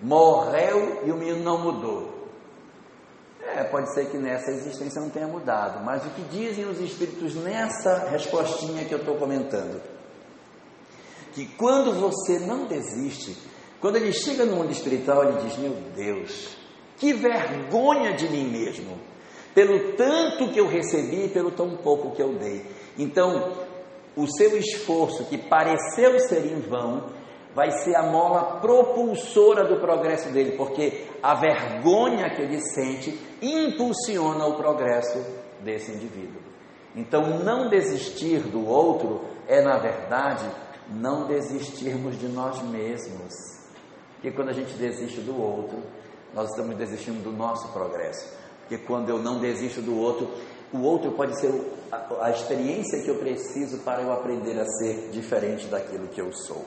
morreu 0.00 1.02
e 1.04 1.12
o 1.12 1.16
menino 1.16 1.42
não 1.42 1.58
mudou. 1.58 2.17
É, 3.56 3.64
pode 3.64 3.92
ser 3.94 4.10
que 4.10 4.18
nessa 4.18 4.50
existência 4.50 5.00
não 5.00 5.10
tenha 5.10 5.26
mudado, 5.26 5.84
mas 5.84 6.04
o 6.04 6.10
que 6.10 6.22
dizem 6.22 6.66
os 6.66 6.80
espíritos 6.80 7.34
nessa 7.34 8.08
respostinha 8.10 8.84
que 8.84 8.92
eu 8.92 8.98
estou 8.98 9.16
comentando? 9.16 9.80
Que 11.32 11.46
quando 11.56 11.92
você 11.92 12.38
não 12.38 12.66
desiste, 12.66 13.36
quando 13.80 13.96
ele 13.96 14.12
chega 14.12 14.44
no 14.44 14.56
mundo 14.56 14.72
espiritual, 14.72 15.24
ele 15.24 15.48
diz: 15.48 15.56
Meu 15.56 15.72
Deus, 15.94 16.56
que 16.96 17.12
vergonha 17.12 18.14
de 18.14 18.28
mim 18.28 18.48
mesmo, 18.48 18.98
pelo 19.54 19.92
tanto 19.92 20.48
que 20.48 20.60
eu 20.60 20.68
recebi 20.68 21.24
e 21.26 21.28
pelo 21.28 21.50
tão 21.50 21.76
pouco 21.76 22.14
que 22.14 22.22
eu 22.22 22.34
dei. 22.34 22.64
Então, 22.98 23.52
o 24.16 24.26
seu 24.26 24.58
esforço, 24.58 25.24
que 25.24 25.38
pareceu 25.38 26.18
ser 26.20 26.44
em 26.46 26.60
vão, 26.60 27.17
vai 27.54 27.70
ser 27.70 27.96
a 27.96 28.02
mola 28.02 28.60
propulsora 28.60 29.64
do 29.64 29.80
progresso 29.80 30.30
dele, 30.30 30.56
porque 30.56 31.06
a 31.22 31.34
vergonha 31.34 32.30
que 32.30 32.42
ele 32.42 32.60
sente 32.60 33.18
impulsiona 33.42 34.46
o 34.46 34.56
progresso 34.56 35.18
desse 35.60 35.92
indivíduo. 35.92 36.40
Então, 36.94 37.38
não 37.40 37.68
desistir 37.68 38.40
do 38.40 38.66
outro 38.66 39.22
é, 39.46 39.62
na 39.62 39.78
verdade, 39.78 40.44
não 40.88 41.26
desistirmos 41.26 42.18
de 42.18 42.28
nós 42.28 42.62
mesmos. 42.62 43.34
Porque 44.14 44.30
quando 44.32 44.48
a 44.48 44.52
gente 44.52 44.74
desiste 44.74 45.20
do 45.20 45.40
outro, 45.40 45.78
nós 46.34 46.50
estamos 46.50 46.76
desistindo 46.76 47.22
do 47.22 47.32
nosso 47.32 47.72
progresso. 47.72 48.36
Porque 48.60 48.78
quando 48.78 49.08
eu 49.08 49.18
não 49.18 49.40
desisto 49.40 49.80
do 49.80 49.96
outro, 49.98 50.28
o 50.72 50.82
outro 50.82 51.12
pode 51.12 51.38
ser 51.40 51.50
a, 51.90 52.26
a 52.26 52.30
experiência 52.30 53.02
que 53.02 53.08
eu 53.08 53.18
preciso 53.18 53.78
para 53.78 54.02
eu 54.02 54.12
aprender 54.12 54.58
a 54.58 54.66
ser 54.66 55.10
diferente 55.10 55.66
daquilo 55.66 56.08
que 56.08 56.20
eu 56.20 56.32
sou. 56.32 56.64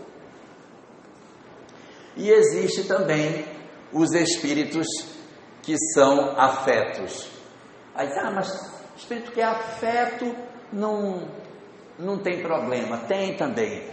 E 2.15 2.29
existe 2.29 2.83
também 2.83 3.45
os 3.91 4.13
espíritos 4.13 4.87
que 5.61 5.75
são 5.93 6.39
afetos. 6.39 7.29
Aí, 7.95 8.07
ah, 8.19 8.31
mas 8.31 8.71
espírito 8.95 9.31
que 9.31 9.41
é 9.41 9.45
afeto 9.45 10.35
não, 10.71 11.27
não 11.97 12.17
tem 12.17 12.41
problema. 12.41 12.97
Tem 12.99 13.35
também. 13.35 13.89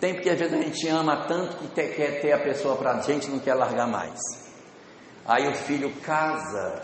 Tem 0.00 0.14
porque 0.14 0.30
às 0.30 0.38
vezes 0.38 0.54
a 0.54 0.62
gente 0.62 0.88
ama 0.88 1.26
tanto 1.26 1.56
que 1.56 1.68
ter, 1.68 1.94
quer 1.94 2.20
ter 2.20 2.32
a 2.32 2.38
pessoa 2.38 2.76
para 2.76 2.92
a 2.92 3.00
gente 3.00 3.28
não 3.28 3.38
quer 3.38 3.54
largar 3.54 3.88
mais. 3.88 4.18
Aí 5.26 5.48
o 5.48 5.54
filho 5.54 5.92
casa, 6.00 6.82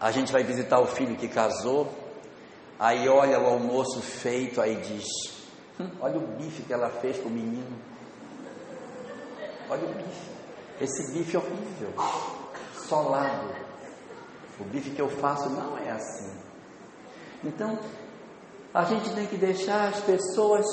a 0.00 0.10
gente 0.10 0.30
vai 0.30 0.44
visitar 0.44 0.80
o 0.80 0.86
filho 0.86 1.16
que 1.16 1.28
casou, 1.28 1.90
aí 2.78 3.08
olha 3.08 3.40
o 3.40 3.46
almoço 3.46 4.00
feito, 4.02 4.60
aí 4.60 4.76
diz: 4.76 5.06
hum, 5.80 5.90
Olha 6.00 6.18
o 6.18 6.26
bife 6.36 6.62
que 6.62 6.72
ela 6.72 6.90
fez 6.90 7.18
com 7.18 7.28
o 7.28 7.32
menino. 7.32 7.91
Olha 9.72 9.84
o 9.86 9.94
bife. 9.94 10.30
Esse 10.82 11.12
bife 11.12 11.34
é 11.34 11.38
horrível, 11.38 11.92
solado. 12.86 13.54
O 14.60 14.64
bife 14.64 14.90
que 14.90 15.00
eu 15.00 15.08
faço 15.08 15.48
não 15.48 15.78
é 15.78 15.90
assim. 15.92 16.30
Então, 17.42 17.78
a 18.74 18.84
gente 18.84 19.14
tem 19.14 19.26
que 19.26 19.38
deixar 19.38 19.88
as 19.88 20.00
pessoas 20.00 20.66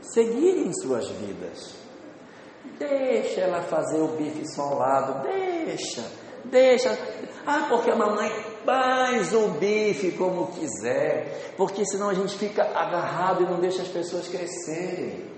seguirem 0.00 0.72
suas 0.82 1.08
vidas. 1.08 1.76
Deixa 2.80 3.42
ela 3.42 3.62
fazer 3.62 4.00
o 4.00 4.08
bife 4.16 4.44
solado, 4.52 5.22
deixa, 5.22 6.04
deixa. 6.46 6.98
Ah, 7.46 7.66
porque 7.68 7.92
a 7.92 7.96
mamãe 7.96 8.28
faz 8.64 9.32
o 9.32 9.50
bife 9.50 10.10
como 10.18 10.48
quiser, 10.48 11.54
porque 11.56 11.86
senão 11.86 12.10
a 12.10 12.14
gente 12.14 12.36
fica 12.36 12.64
agarrado 12.64 13.44
e 13.44 13.46
não 13.46 13.60
deixa 13.60 13.82
as 13.82 13.88
pessoas 13.88 14.26
crescerem. 14.26 15.33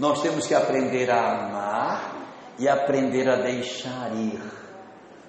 Nós 0.00 0.22
temos 0.22 0.46
que 0.46 0.54
aprender 0.54 1.10
a 1.10 1.44
amar 1.44 2.14
e 2.58 2.66
aprender 2.66 3.28
a 3.28 3.36
deixar 3.36 4.10
ir. 4.16 4.40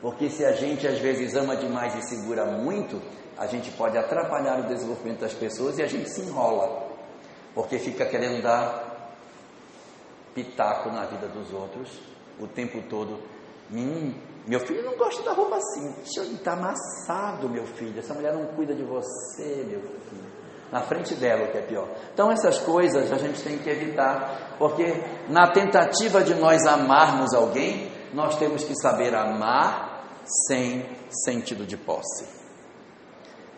Porque 0.01 0.29
se 0.29 0.45
a 0.45 0.53
gente 0.53 0.87
às 0.87 0.97
vezes 0.97 1.35
ama 1.35 1.57
demais 1.57 1.93
e 1.93 2.01
segura 2.07 2.45
muito, 2.45 3.01
a 3.37 3.47
gente 3.47 3.69
pode 3.71 3.97
atrapalhar 3.97 4.61
o 4.61 4.67
desenvolvimento 4.69 5.19
das 5.19 5.33
pessoas 5.33 5.77
e 5.77 5.83
a 5.83 5.87
gente 5.87 6.09
se 6.09 6.21
enrola. 6.21 6.87
Porque 7.53 7.77
fica 7.79 8.05
querendo 8.05 8.41
dar 8.41 9.13
pitaco 10.33 10.89
na 10.89 11.05
vida 11.05 11.27
dos 11.27 11.51
outros 11.51 11.89
o 12.39 12.47
tempo 12.47 12.81
todo. 12.89 13.19
Hum, 13.69 14.13
meu 14.47 14.61
filho 14.61 14.83
não 14.83 14.95
gosta 14.95 15.21
da 15.23 15.33
roupa 15.33 15.57
assim. 15.57 15.93
Está 16.33 16.53
amassado, 16.53 17.49
meu 17.49 17.65
filho. 17.65 17.99
Essa 17.99 18.13
mulher 18.13 18.33
não 18.33 18.45
cuida 18.55 18.73
de 18.73 18.83
você, 18.83 19.65
meu 19.67 19.81
filho. 19.81 20.40
Na 20.71 20.81
frente 20.81 21.15
dela, 21.15 21.43
o 21.45 21.51
que 21.51 21.57
é 21.57 21.61
pior. 21.61 21.89
Então, 22.13 22.31
essas 22.31 22.59
coisas 22.59 23.11
a 23.11 23.17
gente 23.17 23.41
tem 23.41 23.57
que 23.57 23.69
evitar, 23.69 24.55
porque 24.57 25.03
na 25.27 25.51
tentativa 25.51 26.23
de 26.23 26.33
nós 26.35 26.65
amarmos 26.65 27.33
alguém, 27.33 27.91
nós 28.13 28.37
temos 28.37 28.63
que 28.63 28.73
saber 28.75 29.13
amar 29.13 30.05
sem 30.47 30.85
sentido 31.25 31.65
de 31.65 31.75
posse. 31.75 32.25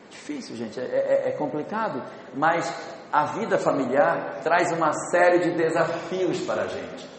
Difícil, 0.09 0.55
gente, 0.55 0.79
é, 0.79 0.83
é, 0.83 1.29
é 1.29 1.31
complicado, 1.33 2.01
mas 2.33 2.73
a 3.11 3.25
vida 3.25 3.57
familiar 3.57 4.39
traz 4.41 4.71
uma 4.71 4.91
série 5.11 5.39
de 5.39 5.51
desafios 5.51 6.39
para 6.41 6.63
a 6.63 6.67
gente. 6.67 7.13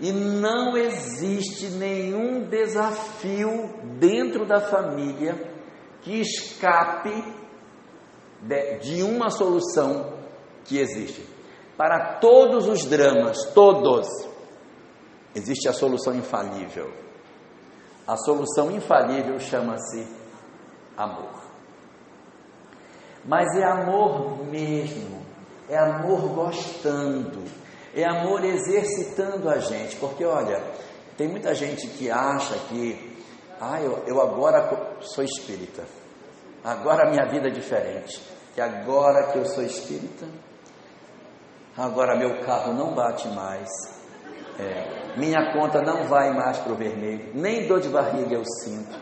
E 0.00 0.12
não 0.12 0.76
existe 0.76 1.68
nenhum 1.70 2.48
desafio 2.48 3.72
dentro 3.98 4.44
da 4.46 4.60
família 4.60 5.34
que 6.02 6.20
escape 6.20 7.41
de, 8.42 8.78
de 8.78 9.02
uma 9.02 9.30
solução 9.30 10.12
que 10.64 10.78
existe. 10.78 11.26
Para 11.76 12.18
todos 12.20 12.68
os 12.68 12.84
dramas, 12.84 13.44
todos, 13.54 14.06
existe 15.34 15.68
a 15.68 15.72
solução 15.72 16.14
infalível. 16.14 16.92
A 18.06 18.16
solução 18.16 18.70
infalível 18.70 19.38
chama-se 19.40 20.06
amor. 20.96 21.42
Mas 23.24 23.48
é 23.56 23.64
amor 23.64 24.44
mesmo, 24.44 25.22
é 25.68 25.78
amor 25.78 26.20
gostando 26.34 27.42
é 27.94 28.04
amor 28.04 28.44
exercitando 28.44 29.48
a 29.48 29.58
gente, 29.58 29.96
porque 29.96 30.24
olha, 30.24 30.62
tem 31.16 31.28
muita 31.28 31.54
gente 31.54 31.86
que 31.88 32.10
acha 32.10 32.54
que, 32.68 33.18
ah, 33.60 33.80
eu, 33.80 34.02
eu 34.06 34.20
agora 34.20 34.96
sou 35.00 35.22
espírita, 35.22 35.84
agora 36.64 37.08
a 37.08 37.10
minha 37.10 37.26
vida 37.26 37.48
é 37.48 37.50
diferente, 37.50 38.22
que 38.54 38.60
agora 38.60 39.32
que 39.32 39.38
eu 39.38 39.44
sou 39.44 39.62
espírita, 39.62 40.26
agora 41.76 42.16
meu 42.16 42.40
carro 42.44 42.72
não 42.72 42.94
bate 42.94 43.28
mais, 43.28 43.68
é, 44.58 45.16
minha 45.16 45.52
conta 45.52 45.80
não 45.80 46.04
vai 46.04 46.32
mais 46.34 46.58
para 46.58 46.72
o 46.72 46.76
vermelho, 46.76 47.30
nem 47.34 47.66
dor 47.66 47.80
de 47.80 47.88
barriga 47.88 48.34
eu 48.34 48.44
sinto, 48.62 48.98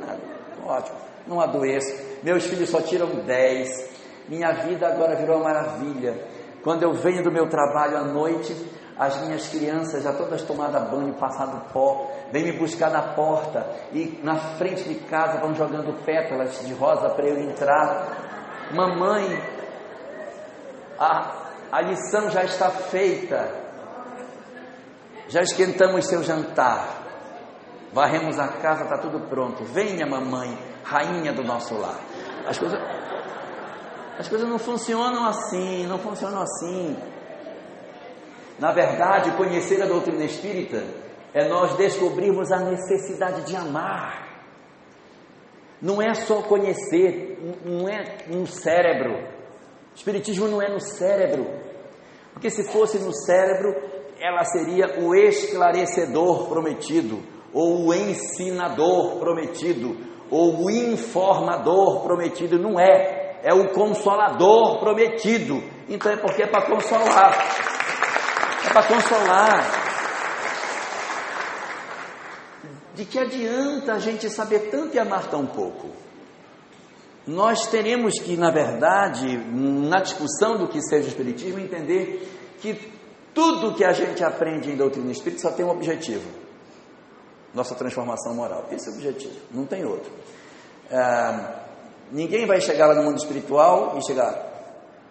nada, 0.00 0.20
ótimo, 0.64 0.98
não 1.26 1.40
adoeço, 1.40 1.94
meus 2.22 2.44
filhos 2.44 2.68
só 2.68 2.80
tiram 2.80 3.06
10, 3.24 3.90
minha 4.28 4.52
vida 4.52 4.86
agora 4.86 5.16
virou 5.16 5.38
uma 5.38 5.52
maravilha. 5.52 6.14
Quando 6.62 6.84
eu 6.84 6.92
venho 6.92 7.22
do 7.22 7.32
meu 7.32 7.48
trabalho 7.48 7.96
à 7.96 8.04
noite, 8.04 8.54
as 9.00 9.18
minhas 9.22 9.48
crianças 9.48 10.04
já 10.04 10.12
todas 10.12 10.42
tomadas 10.42 10.90
banho, 10.90 11.14
passado 11.14 11.58
pó, 11.72 12.06
vêm 12.30 12.44
me 12.44 12.58
buscar 12.58 12.90
na 12.90 13.00
porta 13.00 13.66
e 13.94 14.20
na 14.22 14.36
frente 14.36 14.84
de 14.84 14.94
casa 15.06 15.40
vão 15.40 15.54
jogando 15.54 16.04
pétalas 16.04 16.60
de 16.66 16.74
rosa 16.74 17.08
para 17.08 17.26
eu 17.26 17.38
entrar. 17.38 18.68
Mamãe, 18.74 19.42
a, 20.98 21.32
a 21.72 21.80
lição 21.80 22.28
já 22.28 22.44
está 22.44 22.68
feita, 22.68 23.50
já 25.28 25.40
esquentamos 25.40 26.06
seu 26.06 26.22
jantar, 26.22 26.86
varremos 27.94 28.38
a 28.38 28.48
casa, 28.48 28.82
está 28.84 28.98
tudo 28.98 29.18
pronto. 29.30 29.64
Venha, 29.64 30.06
mamãe, 30.06 30.58
rainha 30.84 31.32
do 31.32 31.42
nosso 31.42 31.74
lar. 31.74 31.98
As 32.46 32.58
coisas 32.58 32.78
as 34.18 34.28
coisas 34.28 34.46
não 34.46 34.58
funcionam 34.58 35.24
assim, 35.24 35.86
não 35.86 35.98
funcionam 35.98 36.42
assim. 36.42 36.94
Na 38.60 38.72
verdade, 38.72 39.30
conhecer 39.32 39.82
a 39.82 39.86
doutrina 39.86 40.24
espírita 40.24 40.84
é 41.32 41.48
nós 41.48 41.76
descobrirmos 41.76 42.52
a 42.52 42.58
necessidade 42.58 43.46
de 43.46 43.56
amar. 43.56 44.28
Não 45.80 46.02
é 46.02 46.12
só 46.12 46.42
conhecer, 46.42 47.38
não 47.64 47.88
é 47.88 48.26
no 48.28 48.46
cérebro. 48.46 49.26
Espiritismo 49.94 50.46
não 50.46 50.60
é 50.60 50.68
no 50.68 50.78
cérebro. 50.78 51.46
Porque 52.34 52.50
se 52.50 52.70
fosse 52.70 52.98
no 52.98 53.14
cérebro, 53.14 53.74
ela 54.20 54.44
seria 54.44 55.00
o 55.00 55.14
esclarecedor 55.14 56.48
prometido, 56.48 57.20
ou 57.54 57.86
o 57.86 57.94
ensinador 57.94 59.18
prometido, 59.18 59.96
ou 60.30 60.64
o 60.64 60.70
informador 60.70 62.02
prometido. 62.02 62.58
Não 62.58 62.78
é 62.78 63.20
é 63.42 63.54
o 63.54 63.70
consolador 63.70 64.78
prometido. 64.78 65.62
Então 65.88 66.12
é 66.12 66.16
porque 66.16 66.42
é 66.42 66.46
para 66.46 66.66
consolar. 66.66 67.32
É 68.64 68.72
para 68.72 68.86
consolar. 68.86 69.80
De 72.94 73.04
que 73.04 73.18
adianta 73.18 73.94
a 73.94 73.98
gente 73.98 74.28
saber 74.28 74.70
tanto 74.70 74.94
e 74.94 74.98
amar 74.98 75.28
tão 75.28 75.46
pouco? 75.46 75.88
Nós 77.26 77.66
teremos 77.66 78.18
que, 78.18 78.36
na 78.36 78.50
verdade, 78.50 79.36
na 79.36 80.00
discussão 80.00 80.58
do 80.58 80.68
que 80.68 80.82
seja 80.82 81.06
o 81.06 81.08
Espiritismo, 81.08 81.60
entender 81.60 82.28
que 82.60 82.74
tudo 83.32 83.74
que 83.74 83.84
a 83.84 83.92
gente 83.92 84.24
aprende 84.24 84.70
em 84.70 84.76
doutrina 84.76 85.12
espírita 85.12 85.42
só 85.42 85.50
tem 85.50 85.64
um 85.64 85.70
objetivo: 85.70 86.28
nossa 87.54 87.74
transformação 87.74 88.34
moral. 88.34 88.66
Esse 88.70 88.88
é 88.88 88.92
o 88.92 88.94
objetivo, 88.96 89.38
não 89.52 89.64
tem 89.64 89.84
outro. 89.84 90.10
Ah, 90.90 91.60
Ninguém 92.12 92.44
vai 92.44 92.60
chegar 92.60 92.86
lá 92.88 92.94
no 92.94 93.04
mundo 93.04 93.18
espiritual 93.18 93.96
e 93.96 94.04
chegar, 94.04 94.49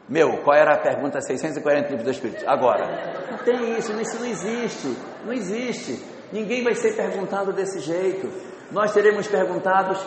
meu, 0.10 0.41
qual 0.43 0.58
era 0.58 0.74
a 0.74 0.78
pergunta 0.80 1.22
640 1.22 1.89
livros 1.89 2.04
do 2.04 2.12
Espírito? 2.12 2.43
Agora. 2.50 3.30
Não 3.30 3.38
tem 3.39 3.78
isso, 3.78 3.91
isso 4.02 4.17
não 4.19 4.26
existe. 4.26 4.98
Não 5.24 5.32
existe. 5.32 6.04
Ninguém 6.34 6.63
vai 6.63 6.74
ser 6.74 6.95
perguntado 6.95 7.54
desse 7.54 7.80
jeito. 7.80 8.28
Nós 8.72 8.91
seremos 8.91 9.28
perguntados 9.28 10.04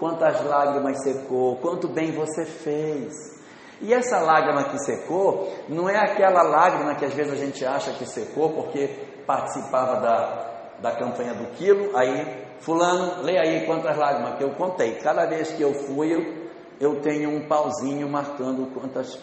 quantas 0.00 0.44
lágrimas 0.44 1.00
secou, 1.04 1.56
quanto 1.56 1.86
bem 1.86 2.10
você 2.10 2.44
fez. 2.44 3.40
E 3.80 3.94
essa 3.94 4.18
lágrima 4.18 4.64
que 4.64 4.78
secou, 4.78 5.52
não 5.68 5.88
é 5.88 5.96
aquela 5.96 6.42
lágrima 6.42 6.96
que 6.96 7.04
às 7.04 7.14
vezes 7.14 7.32
a 7.32 7.36
gente 7.36 7.64
acha 7.64 7.92
que 7.92 8.06
secou 8.06 8.50
porque 8.50 8.88
participava 9.26 10.00
da, 10.00 10.80
da 10.80 10.92
campanha 10.96 11.34
do 11.34 11.46
quilo, 11.52 11.96
aí 11.96 12.46
Fulano, 12.60 13.22
lê 13.22 13.38
aí 13.38 13.64
quantas 13.64 13.96
lágrimas 13.96 14.36
que 14.36 14.44
eu 14.44 14.50
contei. 14.50 14.96
Cada 14.96 15.24
vez 15.26 15.50
que 15.52 15.62
eu 15.62 15.72
fui, 15.72 16.14
eu, 16.14 16.39
eu 16.80 16.98
tenho 17.02 17.28
um 17.28 17.46
pauzinho 17.46 18.08
marcando 18.08 18.72
quantas, 18.72 19.18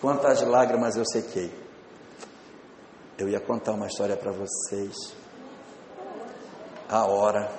quantas 0.00 0.40
lágrimas 0.42 0.96
eu 0.96 1.04
sequei. 1.04 1.52
Eu 3.18 3.28
ia 3.28 3.40
contar 3.40 3.72
uma 3.72 3.88
história 3.88 4.16
para 4.16 4.30
vocês. 4.30 4.94
A 6.88 7.04
hora. 7.04 7.50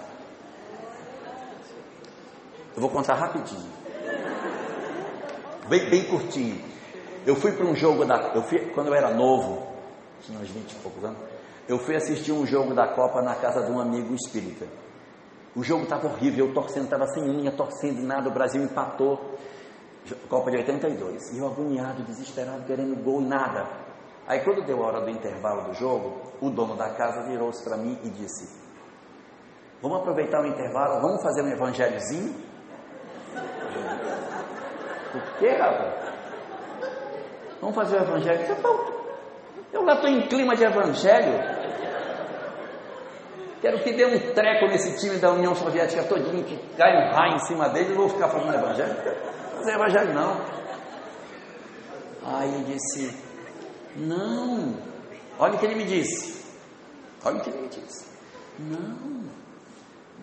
Eu 2.74 2.82
vou 2.82 2.90
contar 2.90 3.16
rapidinho. 3.16 3.70
Bem, 5.68 5.90
bem 5.90 6.06
curtinho. 6.06 6.64
Eu 7.26 7.36
fui 7.36 7.52
para 7.52 7.66
um 7.66 7.76
jogo 7.76 8.06
da. 8.06 8.32
Eu 8.34 8.44
fui, 8.44 8.72
quando 8.74 8.88
eu 8.88 8.96
era 8.96 9.14
novo, 9.14 9.68
tinha 10.22 10.40
uns 10.40 10.50
20 10.50 10.72
e 10.72 10.76
poucos 10.76 11.04
anos, 11.04 11.20
eu 11.68 11.78
fui 11.78 11.98
assistir 11.98 12.32
um 12.32 12.48
jogo 12.48 12.74
da 12.74 12.88
Copa 12.88 13.22
na 13.22 13.36
casa 13.36 13.66
de 13.66 13.72
um 13.72 13.82
amigo 13.82 14.16
espírita. 14.16 14.66
O 15.60 15.64
jogo 15.64 15.84
estava 15.84 16.08
horrível, 16.08 16.48
eu 16.48 16.54
torcendo, 16.54 16.86
estava 16.86 17.06
sem 17.08 17.22
unha, 17.22 17.52
torcendo 17.52 18.02
nada, 18.02 18.30
o 18.30 18.32
Brasil 18.32 18.64
empatou. 18.64 19.20
Copa 20.30 20.50
de 20.52 20.58
82. 20.60 21.34
E 21.34 21.40
eu 21.40 21.48
agoniado, 21.48 22.02
desesperado, 22.04 22.64
querendo 22.64 22.96
gol, 23.04 23.20
nada. 23.20 23.68
Aí 24.26 24.40
quando 24.40 24.66
deu 24.66 24.82
a 24.82 24.88
hora 24.88 25.02
do 25.02 25.10
intervalo 25.10 25.64
do 25.64 25.74
jogo, 25.74 26.32
o 26.40 26.50
dono 26.50 26.78
da 26.78 26.92
casa 26.92 27.28
virou-se 27.28 27.62
para 27.62 27.76
mim 27.76 28.00
e 28.06 28.10
disse: 28.10 28.58
Vamos 29.82 30.00
aproveitar 30.00 30.42
o 30.42 30.48
intervalo, 30.48 31.02
vamos 31.02 31.22
fazer 31.22 31.42
um 31.42 31.50
evangelhozinho? 31.50 32.34
Por 35.12 35.40
quê, 35.40 35.50
rapaz? 35.58 35.94
Vamos 37.60 37.76
fazer 37.76 37.98
o 37.98 38.04
evangelho? 38.04 38.56
Eu 39.74 39.84
lá 39.84 39.96
estou 39.96 40.10
em 40.10 40.22
clima 40.22 40.56
de 40.56 40.64
evangelho. 40.64 41.59
Quero 43.62 43.84
que 43.84 43.92
dê 43.94 44.06
um 44.06 44.34
treco 44.34 44.68
nesse 44.68 44.98
time 45.00 45.18
da 45.18 45.32
União 45.32 45.54
Soviética 45.54 46.04
todinho, 46.04 46.44
que 46.46 46.58
cai 46.78 46.96
um 46.96 47.14
raio 47.14 47.36
em 47.36 47.40
cima 47.40 47.68
deles 47.70 47.92
e 47.92 47.94
vou 47.94 48.08
ficar 48.08 48.30
falando 48.30 48.56
evangelho. 48.56 48.96
Não 49.62 49.70
é 49.70 49.76
evangelho 49.76 50.14
não. 50.14 50.42
Aí 52.24 52.54
ele 52.54 52.64
disse, 52.74 53.18
não. 53.98 54.76
Olha 55.38 55.56
o 55.56 55.58
que 55.58 55.66
ele 55.66 55.76
me 55.76 55.86
disse. 55.86 56.46
Olha 57.26 57.38
o 57.38 57.42
que 57.42 57.50
ele 57.50 57.62
me 57.62 57.68
disse. 57.68 58.06
Não. 58.60 59.30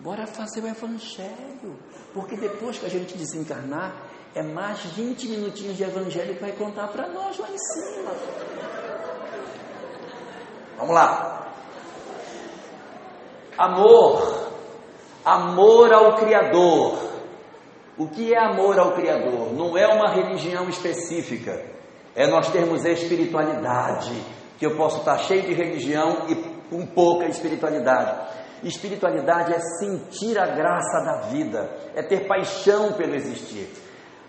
Bora 0.01 0.25
fazer 0.25 0.63
o 0.63 0.67
evangelho. 0.67 1.77
Porque 2.13 2.35
depois 2.35 2.79
que 2.79 2.85
a 2.87 2.89
gente 2.89 3.15
desencarnar, 3.15 3.93
é 4.33 4.41
mais 4.41 4.79
20 4.79 5.27
minutinhos 5.27 5.77
de 5.77 5.83
evangelho 5.83 6.35
que 6.35 6.41
vai 6.41 6.51
contar 6.53 6.87
para 6.87 7.07
nós 7.07 7.37
lá 7.37 7.49
em 7.49 7.57
cima. 7.57 8.11
Vamos 10.77 10.93
lá. 10.93 11.36
Amor. 13.57 14.47
Amor 15.25 15.91
ao 15.91 16.15
Criador. 16.15 17.07
O 17.97 18.07
que 18.07 18.33
é 18.33 18.37
amor 18.37 18.77
ao 18.77 18.93
Criador? 18.93 19.53
Não 19.53 19.77
é 19.77 19.87
uma 19.87 20.09
religião 20.09 20.69
específica. 20.69 21.59
É 22.15 22.27
nós 22.27 22.49
termos 22.51 22.85
espiritualidade. 22.85 24.13
Que 24.59 24.65
eu 24.65 24.75
posso 24.75 24.99
estar 24.99 25.17
cheio 25.19 25.41
de 25.43 25.53
religião 25.53 26.25
e 26.27 26.35
com 26.69 26.85
pouca 26.85 27.25
espiritualidade. 27.25 28.27
Espiritualidade 28.63 29.53
é 29.53 29.59
sentir 29.79 30.37
a 30.39 30.47
graça 30.47 31.03
da 31.03 31.27
vida, 31.29 31.69
é 31.95 32.01
ter 32.01 32.27
paixão 32.27 32.93
pelo 32.93 33.15
existir. 33.15 33.69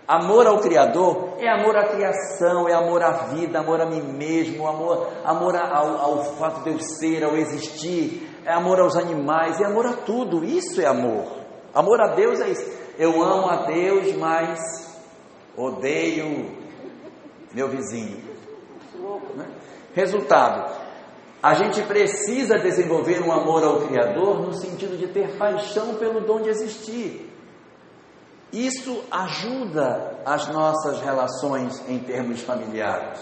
Amor 0.07 0.47
ao 0.47 0.59
Criador 0.59 1.35
é 1.39 1.47
amor 1.47 1.75
à 1.75 1.87
criação, 1.87 2.67
é 2.67 2.73
amor 2.73 3.03
à 3.03 3.11
vida, 3.27 3.59
amor 3.59 3.81
a 3.81 3.85
mim 3.85 4.01
mesmo, 4.01 4.67
amor, 4.67 5.07
amor 5.23 5.55
ao, 5.55 5.97
ao 5.97 6.23
fato 6.35 6.63
de 6.63 6.71
eu 6.71 6.79
ser, 6.79 7.23
ao 7.23 7.35
existir, 7.37 8.28
é 8.45 8.53
amor 8.53 8.79
aos 8.79 8.95
animais, 8.95 9.59
é 9.59 9.65
amor 9.65 9.85
a 9.85 9.93
tudo. 9.93 10.43
Isso 10.43 10.81
é 10.81 10.85
amor. 10.85 11.39
Amor 11.73 12.01
a 12.01 12.15
Deus 12.15 12.39
é 12.39 12.49
isso. 12.49 12.79
Eu 12.97 13.21
amo 13.21 13.47
a 13.47 13.65
Deus, 13.65 14.15
mas 14.15 14.59
odeio 15.55 16.57
meu 17.53 17.69
vizinho. 17.69 18.17
Né? 19.35 19.45
Resultado: 19.93 20.71
a 21.41 21.53
gente 21.53 21.81
precisa 21.83 22.59
desenvolver 22.59 23.21
um 23.21 23.31
amor 23.31 23.63
ao 23.63 23.81
Criador 23.87 24.41
no 24.41 24.53
sentido 24.53 24.97
de 24.97 25.07
ter 25.07 25.37
paixão 25.37 25.95
pelo 25.95 26.21
dom 26.21 26.41
de 26.41 26.49
existir. 26.49 27.29
Isso 28.51 29.03
ajuda 29.11 30.19
as 30.25 30.47
nossas 30.47 30.99
relações 31.01 31.87
em 31.87 31.99
termos 31.99 32.41
familiares. 32.41 33.19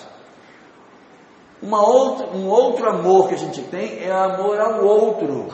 Uma 1.62 1.82
outra, 1.82 2.28
um 2.28 2.48
outro 2.48 2.88
amor 2.90 3.30
que 3.30 3.36
a 3.36 3.38
gente 3.38 3.62
tem 3.64 4.04
é 4.04 4.12
amor 4.12 4.60
ao 4.60 4.84
outro. 4.86 5.48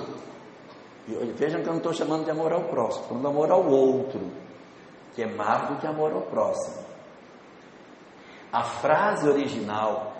Vejam 1.36 1.62
que 1.62 1.68
eu 1.68 1.74
não 1.74 1.78
estou 1.78 1.94
chamando 1.94 2.26
de 2.26 2.32
amor 2.32 2.52
ao 2.52 2.64
próximo, 2.64 3.04
estou 3.04 3.08
falando 3.08 3.22
de 3.22 3.28
amor 3.28 3.52
ao 3.52 3.66
outro, 3.70 4.22
que 5.14 5.24
é 5.24 5.28
mais 5.28 5.70
do 5.70 5.76
que 5.78 5.88
amor 5.88 6.12
ao 6.14 6.22
próximo. 6.22 6.84
A 8.52 8.64
frase 8.64 9.28
original, 9.28 10.14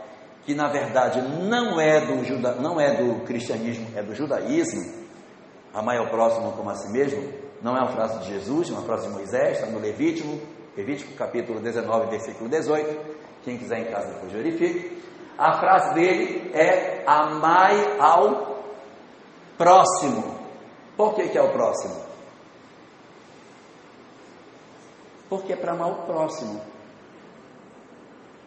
que 0.46 0.54
na 0.54 0.68
verdade 0.70 1.22
não 1.22 1.80
é 1.80 2.02
do, 2.02 2.24
juda, 2.24 2.56
não 2.56 2.80
é 2.80 2.96
do 2.96 3.24
cristianismo, 3.24 3.88
é 3.96 4.04
do 4.04 4.14
judaísmo, 4.14 5.04
amar 5.74 5.98
ao 5.98 6.08
próximo 6.08 6.52
como 6.52 6.70
a 6.70 6.76
si 6.76 6.92
mesmo, 6.92 7.32
não 7.62 7.78
é 7.78 7.80
uma 7.80 7.92
frase 7.92 8.20
de 8.20 8.34
Jesus, 8.34 8.70
é 8.70 8.74
uma 8.74 8.82
frase 8.82 9.08
de 9.08 9.14
Moisés, 9.14 9.58
está 9.58 9.68
no 9.68 9.80
Levítico, 9.80 10.38
Levítico 10.76 11.14
capítulo 11.14 11.60
19, 11.60 12.10
versículo 12.10 12.50
18. 12.50 13.24
Quem 13.44 13.58
quiser 13.58 13.80
em 13.80 13.92
casa 13.92 14.14
depois 14.14 14.32
verifique. 14.32 15.02
A 15.38 15.60
frase 15.60 15.94
dele 15.96 16.52
é 16.54 17.04
amai 17.08 17.98
ao 18.00 18.58
próximo. 19.58 20.40
Por 20.96 21.16
que, 21.16 21.30
que 21.30 21.38
é 21.38 21.42
o 21.42 21.52
próximo? 21.52 22.04
Porque 25.30 25.54
é 25.54 25.56
para 25.56 25.72
amar 25.72 25.90
o 25.90 25.96
próximo. 26.06 26.62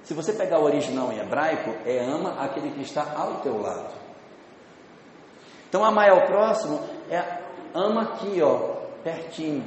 Se 0.04 0.14
você 0.14 0.32
pegar 0.32 0.60
o 0.60 0.64
original 0.64 1.12
em 1.12 1.18
hebraico, 1.18 1.74
é 1.84 1.98
ama 1.98 2.40
aquele 2.40 2.70
que 2.70 2.82
está 2.82 3.12
ao 3.16 3.40
teu 3.40 3.60
lado. 3.60 3.92
Então, 5.68 5.84
amar 5.84 6.10
ao 6.10 6.26
próximo 6.26 6.80
é 7.10 7.22
ama 7.74 8.02
aqui, 8.02 8.40
ó, 8.40 8.76
pertinho. 9.02 9.64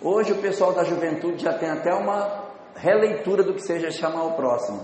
Hoje 0.00 0.32
o 0.32 0.38
pessoal 0.42 0.72
da 0.72 0.82
juventude 0.82 1.44
já 1.44 1.52
tem 1.56 1.70
até 1.70 1.94
uma 1.94 2.42
releitura 2.74 3.44
do 3.44 3.54
que 3.54 3.62
seja 3.62 3.92
chamar 3.92 4.24
o 4.24 4.32
próximo. 4.32 4.82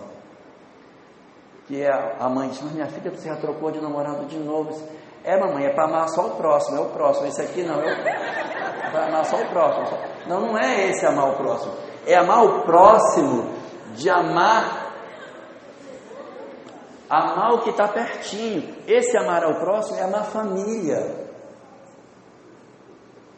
Que 1.69 1.83
é 1.83 2.17
a 2.19 2.29
mãe 2.29 2.49
diz, 2.49 2.63
mas 2.63 2.73
minha 2.73 2.87
filha, 2.87 3.11
você 3.11 3.29
já 3.29 3.37
trocou 3.37 3.71
de 3.71 3.81
namorado 3.81 4.25
de 4.25 4.39
novo. 4.39 4.71
É, 5.23 5.39
mamãe, 5.39 5.67
é 5.67 5.75
para 5.75 5.85
amar 5.85 6.09
só 6.09 6.27
o 6.27 6.31
próximo, 6.37 6.79
é 6.79 6.81
o 6.81 6.87
próximo. 6.87 7.27
Esse 7.27 7.43
aqui 7.43 7.63
não, 7.63 7.79
é 7.81 7.95
para 8.91 9.07
amar 9.07 9.25
só 9.27 9.37
o 9.37 9.49
próximo. 9.51 9.99
Não, 10.27 10.41
não 10.41 10.59
é 10.59 10.89
esse 10.89 11.05
amar 11.07 11.31
o 11.31 11.37
próximo. 11.37 11.75
É 12.07 12.17
amar 12.17 12.43
o 12.43 12.63
próximo 12.63 13.55
de 13.95 14.09
amar 14.09 14.89
amar 17.09 17.53
o 17.55 17.63
que 17.63 17.71
está 17.71 17.89
pertinho. 17.89 18.77
Esse 18.87 19.17
amar 19.17 19.45
ao 19.45 19.61
próximo 19.61 19.99
é 19.99 20.03
amar 20.03 20.21
a 20.21 20.25
família. 20.25 21.29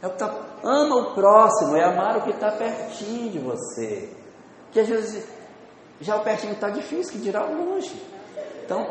É 0.03 0.07
o 0.07 0.11
que 0.11 0.18
tá, 0.18 0.35
ama 0.64 0.97
o 0.97 1.14
próximo, 1.14 1.76
é 1.76 1.85
amar 1.85 2.16
o 2.16 2.22
que 2.22 2.31
está 2.31 2.51
pertinho 2.51 3.31
de 3.31 3.39
você. 3.39 4.16
Que 4.72 4.81
às 4.81 4.89
vezes 4.89 5.28
já 6.01 6.16
o 6.16 6.24
pertinho 6.24 6.55
está 6.55 6.70
difícil, 6.70 7.12
que 7.12 7.18
dirá 7.18 7.45
o 7.45 7.55
longe. 7.55 8.01
Então, 8.71 8.89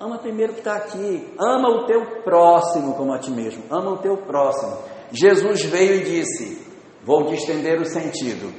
ama 0.00 0.18
primeiro 0.18 0.50
o 0.50 0.54
que 0.56 0.62
está 0.62 0.74
aqui. 0.74 1.32
Ama 1.38 1.68
o 1.68 1.86
teu 1.86 2.22
próximo 2.24 2.96
como 2.96 3.12
a 3.12 3.20
ti 3.20 3.30
mesmo. 3.30 3.62
Ama 3.70 3.92
o 3.92 3.98
teu 3.98 4.16
próximo. 4.16 4.78
Jesus 5.12 5.62
veio 5.62 5.94
e 5.94 6.04
disse: 6.04 6.66
Vou 7.04 7.26
distender 7.26 7.80
o 7.80 7.84
sentido. 7.84 8.52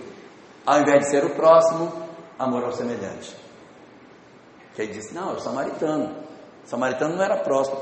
Ao 0.66 0.80
invés 0.80 1.00
de 1.00 1.10
ser 1.10 1.26
o 1.26 1.36
próximo, 1.36 1.92
amor 2.40 2.64
ao 2.64 2.72
semelhante. 2.72 3.36
Que 4.74 4.84
ele 4.84 4.94
disse: 4.94 5.14
Não, 5.14 5.32
é 5.32 5.34
o 5.34 5.40
samaritano. 5.40 6.16
O 6.64 6.70
samaritano 6.70 7.18
não 7.18 7.24
era 7.24 7.44
próximo. 7.44 7.78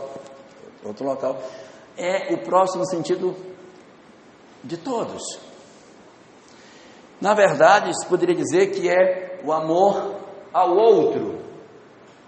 Outro 0.84 1.06
local. 1.06 1.38
É 1.96 2.34
o 2.34 2.40
próximo 2.40 2.84
sentido 2.90 3.36
de 4.64 4.78
todos. 4.78 5.22
Na 7.22 7.36
verdade, 7.36 7.92
se 7.96 8.08
poderia 8.08 8.34
dizer 8.34 8.72
que 8.72 8.90
é 8.90 9.40
o 9.46 9.54
amor 9.54 10.16
ao 10.52 10.76
outro, 10.76 11.41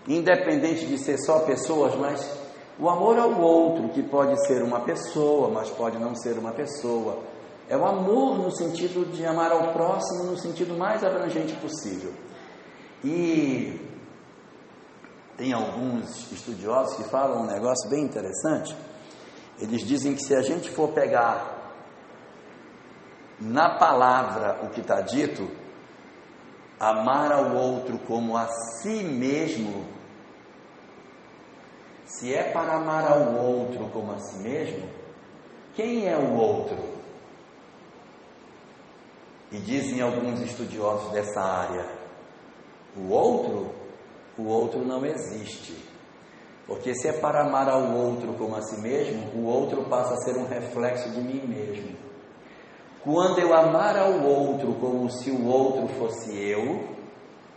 independente 0.07 0.85
de 0.85 0.97
ser 0.97 1.17
só 1.17 1.39
pessoas, 1.39 1.95
mas 1.95 2.43
o 2.79 2.89
amor 2.89 3.17
ao 3.19 3.39
outro, 3.39 3.89
que 3.89 4.01
pode 4.01 4.35
ser 4.47 4.63
uma 4.63 4.81
pessoa, 4.81 5.49
mas 5.49 5.69
pode 5.69 5.97
não 5.97 6.15
ser 6.15 6.37
uma 6.37 6.51
pessoa. 6.51 7.19
É 7.69 7.77
o 7.77 7.85
amor 7.85 8.37
no 8.37 8.51
sentido 8.51 9.05
de 9.11 9.25
amar 9.25 9.51
ao 9.51 9.71
próximo, 9.71 10.31
no 10.31 10.37
sentido 10.37 10.75
mais 10.75 11.03
abrangente 11.03 11.55
possível. 11.55 12.11
E 13.03 13.79
tem 15.37 15.53
alguns 15.53 16.31
estudiosos 16.31 16.95
que 16.97 17.03
falam 17.03 17.43
um 17.43 17.45
negócio 17.45 17.89
bem 17.89 18.03
interessante. 18.03 18.75
Eles 19.59 19.81
dizem 19.85 20.15
que 20.15 20.21
se 20.21 20.35
a 20.35 20.41
gente 20.41 20.69
for 20.69 20.89
pegar 20.89 21.53
na 23.39 23.77
palavra 23.77 24.59
o 24.63 24.69
que 24.69 24.81
está 24.81 25.01
dito, 25.01 25.47
amar 26.89 27.31
ao 27.31 27.55
outro 27.55 27.97
como 27.99 28.37
a 28.37 28.47
si 28.47 29.03
mesmo, 29.03 29.85
se 32.05 32.33
é 32.33 32.43
para 32.51 32.73
amar 32.73 33.09
ao 33.11 33.35
outro 33.35 33.89
como 33.89 34.11
a 34.11 34.19
si 34.19 34.37
mesmo, 34.39 34.87
quem 35.75 36.07
é 36.07 36.17
o 36.17 36.35
outro? 36.35 36.77
E 39.51 39.57
dizem 39.57 40.01
alguns 40.01 40.41
estudiosos 40.41 41.11
dessa 41.11 41.41
área, 41.41 41.85
o 42.95 43.09
outro, 43.09 43.73
o 44.37 44.43
outro 44.43 44.79
não 44.79 45.05
existe. 45.05 45.93
Porque 46.65 46.95
se 46.95 47.09
é 47.09 47.13
para 47.13 47.41
amar 47.41 47.67
ao 47.67 47.91
outro 47.91 48.33
como 48.33 48.55
a 48.55 48.61
si 48.61 48.79
mesmo, 48.79 49.31
o 49.35 49.45
outro 49.45 49.83
passa 49.85 50.13
a 50.13 50.17
ser 50.17 50.37
um 50.37 50.47
reflexo 50.47 51.09
de 51.09 51.19
mim 51.19 51.45
mesmo. 51.45 52.12
Quando 53.03 53.39
eu 53.39 53.53
amar 53.53 53.97
ao 53.97 54.23
outro 54.23 54.73
como 54.75 55.09
se 55.09 55.29
o 55.29 55.45
outro 55.45 55.87
fosse 55.99 56.33
eu, 56.35 56.87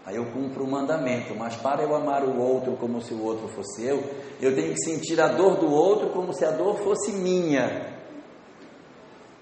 aí 0.05 0.17
eu 0.17 0.27
cumpro 0.33 0.65
o 0.65 0.71
mandamento. 0.71 1.35
Mas 1.37 1.55
para 1.57 1.83
eu 1.83 1.95
amar 1.95 2.25
o 2.25 2.39
outro 2.41 2.77
como 2.77 3.01
se 3.01 3.15
o 3.15 3.23
outro 3.23 3.47
fosse 3.49 3.85
eu, 3.87 4.03
eu 4.41 4.55
tenho 4.55 4.75
que 4.75 4.85
sentir 4.85 5.21
a 5.21 5.29
dor 5.29 5.57
do 5.57 5.73
outro 5.73 6.11
como 6.11 6.33
se 6.33 6.45
a 6.45 6.51
dor 6.51 6.79
fosse 6.79 7.13
minha. 7.13 7.95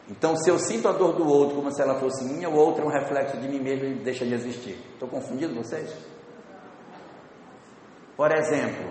Então, 0.09 0.37
se 0.37 0.51
eu 0.51 0.59
sinto 0.59 0.87
a 0.87 0.93
dor 0.93 1.15
do 1.15 1.27
outro 1.27 1.57
como 1.57 1.75
se 1.75 1.81
ela 1.81 1.99
fosse 1.99 2.25
minha, 2.25 2.51
o 2.51 2.55
outro 2.55 2.83
é 2.83 2.87
um 2.87 2.91
reflexo 2.91 3.39
de 3.39 3.49
mim 3.49 3.59
mesmo 3.59 3.87
e 3.87 3.95
deixa 3.95 4.27
de 4.27 4.35
existir. 4.35 4.79
Estou 4.93 5.09
confundindo 5.09 5.55
vocês? 5.55 5.91
Por 8.15 8.31
exemplo, 8.31 8.91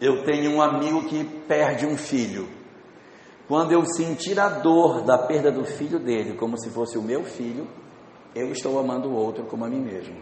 eu 0.00 0.24
tenho 0.24 0.52
um 0.52 0.60
amigo 0.60 1.04
que 1.04 1.24
perde 1.48 1.86
um 1.86 1.96
filho. 1.96 2.48
Quando 3.48 3.72
eu 3.72 3.84
sentir 3.84 4.38
a 4.40 4.48
dor 4.48 5.02
da 5.02 5.16
perda 5.16 5.52
do 5.52 5.64
filho 5.64 5.98
dele 5.98 6.36
como 6.36 6.58
se 6.58 6.68
fosse 6.70 6.98
o 6.98 7.02
meu 7.02 7.24
filho, 7.24 7.68
eu 8.34 8.50
estou 8.50 8.78
amando 8.78 9.08
o 9.08 9.14
outro 9.14 9.44
como 9.44 9.64
a 9.64 9.68
mim 9.68 9.80
mesmo. 9.80 10.16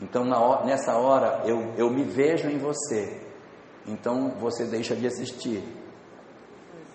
Então, 0.00 0.24
nessa 0.64 0.96
hora, 0.96 1.42
eu, 1.44 1.74
eu 1.76 1.90
me 1.90 2.04
vejo 2.04 2.48
em 2.48 2.58
você. 2.58 3.20
Então, 3.86 4.30
você 4.38 4.64
deixa 4.64 4.94
de 4.94 5.04
existir. 5.04 5.62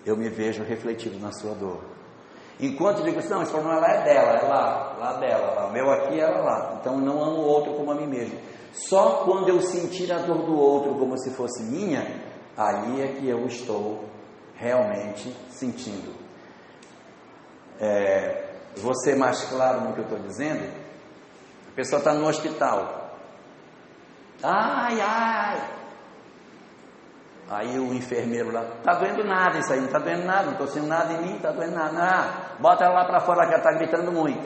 Eu 0.04 0.16
me 0.16 0.28
vejo 0.28 0.64
refletido 0.64 1.18
na 1.20 1.30
sua 1.32 1.54
dor. 1.54 1.80
Enquanto 2.58 3.00
eu 3.00 3.04
digo 3.04 3.18
assim, 3.18 3.28
não, 3.28 3.42
esse 3.42 3.52
problema 3.52 3.78
lá 3.78 3.88
é 3.88 4.04
dela, 4.04 4.32
é 4.32 4.42
lá, 4.42 4.96
lá 4.98 5.12
dela, 5.18 5.54
lá. 5.54 5.66
o 5.68 5.72
meu 5.72 5.90
aqui, 5.90 6.18
ela 6.18 6.40
lá. 6.40 6.78
Então, 6.80 6.96
não 6.98 7.22
amo 7.22 7.42
o 7.42 7.46
outro 7.46 7.74
como 7.74 7.92
a 7.92 7.94
mim 7.94 8.06
mesmo. 8.06 8.38
Só 8.72 9.24
quando 9.24 9.48
eu 9.48 9.60
sentir 9.60 10.10
a 10.12 10.18
dor 10.18 10.44
do 10.44 10.58
outro 10.58 10.94
como 10.98 11.16
se 11.18 11.30
fosse 11.30 11.62
minha, 11.62 12.25
aí 12.56 13.02
é 13.02 13.08
que 13.08 13.28
eu 13.28 13.46
estou 13.46 14.04
realmente 14.54 15.34
sentindo. 15.50 16.14
É, 17.78 18.54
vou 18.76 18.94
ser 18.94 19.16
mais 19.16 19.44
claro 19.44 19.82
no 19.82 19.92
que 19.92 20.00
eu 20.00 20.04
estou 20.04 20.18
dizendo. 20.20 20.66
A 21.70 21.74
pessoa 21.74 21.98
está 21.98 22.14
no 22.14 22.26
hospital. 22.26 23.18
Ai, 24.42 25.00
ai. 25.00 25.76
Aí 27.48 27.78
o 27.78 27.94
enfermeiro 27.94 28.50
lá, 28.50 28.64
tá 28.82 28.94
doendo 28.94 29.22
nada 29.22 29.58
isso 29.58 29.72
aí, 29.72 29.80
não 29.80 29.88
tá 29.88 30.00
doendo 30.00 30.24
nada, 30.24 30.46
não 30.46 30.52
estou 30.52 30.66
sentindo 30.66 30.88
nada 30.88 31.12
em 31.12 31.22
mim, 31.22 31.38
tá 31.38 31.52
doendo 31.52 31.76
nada. 31.76 31.96
Ah, 31.96 32.56
bota 32.58 32.84
ela 32.84 32.94
lá 32.94 33.04
para 33.04 33.20
fora 33.20 33.46
que 33.46 33.54
ela 33.54 33.58
está 33.58 33.72
gritando 33.72 34.10
muito. 34.10 34.42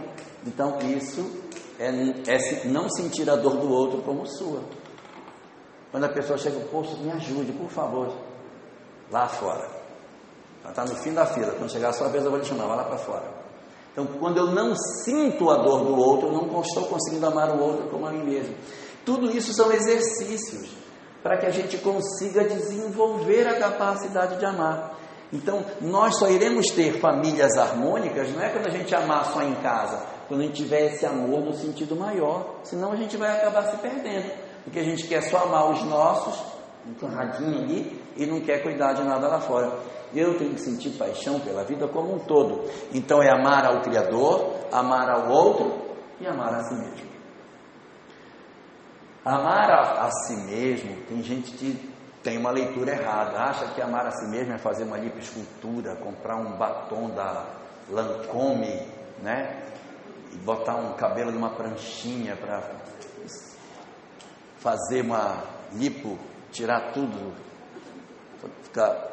Então 0.47 0.79
isso 0.81 1.43
é, 1.79 1.89
é 1.89 2.67
não 2.67 2.91
sentir 2.91 3.29
a 3.31 3.37
dor 3.37 3.57
do 3.57 3.71
outro 3.73 4.03
como 4.03 4.27
sua. 4.27 4.61
Quando 5.91 6.05
a 6.05 6.09
pessoa 6.09 6.39
chega, 6.39 6.61
poxa, 6.71 6.97
me 6.97 7.11
ajude, 7.11 7.53
por 7.53 7.69
favor, 7.69 8.13
lá 9.11 9.27
fora. 9.27 9.69
Ela 10.63 10.71
está 10.71 10.85
no 10.85 10.95
fim 10.97 11.13
da 11.13 11.27
fila, 11.27 11.53
quando 11.53 11.71
chegar 11.71 11.89
a 11.89 11.93
sua 11.93 12.09
vez 12.09 12.25
eu 12.25 12.31
vou 12.31 12.39
lhe 12.39 12.47
chamar, 12.47 12.67
vai 12.67 12.77
lá 12.77 12.85
para 12.85 12.99
fora. 12.99 13.41
Então, 13.93 14.07
quando 14.19 14.37
eu 14.37 14.47
não 14.47 14.75
sinto 15.05 15.51
a 15.51 15.57
dor 15.57 15.85
do 15.85 15.97
outro, 15.97 16.29
eu 16.29 16.33
não 16.33 16.61
estou 16.61 16.85
conseguindo 16.85 17.27
amar 17.27 17.51
o 17.51 17.61
outro 17.61 17.89
como 17.89 18.07
a 18.07 18.11
mim 18.11 18.23
mesmo. 18.23 18.55
Tudo 19.05 19.31
isso 19.37 19.53
são 19.53 19.73
exercícios 19.73 20.71
para 21.23 21.39
que 21.39 21.47
a 21.47 21.51
gente 21.51 21.77
consiga 21.79 22.45
desenvolver 22.45 23.49
a 23.49 23.59
capacidade 23.59 24.39
de 24.39 24.45
amar. 24.45 24.97
Então, 25.33 25.65
nós 25.81 26.17
só 26.17 26.29
iremos 26.29 26.67
ter 26.69 26.99
famílias 27.01 27.57
harmônicas, 27.57 28.31
não 28.31 28.43
é 28.43 28.49
quando 28.49 28.67
a 28.67 28.71
gente 28.71 28.95
amar 28.95 29.27
só 29.27 29.43
em 29.43 29.55
casa, 29.57 30.03
quando 30.27 30.41
a 30.41 30.45
gente 30.45 30.63
tiver 30.63 30.93
esse 30.93 31.07
amor 31.07 31.41
no 31.41 31.53
sentido 31.53 31.95
maior, 31.95 32.61
senão 32.65 32.93
a 32.93 32.97
gente 32.97 33.17
vai 33.17 33.31
acabar 33.31 33.65
se 33.71 33.77
perdendo, 33.79 34.31
porque 34.65 34.79
a 34.79 34.85
gente 34.85 35.07
quer 35.07 35.23
só 35.23 35.45
amar 35.45 35.71
os 35.71 35.83
nossos, 35.85 36.43
um 37.03 37.07
radinho 37.07 37.59
ali, 37.63 38.03
e 38.17 38.27
não 38.27 38.41
quer 38.41 38.63
cuidar 38.63 38.93
de 38.93 39.03
nada 39.03 39.29
lá 39.29 39.41
fora. 39.41 39.73
Eu 40.15 40.37
tenho 40.39 40.55
que 40.55 40.61
sentir 40.61 40.91
paixão 40.91 41.39
pela 41.41 41.65
vida 41.65 41.87
como 41.89 42.15
um 42.15 42.19
todo. 42.19 42.69
Então 42.93 43.23
é 43.23 43.31
amar 43.31 43.65
ao 43.65 43.81
Criador, 43.83 44.55
amar 44.73 45.09
ao 45.09 45.31
outro 45.31 45.73
e 46.21 46.27
amar 46.27 46.55
a 46.55 46.65
si 46.65 46.75
mesmo. 46.75 47.11
Amar 49.25 49.71
a, 49.71 50.07
a 50.07 50.11
si 50.11 50.37
mesmo, 50.37 50.97
tem 51.07 51.23
gente 51.23 51.53
que 51.53 51.91
tem 52.23 52.37
uma 52.39 52.51
leitura 52.51 52.93
errada, 52.93 53.39
acha 53.39 53.67
que 53.69 53.81
amar 53.81 54.07
a 54.07 54.11
si 54.11 54.29
mesmo 54.29 54.53
é 54.53 54.59
fazer 54.59 54.85
uma 54.85 54.99
lipoescultura, 54.99 55.97
comprar 55.97 56.37
um 56.37 56.57
batom 56.57 57.11
da 57.11 57.47
Lancome, 57.89 58.87
né? 59.23 59.63
e 60.33 60.37
botar 60.39 60.77
um 60.77 60.93
cabelo 60.95 61.33
numa 61.33 61.51
pranchinha 61.51 62.37
para 62.37 62.63
fazer 64.61 65.03
uma 65.03 65.43
lipo, 65.73 66.17
tirar 66.53 66.93
tudo, 66.93 67.33
ficar. 68.63 69.09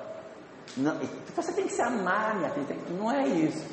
Não, 0.76 0.96
você 1.36 1.52
tem 1.54 1.66
que 1.66 1.74
se 1.74 1.82
amar, 1.82 2.38
minha 2.38 2.50
filha, 2.52 2.78
não 2.92 3.12
é 3.12 3.28
isso. 3.28 3.66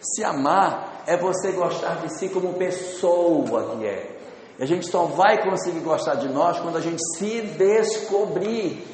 Se 0.00 0.24
amar 0.24 1.02
é 1.06 1.16
você 1.16 1.52
gostar 1.52 1.96
de 1.96 2.18
si 2.18 2.28
como 2.28 2.54
pessoa 2.54 3.76
que 3.76 3.86
é. 3.86 4.18
E 4.58 4.62
a 4.62 4.66
gente 4.66 4.86
só 4.86 5.04
vai 5.04 5.42
conseguir 5.42 5.80
gostar 5.80 6.16
de 6.16 6.28
nós 6.28 6.58
quando 6.58 6.76
a 6.76 6.80
gente 6.80 7.00
se 7.16 7.42
descobrir. 7.42 8.86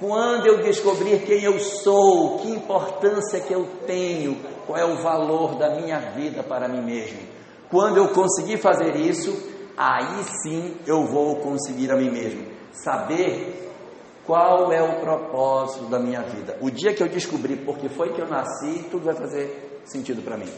Quando 0.00 0.46
eu 0.48 0.62
descobrir 0.62 1.20
quem 1.24 1.44
eu 1.44 1.60
sou, 1.60 2.38
que 2.38 2.50
importância 2.50 3.38
que 3.38 3.52
eu 3.52 3.68
tenho, 3.86 4.36
qual 4.66 4.76
é 4.76 4.84
o 4.84 5.00
valor 5.00 5.56
da 5.56 5.76
minha 5.76 5.98
vida 6.10 6.42
para 6.42 6.66
mim 6.66 6.82
mesmo. 6.82 7.20
Quando 7.70 7.98
eu 7.98 8.08
conseguir 8.08 8.58
fazer 8.58 8.96
isso, 8.96 9.30
aí 9.76 10.24
sim 10.42 10.76
eu 10.86 11.04
vou 11.06 11.36
conseguir 11.36 11.90
a 11.90 11.96
mim 11.96 12.10
mesmo. 12.10 12.46
Saber 12.72 13.70
qual 14.24 14.72
é 14.72 14.82
o 14.82 15.00
propósito 15.00 15.86
da 15.86 15.98
minha 15.98 16.22
vida. 16.22 16.56
O 16.60 16.70
dia 16.70 16.94
que 16.94 17.02
eu 17.02 17.08
descobrir 17.08 17.56
por 17.64 17.78
que 17.78 17.88
foi 17.88 18.12
que 18.12 18.20
eu 18.20 18.28
nasci, 18.28 18.86
tudo 18.90 19.04
vai 19.04 19.14
fazer 19.14 19.80
sentido 19.84 20.22
para 20.22 20.36
mim. 20.36 20.52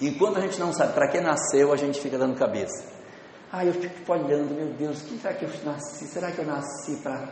Enquanto 0.00 0.38
a 0.38 0.40
gente 0.40 0.58
não 0.58 0.72
sabe 0.72 0.94
para 0.94 1.08
que 1.08 1.20
nasceu, 1.20 1.72
a 1.72 1.76
gente 1.76 2.00
fica 2.00 2.18
dando 2.18 2.36
cabeça. 2.36 2.98
Ah, 3.52 3.64
eu 3.64 3.74
fico 3.74 4.12
olhando, 4.12 4.54
meu 4.54 4.72
Deus, 4.74 5.02
que 5.02 5.18
será 5.18 5.34
que 5.34 5.44
eu 5.44 5.50
nasci? 5.64 6.06
Será 6.06 6.30
que 6.30 6.38
eu 6.38 6.46
nasci 6.46 6.96
para 7.02 7.28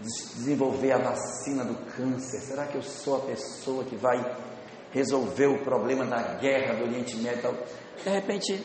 desenvolver 0.00 0.92
a 0.92 0.98
vacina 0.98 1.64
do 1.64 1.74
câncer? 1.92 2.40
Será 2.40 2.66
que 2.66 2.76
eu 2.76 2.82
sou 2.82 3.16
a 3.16 3.20
pessoa 3.20 3.84
que 3.84 3.96
vai 3.96 4.18
resolver 4.92 5.46
o 5.46 5.58
problema 5.58 6.04
da 6.04 6.34
guerra 6.34 6.74
do 6.74 6.84
Oriente 6.84 7.16
Médio. 7.16 7.56
De 8.02 8.10
repente, 8.10 8.64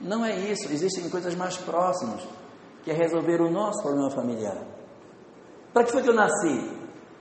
não 0.00 0.24
é 0.24 0.36
isso. 0.36 0.72
Existem 0.72 1.08
coisas 1.08 1.34
mais 1.34 1.56
próximas, 1.56 2.22
que 2.82 2.90
é 2.90 2.94
resolver 2.94 3.40
o 3.40 3.50
nosso 3.50 3.82
problema 3.82 4.10
familiar. 4.10 4.58
Para 5.72 5.84
que 5.84 5.92
foi 5.92 6.02
que 6.02 6.08
eu 6.08 6.14
nasci? 6.14 6.78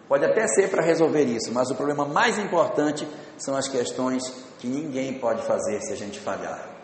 Pode 0.08 0.26
até 0.26 0.48
ser 0.48 0.70
para 0.70 0.82
resolver 0.82 1.24
isso, 1.24 1.52
mas 1.52 1.70
o 1.70 1.76
problema 1.76 2.06
mais 2.06 2.38
importante 2.38 3.08
são 3.38 3.56
as 3.56 3.68
questões 3.68 4.24
que 4.58 4.68
ninguém 4.68 5.20
pode 5.20 5.42
fazer 5.44 5.82
se 5.82 5.92
a 5.92 5.96
gente 5.98 6.20
falhar. 6.20 6.78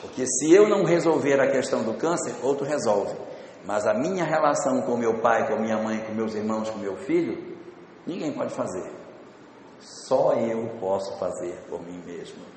Porque 0.00 0.26
se 0.26 0.52
eu 0.52 0.68
não 0.68 0.84
resolver 0.84 1.40
a 1.40 1.50
questão 1.50 1.82
do 1.82 1.94
câncer, 1.94 2.34
outro 2.42 2.66
resolve. 2.66 3.14
Mas 3.64 3.86
a 3.86 3.92
minha 3.92 4.24
relação 4.24 4.82
com 4.82 4.96
meu 4.96 5.20
pai, 5.20 5.46
com 5.46 5.60
minha 5.60 5.76
mãe, 5.76 6.00
com 6.00 6.12
meus 6.12 6.34
irmãos, 6.34 6.70
com 6.70 6.78
meu 6.78 6.96
filho, 6.96 7.56
ninguém 8.06 8.32
pode 8.32 8.54
fazer. 8.54 8.90
Só 9.78 10.32
eu 10.34 10.68
posso 10.80 11.18
fazer 11.18 11.60
por 11.68 11.82
mim 11.82 12.00
mesmo. 12.06 12.55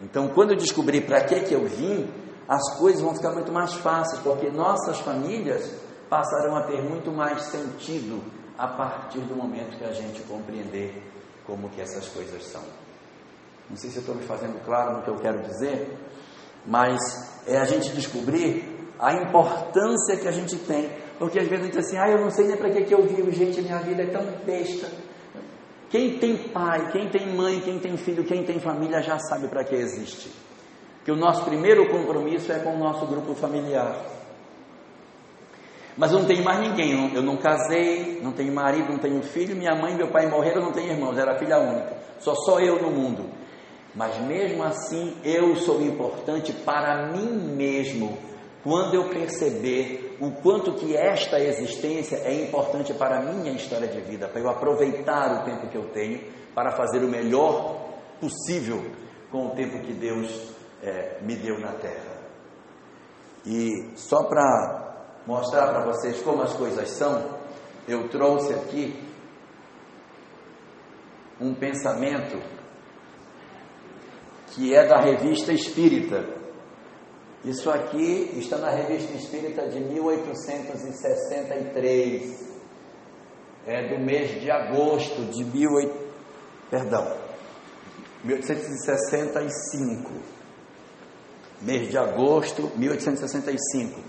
Então, 0.00 0.28
quando 0.28 0.50
eu 0.50 0.56
descobrir 0.56 1.02
para 1.02 1.22
que 1.24 1.40
que 1.40 1.54
eu 1.54 1.66
vim, 1.66 2.08
as 2.48 2.78
coisas 2.78 3.00
vão 3.00 3.14
ficar 3.14 3.32
muito 3.32 3.50
mais 3.50 3.74
fáceis, 3.74 4.20
porque 4.22 4.50
nossas 4.50 5.00
famílias 5.00 5.74
passarão 6.08 6.56
a 6.56 6.62
ter 6.62 6.82
muito 6.82 7.10
mais 7.10 7.42
sentido 7.44 8.22
a 8.56 8.68
partir 8.68 9.20
do 9.20 9.34
momento 9.34 9.76
que 9.76 9.84
a 9.84 9.92
gente 9.92 10.22
compreender 10.22 11.02
como 11.44 11.68
que 11.68 11.80
essas 11.80 12.08
coisas 12.08 12.44
são. 12.44 12.62
Não 13.68 13.76
sei 13.76 13.90
se 13.90 13.96
eu 13.96 14.00
estou 14.00 14.14
me 14.14 14.22
fazendo 14.22 14.62
claro 14.64 14.96
no 14.96 15.02
que 15.02 15.10
eu 15.10 15.16
quero 15.16 15.42
dizer, 15.42 15.98
mas 16.64 16.98
é 17.46 17.58
a 17.58 17.64
gente 17.64 17.90
descobrir 17.90 18.76
a 18.98 19.12
importância 19.14 20.16
que 20.16 20.28
a 20.28 20.32
gente 20.32 20.56
tem. 20.56 20.90
Porque 21.18 21.38
às 21.38 21.48
vezes 21.48 21.64
a 21.64 21.66
gente 21.66 21.76
diz 21.76 21.86
assim, 21.86 21.98
ah, 21.98 22.10
eu 22.10 22.20
não 22.20 22.30
sei 22.30 22.46
nem 22.46 22.56
para 22.56 22.70
que, 22.70 22.84
que 22.84 22.94
eu 22.94 23.02
vivo, 23.06 23.30
gente, 23.30 23.60
minha 23.62 23.78
vida 23.78 24.02
é 24.02 24.06
tão 24.06 24.24
besta. 24.44 24.86
Quem 25.90 26.18
tem 26.18 26.36
pai, 26.36 26.90
quem 26.90 27.08
tem 27.08 27.34
mãe, 27.34 27.60
quem 27.60 27.78
tem 27.78 27.96
filho, 27.96 28.24
quem 28.24 28.44
tem 28.44 28.58
família 28.58 29.02
já 29.02 29.18
sabe 29.18 29.48
para 29.48 29.64
que 29.64 29.74
existe. 29.74 30.30
Que 31.04 31.12
o 31.12 31.16
nosso 31.16 31.44
primeiro 31.44 31.88
compromisso 31.88 32.50
é 32.52 32.58
com 32.58 32.74
o 32.74 32.78
nosso 32.78 33.06
grupo 33.06 33.34
familiar. 33.34 33.96
Mas 35.96 36.12
eu 36.12 36.18
não 36.18 36.26
tenho 36.26 36.44
mais 36.44 36.60
ninguém, 36.60 37.14
eu 37.14 37.22
não 37.22 37.36
casei, 37.36 38.20
não 38.22 38.32
tenho 38.32 38.52
marido, 38.52 38.92
não 38.92 38.98
tenho 38.98 39.22
filho, 39.22 39.56
minha 39.56 39.74
mãe 39.74 39.94
e 39.94 39.96
meu 39.96 40.08
pai 40.08 40.28
morreram, 40.28 40.60
não 40.60 40.72
tenho 40.72 40.90
irmãos, 40.90 41.16
era 41.16 41.38
filha 41.38 41.58
única. 41.58 41.96
Só 42.18 42.34
sou 42.34 42.60
eu 42.60 42.82
no 42.82 42.90
mundo. 42.90 43.24
Mas 43.94 44.18
mesmo 44.20 44.62
assim, 44.62 45.16
eu 45.24 45.56
sou 45.56 45.80
importante 45.80 46.52
para 46.52 47.12
mim 47.12 47.54
mesmo, 47.56 48.18
quando 48.66 48.94
eu 48.94 49.08
perceber 49.10 50.16
o 50.20 50.32
quanto 50.42 50.72
que 50.72 50.96
esta 50.96 51.38
existência 51.38 52.16
é 52.16 52.34
importante 52.42 52.92
para 52.92 53.18
a 53.18 53.22
minha 53.22 53.52
história 53.52 53.86
de 53.86 54.00
vida, 54.00 54.26
para 54.26 54.40
eu 54.40 54.48
aproveitar 54.48 55.40
o 55.40 55.44
tempo 55.44 55.68
que 55.68 55.78
eu 55.78 55.88
tenho 55.90 56.20
para 56.52 56.72
fazer 56.72 56.98
o 56.98 57.08
melhor 57.08 57.80
possível 58.20 58.82
com 59.30 59.46
o 59.46 59.50
tempo 59.50 59.78
que 59.86 59.92
Deus 59.92 60.50
é, 60.82 61.20
me 61.22 61.36
deu 61.36 61.60
na 61.60 61.74
terra. 61.74 62.16
E 63.46 63.92
só 63.94 64.24
para 64.24 65.12
mostrar 65.24 65.68
para 65.68 65.84
vocês 65.84 66.20
como 66.22 66.42
as 66.42 66.52
coisas 66.54 66.90
são, 66.90 67.38
eu 67.86 68.08
trouxe 68.08 68.52
aqui 68.52 69.00
um 71.40 71.54
pensamento 71.54 72.36
que 74.48 74.74
é 74.74 74.88
da 74.88 75.00
revista 75.00 75.52
Espírita. 75.52 76.45
Isso 77.44 77.70
aqui 77.70 78.32
está 78.36 78.58
na 78.58 78.70
Revista 78.70 79.12
Espírita 79.14 79.68
de 79.68 79.78
1863. 79.80 82.46
É 83.66 83.88
do 83.88 83.98
mês 84.04 84.40
de 84.40 84.50
agosto 84.50 85.24
de 85.26 85.44
18, 85.44 85.94
perdão, 86.70 87.16
1865. 88.24 90.10
Mês 91.62 91.88
de 91.88 91.98
agosto 91.98 92.72
1865. 92.76 94.00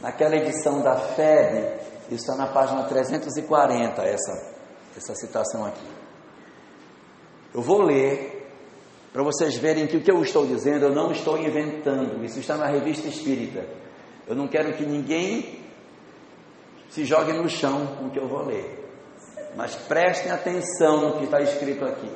Naquela 0.00 0.36
edição 0.36 0.80
da 0.82 0.96
FEB, 0.96 1.80
está 2.10 2.36
na 2.36 2.46
página 2.46 2.84
340 2.84 4.02
essa 4.02 4.56
essa 4.96 5.14
citação 5.14 5.66
aqui. 5.66 5.86
Eu 7.54 7.60
vou 7.60 7.82
ler 7.82 8.35
para 9.16 9.24
vocês 9.24 9.56
verem 9.56 9.86
que 9.86 9.96
o 9.96 10.02
que 10.02 10.10
eu 10.10 10.20
estou 10.20 10.46
dizendo 10.46 10.84
eu 10.84 10.94
não 10.94 11.10
estou 11.10 11.38
inventando, 11.38 12.22
isso 12.22 12.38
está 12.38 12.54
na 12.54 12.66
revista 12.66 13.08
espírita. 13.08 13.66
Eu 14.28 14.36
não 14.36 14.46
quero 14.46 14.74
que 14.74 14.84
ninguém 14.84 15.58
se 16.90 17.02
jogue 17.06 17.32
no 17.32 17.48
chão 17.48 17.96
com 17.96 18.08
o 18.08 18.10
que 18.10 18.18
eu 18.18 18.28
vou 18.28 18.44
ler, 18.44 18.78
mas 19.56 19.74
prestem 19.74 20.30
atenção 20.30 21.00
no 21.00 21.12
que 21.16 21.24
está 21.24 21.40
escrito 21.40 21.86
aqui. 21.86 22.10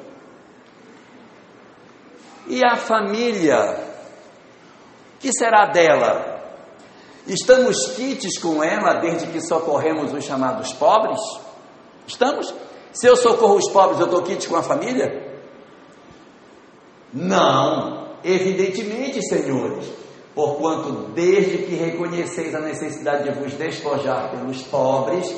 E 2.49 2.63
a 2.63 2.77
família, 2.77 3.83
que 5.21 5.33
será 5.33 5.71
dela? 5.73 6.39
Estamos 7.27 7.95
quites 7.97 8.39
com 8.39 8.63
ela 8.63 9.01
desde 9.01 9.27
que 9.29 9.41
socorremos 9.41 10.13
os 10.13 10.23
chamados 10.23 10.75
pobres? 10.75 11.19
Estamos? 12.07 12.55
Se 12.93 13.07
eu 13.07 13.17
socorro 13.17 13.57
os 13.57 13.71
pobres, 13.73 13.99
eu 14.01 14.05
estou 14.05 14.23
quente 14.23 14.47
com 14.47 14.57
a 14.57 14.63
família? 14.63 15.31
Não, 17.13 18.17
evidentemente, 18.23 19.21
senhores, 19.23 19.93
porquanto 20.35 21.11
desde 21.13 21.59
que 21.59 21.75
reconheceis 21.75 22.55
a 22.55 22.61
necessidade 22.61 23.25
de 23.25 23.39
vos 23.39 23.53
despojar 23.55 24.31
pelos 24.31 24.63
pobres, 24.63 25.35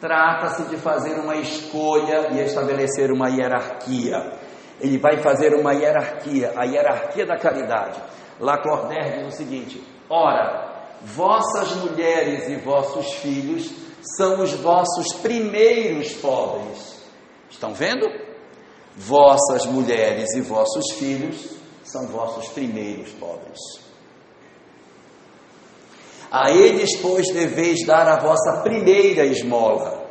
trata-se 0.00 0.64
de 0.64 0.76
fazer 0.76 1.14
uma 1.20 1.36
escolha 1.36 2.28
e 2.32 2.40
estabelecer 2.40 3.12
uma 3.12 3.28
hierarquia. 3.28 4.32
Ele 4.80 4.98
vai 4.98 5.22
fazer 5.22 5.54
uma 5.54 5.72
hierarquia, 5.72 6.52
a 6.56 6.64
hierarquia 6.64 7.24
da 7.24 7.38
caridade. 7.38 8.02
Lacordaire 8.40 9.24
diz 9.24 9.34
o 9.34 9.36
seguinte: 9.36 9.82
ora, 10.10 10.96
vossas 11.02 11.76
mulheres 11.76 12.48
e 12.48 12.56
vossos 12.56 13.12
filhos 13.14 13.70
são 14.16 14.42
os 14.42 14.52
vossos 14.54 15.14
primeiros 15.22 16.12
pobres. 16.14 17.02
Estão 17.48 17.72
vendo? 17.72 18.06
Vossas 18.96 19.66
mulheres 19.66 20.32
e 20.34 20.40
vossos 20.40 20.92
filhos 20.92 21.50
são 21.82 22.06
vossos 22.06 22.48
primeiros 22.48 23.10
pobres. 23.12 23.58
A 26.30 26.50
eles, 26.50 26.96
pois, 26.96 27.26
deveis 27.32 27.84
dar 27.86 28.08
a 28.08 28.18
vossa 28.18 28.60
primeira 28.62 29.24
esmola. 29.24 30.02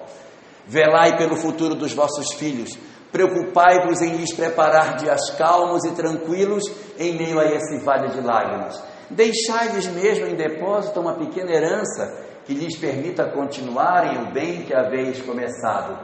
Velai 0.66 1.18
pelo 1.18 1.36
futuro 1.36 1.76
dos 1.76 1.94
vossos 1.94 2.34
filhos. 2.34 2.78
Preocupai-vos 3.12 4.02
em 4.02 4.16
lhes 4.16 4.34
preparar 4.34 4.96
dias 4.96 5.30
calmos 5.32 5.84
e 5.86 5.92
tranquilos 5.92 6.64
em 6.98 7.18
meio 7.18 7.40
a 7.40 7.46
esse 7.46 7.78
vale 7.80 8.10
de 8.10 8.22
lágrimas. 8.22 8.82
Deixai-lhes 9.10 9.88
mesmo 9.88 10.26
em 10.26 10.36
depósito 10.36 11.00
uma 11.00 11.16
pequena 11.16 11.52
herança 11.52 12.18
que 12.46 12.54
lhes 12.54 12.78
permita 12.78 13.30
continuarem 13.32 14.24
o 14.24 14.32
bem 14.34 14.64
que 14.64 14.74
haveis 14.74 15.22
começado. 15.22 16.00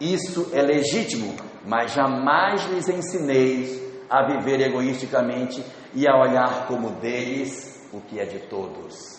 Isso 0.00 0.50
é 0.52 0.62
legítimo, 0.62 1.34
mas 1.66 1.92
jamais 1.92 2.64
lhes 2.66 2.88
ensineis 2.88 3.82
a 4.08 4.22
viver 4.22 4.60
egoisticamente 4.60 5.64
e 5.94 6.06
a 6.06 6.16
olhar 6.16 6.66
como 6.66 6.90
deles 7.00 7.88
o 7.92 8.00
que 8.00 8.20
é 8.20 8.24
de 8.24 8.40
todos. 8.40 9.14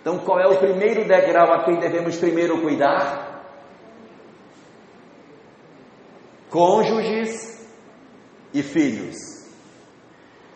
Então, 0.00 0.18
qual 0.18 0.38
é 0.40 0.46
o 0.46 0.58
primeiro 0.58 1.06
degrau 1.06 1.52
a 1.52 1.64
quem 1.64 1.78
devemos 1.78 2.16
primeiro 2.16 2.60
cuidar? 2.60 3.42
Cônjuges 6.50 7.66
e 8.52 8.62
filhos. 8.62 9.16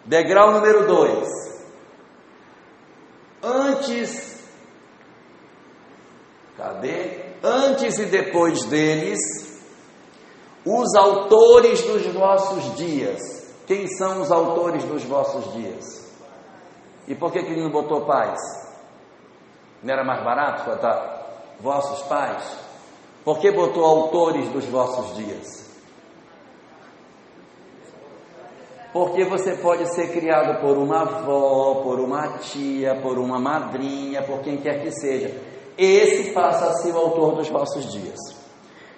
Degrau 0.04 0.52
número 0.52 0.86
dois. 0.86 1.28
Antes, 3.42 4.44
cadê? 6.56 7.28
Antes 7.42 7.98
e 7.98 8.06
depois 8.06 8.64
deles, 8.64 9.47
os 10.68 10.94
autores 10.94 11.82
dos 11.82 12.06
vossos 12.08 12.76
dias. 12.76 13.18
Quem 13.66 13.86
são 13.86 14.20
os 14.20 14.30
autores 14.30 14.84
dos 14.84 15.02
vossos 15.04 15.52
dias? 15.54 16.06
E 17.06 17.14
por 17.14 17.32
que, 17.32 17.42
que 17.42 17.52
ele 17.52 17.62
não 17.62 17.70
botou 17.70 18.02
pais? 18.02 18.38
Não 19.82 19.92
era 19.92 20.04
mais 20.04 20.22
barato 20.22 20.68
botar 20.68 21.54
vossos 21.58 22.02
pais? 22.02 22.44
Por 23.24 23.38
que 23.38 23.50
botou 23.50 23.84
autores 23.84 24.48
dos 24.50 24.66
vossos 24.66 25.16
dias? 25.16 25.66
Porque 28.92 29.24
você 29.24 29.54
pode 29.54 29.86
ser 29.94 30.12
criado 30.12 30.60
por 30.60 30.76
uma 30.76 31.02
avó, 31.02 31.82
por 31.82 32.00
uma 32.00 32.38
tia, 32.38 32.94
por 32.96 33.18
uma 33.18 33.38
madrinha, 33.38 34.22
por 34.22 34.40
quem 34.40 34.58
quer 34.58 34.82
que 34.82 34.90
seja. 34.90 35.34
Esse 35.76 36.32
passa 36.32 36.70
a 36.70 36.72
ser 36.74 36.92
o 36.92 36.98
autor 36.98 37.36
dos 37.36 37.48
vossos 37.48 37.90
dias. 37.92 38.18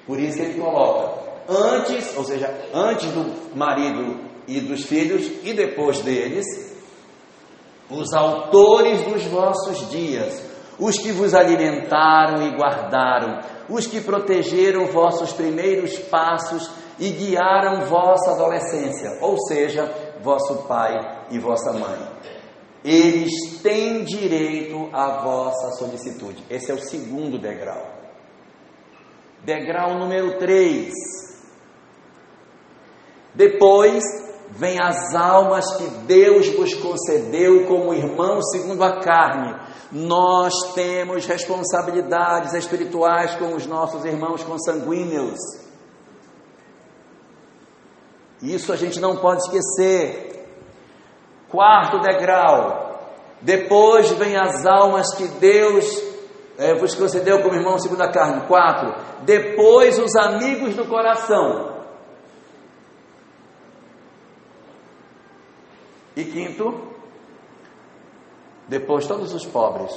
Por 0.06 0.18
isso 0.18 0.40
ele 0.40 0.60
coloca 0.60 1.29
antes, 1.48 2.16
ou 2.16 2.24
seja, 2.24 2.52
antes 2.72 3.10
do 3.10 3.56
marido 3.56 4.20
e 4.46 4.60
dos 4.60 4.84
filhos 4.84 5.26
e 5.44 5.52
depois 5.52 6.00
deles, 6.00 6.44
os 7.90 8.12
autores 8.12 9.02
dos 9.02 9.24
vossos 9.24 9.90
dias, 9.90 10.42
os 10.78 10.98
que 10.98 11.12
vos 11.12 11.34
alimentaram 11.34 12.42
e 12.46 12.56
guardaram, 12.56 13.40
os 13.68 13.86
que 13.86 14.00
protegeram 14.00 14.86
vossos 14.86 15.32
primeiros 15.32 15.98
passos 15.98 16.70
e 16.98 17.10
guiaram 17.10 17.86
vossa 17.86 18.32
adolescência, 18.32 19.18
ou 19.20 19.36
seja, 19.46 19.90
vosso 20.22 20.66
pai 20.68 21.26
e 21.30 21.38
vossa 21.38 21.72
mãe. 21.72 21.98
Eles 22.84 23.60
têm 23.62 24.04
direito 24.04 24.88
à 24.92 25.22
vossa 25.22 25.72
solicitude. 25.72 26.42
Esse 26.48 26.70
é 26.70 26.74
o 26.74 26.80
segundo 26.80 27.38
degrau. 27.38 28.00
Degrau 29.44 29.98
número 29.98 30.38
3. 30.38 30.90
Depois 33.34 34.02
vem 34.50 34.78
as 34.80 35.14
almas 35.14 35.76
que 35.76 35.86
Deus 36.06 36.48
vos 36.48 36.74
concedeu 36.74 37.66
como 37.66 37.94
irmãos 37.94 38.50
segundo 38.50 38.82
a 38.82 39.00
carne. 39.00 39.54
Nós 39.92 40.52
temos 40.74 41.26
responsabilidades 41.26 42.52
espirituais 42.54 43.34
com 43.36 43.54
os 43.54 43.66
nossos 43.66 44.04
irmãos 44.04 44.42
consanguíneos. 44.42 45.38
Isso 48.42 48.72
a 48.72 48.76
gente 48.76 48.98
não 49.00 49.16
pode 49.16 49.42
esquecer. 49.42 50.46
Quarto 51.48 52.00
degrau. 52.00 52.88
Depois 53.42 54.10
vem 54.12 54.36
as 54.36 54.66
almas 54.66 55.14
que 55.14 55.26
Deus 55.26 55.84
é, 56.58 56.74
vos 56.74 56.94
concedeu 56.94 57.42
como 57.42 57.54
irmão 57.54 57.78
segundo 57.78 58.02
a 58.02 58.10
carne. 58.10 58.46
Quatro. 58.46 58.94
Depois 59.22 59.98
os 59.98 60.14
amigos 60.16 60.74
do 60.74 60.86
coração. 60.86 61.69
E 66.16 66.24
quinto, 66.24 66.92
depois 68.68 69.06
todos 69.06 69.32
os 69.32 69.46
pobres, 69.46 69.92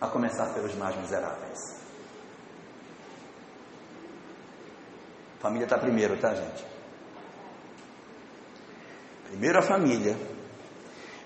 a 0.00 0.06
começar 0.08 0.54
pelos 0.54 0.74
mais 0.76 0.96
miseráveis. 0.96 1.58
Família 5.38 5.64
está 5.64 5.78
primeiro, 5.78 6.18
tá, 6.18 6.34
gente? 6.34 6.64
Primeiro 9.28 9.58
a 9.58 9.62
família. 9.62 10.16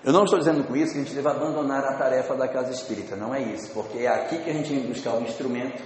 Eu 0.03 0.13
não 0.13 0.23
estou 0.23 0.37
dizendo 0.37 0.63
com 0.63 0.75
isso 0.75 0.93
que 0.93 0.99
a 0.99 1.03
gente 1.03 1.15
deve 1.15 1.27
abandonar 1.27 1.83
a 1.83 1.97
tarefa 1.97 2.35
da 2.35 2.47
casa 2.47 2.71
espírita, 2.71 3.15
não 3.15 3.33
é 3.33 3.41
isso, 3.41 3.73
porque 3.73 3.99
é 3.99 4.07
aqui 4.07 4.37
que 4.37 4.49
a 4.49 4.53
gente 4.53 4.69
tem 4.69 4.81
que 4.83 4.87
buscar 4.87 5.15
o 5.15 5.21
instrumento 5.23 5.81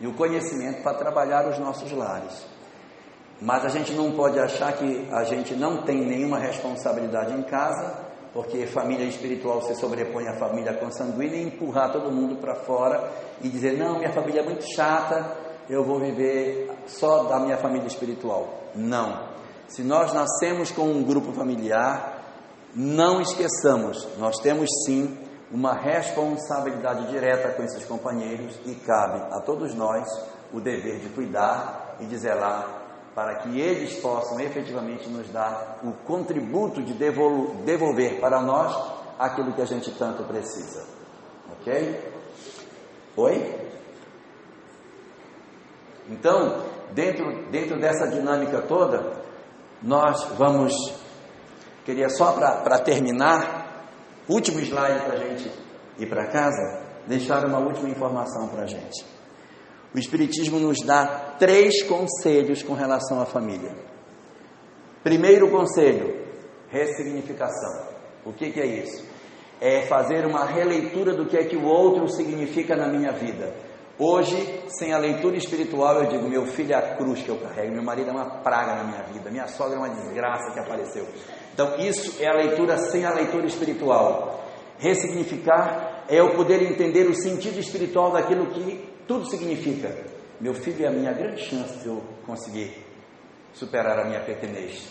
e 0.00 0.06
o 0.06 0.14
conhecimento 0.14 0.82
para 0.82 0.96
trabalhar 0.96 1.46
os 1.48 1.58
nossos 1.58 1.92
lares. 1.92 2.46
Mas 3.40 3.64
a 3.64 3.68
gente 3.68 3.92
não 3.92 4.12
pode 4.12 4.38
achar 4.38 4.72
que 4.72 5.08
a 5.12 5.22
gente 5.22 5.54
não 5.54 5.82
tem 5.82 6.04
nenhuma 6.04 6.38
responsabilidade 6.38 7.32
em 7.32 7.42
casa, 7.42 7.94
porque 8.32 8.66
família 8.66 9.06
espiritual 9.06 9.62
se 9.62 9.76
sobrepõe 9.76 10.26
à 10.26 10.34
família 10.34 10.74
consanguínea 10.74 11.36
e 11.36 11.46
empurrar 11.46 11.92
todo 11.92 12.10
mundo 12.10 12.36
para 12.36 12.56
fora 12.56 13.10
e 13.40 13.48
dizer: 13.48 13.78
não, 13.78 13.98
minha 13.98 14.12
família 14.12 14.40
é 14.40 14.44
muito 14.44 14.64
chata, 14.74 15.36
eu 15.70 15.84
vou 15.84 16.00
viver 16.00 16.68
só 16.86 17.24
da 17.24 17.38
minha 17.38 17.56
família 17.56 17.86
espiritual. 17.86 18.70
Não. 18.74 19.28
Se 19.68 19.82
nós 19.82 20.12
nascemos 20.12 20.72
com 20.72 20.82
um 20.82 21.04
grupo 21.04 21.32
familiar, 21.32 22.18
não 22.74 23.20
esqueçamos, 23.20 24.08
nós 24.18 24.38
temos 24.40 24.68
sim 24.84 25.16
uma 25.52 25.74
responsabilidade 25.74 27.06
direta 27.10 27.50
com 27.50 27.62
esses 27.62 27.84
companheiros 27.84 28.58
e 28.66 28.74
cabe 28.74 29.20
a 29.32 29.40
todos 29.42 29.74
nós 29.74 30.06
o 30.52 30.60
dever 30.60 30.98
de 31.00 31.08
cuidar 31.10 31.96
e 32.00 32.06
de 32.06 32.16
zelar 32.16 32.87
para 33.18 33.34
que 33.38 33.60
eles 33.60 33.98
possam 33.98 34.38
efetivamente 34.38 35.08
nos 35.08 35.28
dar 35.30 35.80
o 35.82 35.90
contributo 36.06 36.80
de 36.80 36.92
devolver 36.92 38.20
para 38.20 38.40
nós 38.40 38.72
aquilo 39.18 39.52
que 39.54 39.60
a 39.60 39.64
gente 39.64 39.90
tanto 39.90 40.22
precisa. 40.22 40.86
Ok? 41.50 42.12
Oi? 43.16 43.58
Então, 46.08 46.62
dentro, 46.92 47.50
dentro 47.50 47.80
dessa 47.80 48.06
dinâmica 48.06 48.62
toda, 48.62 49.20
nós 49.82 50.22
vamos, 50.38 50.72
queria 51.84 52.08
só 52.10 52.30
para 52.34 52.78
terminar, 52.78 53.82
último 54.28 54.60
slide 54.60 55.00
para 55.00 55.14
a 55.14 55.18
gente 55.18 55.50
ir 55.98 56.06
para 56.08 56.28
casa, 56.28 56.84
deixar 57.08 57.44
uma 57.44 57.58
última 57.58 57.88
informação 57.88 58.46
para 58.46 58.62
a 58.62 58.66
gente. 58.66 59.17
O 59.94 59.98
Espiritismo 59.98 60.58
nos 60.58 60.78
dá 60.84 61.34
três 61.38 61.82
conselhos 61.82 62.62
com 62.62 62.74
relação 62.74 63.20
à 63.20 63.26
família. 63.26 63.74
Primeiro 65.02 65.50
conselho, 65.50 66.26
ressignificação. 66.68 67.88
O 68.24 68.32
que, 68.32 68.50
que 68.50 68.60
é 68.60 68.66
isso? 68.66 69.04
É 69.60 69.82
fazer 69.82 70.26
uma 70.26 70.44
releitura 70.44 71.14
do 71.14 71.26
que 71.26 71.36
é 71.36 71.44
que 71.44 71.56
o 71.56 71.64
outro 71.64 72.08
significa 72.08 72.76
na 72.76 72.88
minha 72.88 73.12
vida 73.12 73.54
Hoje, 74.00 74.62
sem 74.68 74.92
a 74.92 74.98
leitura 74.98 75.36
espiritual, 75.36 76.00
eu 76.00 76.08
digo: 76.08 76.28
meu 76.28 76.46
filho 76.46 76.72
é 76.72 76.76
a 76.76 76.94
cruz 76.94 77.20
que 77.20 77.28
eu 77.28 77.36
carrego, 77.36 77.72
meu 77.72 77.82
marido 77.82 78.10
é 78.10 78.12
uma 78.12 78.30
praga 78.42 78.76
na 78.76 78.84
minha 78.84 79.02
vida, 79.02 79.28
minha 79.28 79.48
sogra 79.48 79.74
é 79.74 79.78
uma 79.78 79.88
desgraça 79.88 80.52
que 80.52 80.60
apareceu. 80.60 81.04
Então, 81.52 81.76
isso 81.80 82.22
é 82.22 82.28
a 82.28 82.36
leitura 82.36 82.78
sem 82.78 83.04
a 83.04 83.12
leitura 83.12 83.46
espiritual. 83.46 84.44
Ressignificar 84.78 86.04
é 86.08 86.20
eu 86.20 86.30
poder 86.36 86.62
entender 86.62 87.08
o 87.08 87.14
sentido 87.14 87.58
espiritual 87.58 88.12
daquilo 88.12 88.46
que 88.46 88.88
tudo 89.08 89.28
significa. 89.28 89.96
Meu 90.38 90.54
filho 90.54 90.84
é 90.84 90.88
a 90.88 90.92
minha 90.92 91.12
grande 91.12 91.42
chance 91.42 91.78
de 91.78 91.86
eu 91.86 92.00
conseguir 92.26 92.86
superar 93.54 93.98
a 93.98 94.04
minha 94.04 94.20
pequenez. 94.20 94.86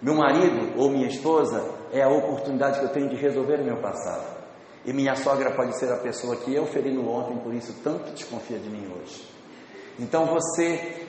Meu 0.00 0.14
marido 0.14 0.74
ou 0.76 0.90
minha 0.90 1.08
esposa 1.08 1.64
é 1.90 2.02
a 2.02 2.08
oportunidade 2.08 2.78
que 2.78 2.84
eu 2.84 2.90
tenho 2.90 3.08
de 3.08 3.16
resolver 3.16 3.60
o 3.60 3.64
meu 3.64 3.78
passado. 3.78 4.36
E 4.84 4.92
minha 4.92 5.16
sogra 5.16 5.50
pode 5.52 5.76
ser 5.78 5.90
a 5.90 5.96
pessoa 5.96 6.36
que 6.36 6.54
eu 6.54 6.66
feri 6.66 6.92
no 6.92 7.10
ontem, 7.10 7.38
por 7.38 7.52
isso 7.52 7.74
tanto 7.82 8.12
desconfia 8.12 8.58
de 8.58 8.68
mim 8.68 8.92
hoje. 8.94 9.26
Então 9.98 10.26
você 10.26 11.06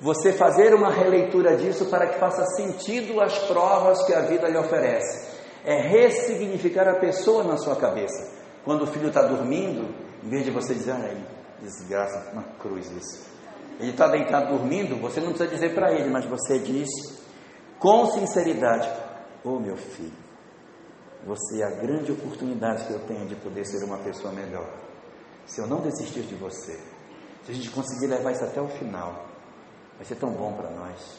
você 0.00 0.32
fazer 0.32 0.74
uma 0.74 0.90
releitura 0.90 1.56
disso 1.56 1.86
para 1.86 2.06
que 2.06 2.18
faça 2.18 2.44
sentido 2.56 3.20
as 3.20 3.38
provas 3.40 4.02
que 4.06 4.14
a 4.14 4.20
vida 4.20 4.48
lhe 4.48 4.56
oferece. 4.56 5.40
É 5.64 5.76
ressignificar 5.80 6.88
a 6.88 6.94
pessoa 6.94 7.44
na 7.44 7.58
sua 7.58 7.76
cabeça. 7.76 8.32
Quando 8.64 8.82
o 8.82 8.86
filho 8.86 9.08
está 9.08 9.22
dormindo, 9.22 9.94
em 10.24 10.28
vez 10.28 10.44
de 10.44 10.50
você 10.50 10.72
dizer, 10.72 10.92
ai, 10.92 11.18
desgraça, 11.62 12.30
uma 12.32 12.42
cruz 12.58 12.90
isso. 12.90 13.30
Ele 13.78 13.92
está 13.92 14.08
deitado 14.08 14.56
dormindo, 14.56 15.00
você 15.00 15.20
não 15.20 15.28
precisa 15.28 15.50
dizer 15.50 15.74
para 15.74 15.92
ele, 15.92 16.10
mas 16.10 16.26
você 16.26 16.58
diz 16.58 16.88
com 17.78 18.06
sinceridade: 18.06 18.88
Ô 19.42 19.50
oh, 19.50 19.58
meu 19.60 19.76
filho, 19.76 20.12
você 21.26 21.62
é 21.62 21.64
a 21.64 21.70
grande 21.70 22.12
oportunidade 22.12 22.86
que 22.86 22.92
eu 22.92 23.00
tenho 23.00 23.26
de 23.26 23.36
poder 23.36 23.64
ser 23.64 23.82
uma 23.84 23.98
pessoa 23.98 24.32
melhor. 24.32 24.68
Se 25.46 25.60
eu 25.60 25.66
não 25.66 25.80
desistir 25.80 26.22
de 26.22 26.34
você, 26.34 26.78
se 27.44 27.52
a 27.52 27.54
gente 27.54 27.70
conseguir 27.70 28.06
levar 28.06 28.32
isso 28.32 28.44
até 28.44 28.60
o 28.60 28.68
final, 28.68 29.26
vai 29.96 30.04
ser 30.04 30.16
tão 30.16 30.30
bom 30.30 30.52
para 30.52 30.70
nós. 30.70 31.18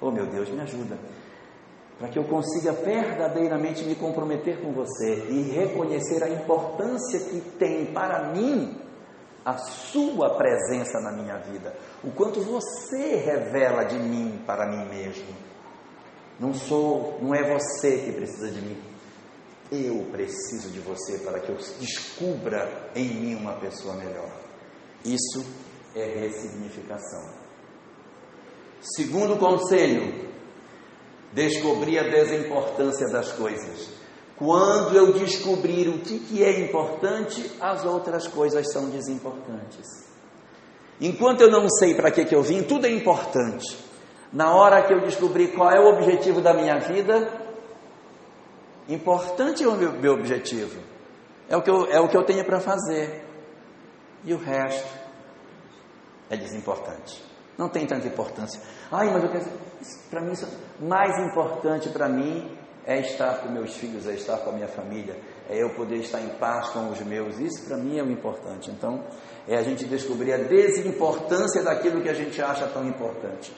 Oh 0.00 0.10
meu 0.10 0.26
Deus, 0.26 0.50
me 0.50 0.60
ajuda. 0.60 0.98
Para 1.98 2.08
que 2.08 2.18
eu 2.18 2.24
consiga 2.24 2.72
verdadeiramente 2.72 3.82
me 3.84 3.94
comprometer 3.94 4.60
com 4.60 4.72
você 4.72 5.26
e 5.30 5.50
reconhecer 5.50 6.22
a 6.22 6.28
importância 6.28 7.20
que 7.20 7.40
tem 7.58 7.86
para 7.86 8.34
mim 8.34 8.85
a 9.46 9.56
sua 9.58 10.36
presença 10.36 10.98
na 11.00 11.12
minha 11.12 11.38
vida, 11.38 11.72
o 12.02 12.10
quanto 12.10 12.40
você 12.40 13.14
revela 13.14 13.84
de 13.84 13.96
mim 13.96 14.42
para 14.44 14.66
mim 14.66 14.88
mesmo. 14.88 15.32
Não 16.40 16.52
sou, 16.52 17.20
não 17.22 17.32
é 17.32 17.48
você 17.48 17.98
que 17.98 18.10
precisa 18.10 18.50
de 18.50 18.60
mim. 18.60 18.82
Eu 19.70 20.04
preciso 20.10 20.70
de 20.70 20.80
você 20.80 21.18
para 21.18 21.38
que 21.38 21.50
eu 21.50 21.56
descubra 21.78 22.90
em 22.96 23.04
mim 23.04 23.34
uma 23.36 23.52
pessoa 23.60 23.94
melhor. 23.94 24.32
Isso 25.04 25.46
é 25.94 26.04
ressignificação. 26.06 27.46
Segundo 28.80 29.38
conselho, 29.38 30.28
descobrir 31.32 32.00
a 32.00 32.08
desimportância 32.08 33.06
das 33.12 33.30
coisas. 33.30 33.95
Quando 34.38 34.94
eu 34.94 35.12
descobrir 35.12 35.88
o 35.88 35.98
que, 36.00 36.18
que 36.18 36.44
é 36.44 36.60
importante, 36.60 37.50
as 37.60 37.84
outras 37.84 38.26
coisas 38.26 38.70
são 38.70 38.90
desimportantes. 38.90 40.06
Enquanto 41.00 41.40
eu 41.40 41.50
não 41.50 41.68
sei 41.68 41.94
para 41.94 42.10
que, 42.10 42.24
que 42.24 42.34
eu 42.34 42.42
vim, 42.42 42.62
tudo 42.62 42.86
é 42.86 42.90
importante. 42.90 43.78
Na 44.32 44.54
hora 44.54 44.82
que 44.82 44.92
eu 44.92 45.00
descobrir 45.00 45.48
qual 45.54 45.70
é 45.70 45.80
o 45.80 45.94
objetivo 45.94 46.42
da 46.42 46.52
minha 46.52 46.78
vida, 46.78 47.32
importante 48.88 49.64
é 49.64 49.68
o 49.68 49.74
meu, 49.74 49.92
meu 49.92 50.12
objetivo. 50.12 50.80
É 51.48 51.56
o 51.56 51.62
que 51.62 51.70
eu, 51.70 51.86
é 51.86 52.00
o 52.00 52.08
que 52.08 52.16
eu 52.16 52.24
tenho 52.24 52.44
para 52.44 52.60
fazer. 52.60 53.24
E 54.24 54.34
o 54.34 54.38
resto 54.38 54.88
é 56.28 56.36
desimportante. 56.36 57.22
Não 57.56 57.68
tem 57.68 57.86
tanta 57.86 58.06
importância. 58.06 58.60
Ai, 58.90 59.10
mas 59.10 59.22
eu 59.22 59.30
quero. 59.30 59.44
Para 60.10 60.20
mim, 60.20 60.32
isso, 60.32 60.46
mais 60.80 61.18
importante 61.26 61.88
para 61.90 62.08
mim 62.08 62.55
é 62.86 63.00
estar 63.00 63.40
com 63.40 63.50
meus 63.50 63.74
filhos, 63.76 64.06
é 64.06 64.14
estar 64.14 64.38
com 64.38 64.50
a 64.50 64.52
minha 64.52 64.68
família, 64.68 65.16
é 65.50 65.60
eu 65.60 65.70
poder 65.74 65.96
estar 65.96 66.20
em 66.20 66.28
paz 66.38 66.68
com 66.68 66.88
os 66.90 67.00
meus. 67.00 67.38
Isso 67.40 67.66
para 67.66 67.76
mim 67.76 67.98
é 67.98 68.02
o 68.02 68.10
importante. 68.10 68.70
Então, 68.70 69.04
é 69.48 69.56
a 69.56 69.62
gente 69.62 69.84
descobrir 69.86 70.32
a 70.32 70.38
desimportância 70.38 71.62
daquilo 71.62 72.00
que 72.00 72.08
a 72.08 72.14
gente 72.14 72.40
acha 72.40 72.66
tão 72.68 72.86
importante. 72.86 73.52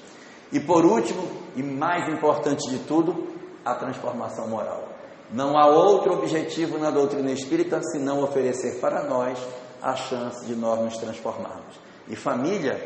E 0.50 0.58
por 0.58 0.84
último, 0.84 1.28
e 1.54 1.62
mais 1.62 2.08
importante 2.08 2.70
de 2.70 2.78
tudo, 2.80 3.28
a 3.64 3.74
transformação 3.74 4.48
moral. 4.48 4.88
Não 5.30 5.58
há 5.58 5.66
outro 5.66 6.14
objetivo 6.14 6.78
na 6.78 6.90
doutrina 6.90 7.30
espírita 7.30 7.82
senão 7.82 8.22
oferecer 8.22 8.80
para 8.80 9.04
nós 9.04 9.38
a 9.82 9.94
chance 9.94 10.46
de 10.46 10.56
nós 10.56 10.80
nos 10.80 10.96
transformarmos. 10.96 11.78
E 12.08 12.16
família 12.16 12.80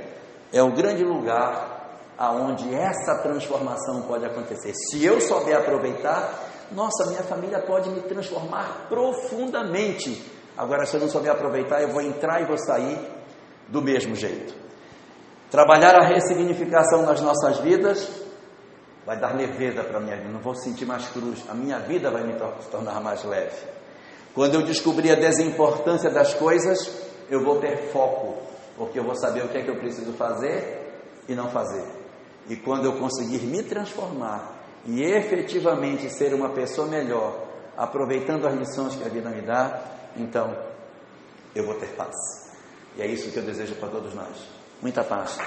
é 0.52 0.60
o 0.60 0.72
grande 0.72 1.04
lugar 1.04 1.81
aonde 2.18 2.74
essa 2.74 3.18
transformação 3.22 4.02
pode 4.02 4.24
acontecer. 4.24 4.72
Se 4.74 5.04
eu 5.04 5.20
souber 5.20 5.56
aproveitar, 5.56 6.50
nossa, 6.70 7.06
minha 7.06 7.22
família 7.22 7.60
pode 7.60 7.90
me 7.90 8.00
transformar 8.02 8.86
profundamente. 8.88 10.24
Agora, 10.56 10.86
se 10.86 10.96
eu 10.96 11.00
não 11.00 11.08
souber 11.08 11.32
aproveitar, 11.32 11.82
eu 11.82 11.88
vou 11.88 12.02
entrar 12.02 12.40
e 12.40 12.44
vou 12.44 12.58
sair 12.58 12.98
do 13.68 13.82
mesmo 13.82 14.14
jeito. 14.14 14.54
Trabalhar 15.50 15.94
a 15.94 16.06
ressignificação 16.06 17.02
nas 17.02 17.20
nossas 17.20 17.58
vidas 17.58 18.08
vai 19.04 19.18
dar 19.18 19.34
leveza 19.34 19.82
para 19.82 19.98
a 19.98 20.00
minha 20.00 20.16
vida. 20.16 20.30
Não 20.30 20.40
vou 20.40 20.54
sentir 20.54 20.86
mais 20.86 21.08
cruz. 21.08 21.44
A 21.48 21.54
minha 21.54 21.78
vida 21.78 22.10
vai 22.10 22.22
me 22.22 22.34
tornar 22.70 23.00
mais 23.00 23.24
leve. 23.24 23.56
Quando 24.34 24.54
eu 24.54 24.62
descobrir 24.62 25.10
a 25.10 25.14
desimportância 25.14 26.10
das 26.10 26.32
coisas, 26.32 26.90
eu 27.28 27.44
vou 27.44 27.58
ter 27.60 27.90
foco, 27.92 28.38
porque 28.76 28.98
eu 28.98 29.04
vou 29.04 29.14
saber 29.14 29.44
o 29.44 29.48
que 29.48 29.58
é 29.58 29.62
que 29.62 29.68
eu 29.68 29.76
preciso 29.76 30.12
fazer 30.14 30.90
e 31.28 31.34
não 31.34 31.50
fazer. 31.50 32.01
E 32.48 32.56
quando 32.56 32.84
eu 32.86 32.98
conseguir 32.98 33.40
me 33.46 33.62
transformar 33.62 34.60
e 34.86 35.02
efetivamente 35.02 36.10
ser 36.10 36.34
uma 36.34 36.50
pessoa 36.50 36.88
melhor, 36.88 37.46
aproveitando 37.76 38.46
as 38.46 38.54
lições 38.54 38.96
que 38.96 39.04
a 39.04 39.08
vida 39.08 39.30
me 39.30 39.42
dá, 39.42 39.80
então 40.16 40.56
eu 41.54 41.64
vou 41.64 41.74
ter 41.74 41.88
paz. 41.90 42.14
E 42.96 43.02
é 43.02 43.06
isso 43.06 43.30
que 43.30 43.38
eu 43.38 43.44
desejo 43.44 43.74
para 43.76 43.88
todos 43.88 44.14
nós. 44.14 44.48
Muita 44.80 45.04
paz. 45.04 45.38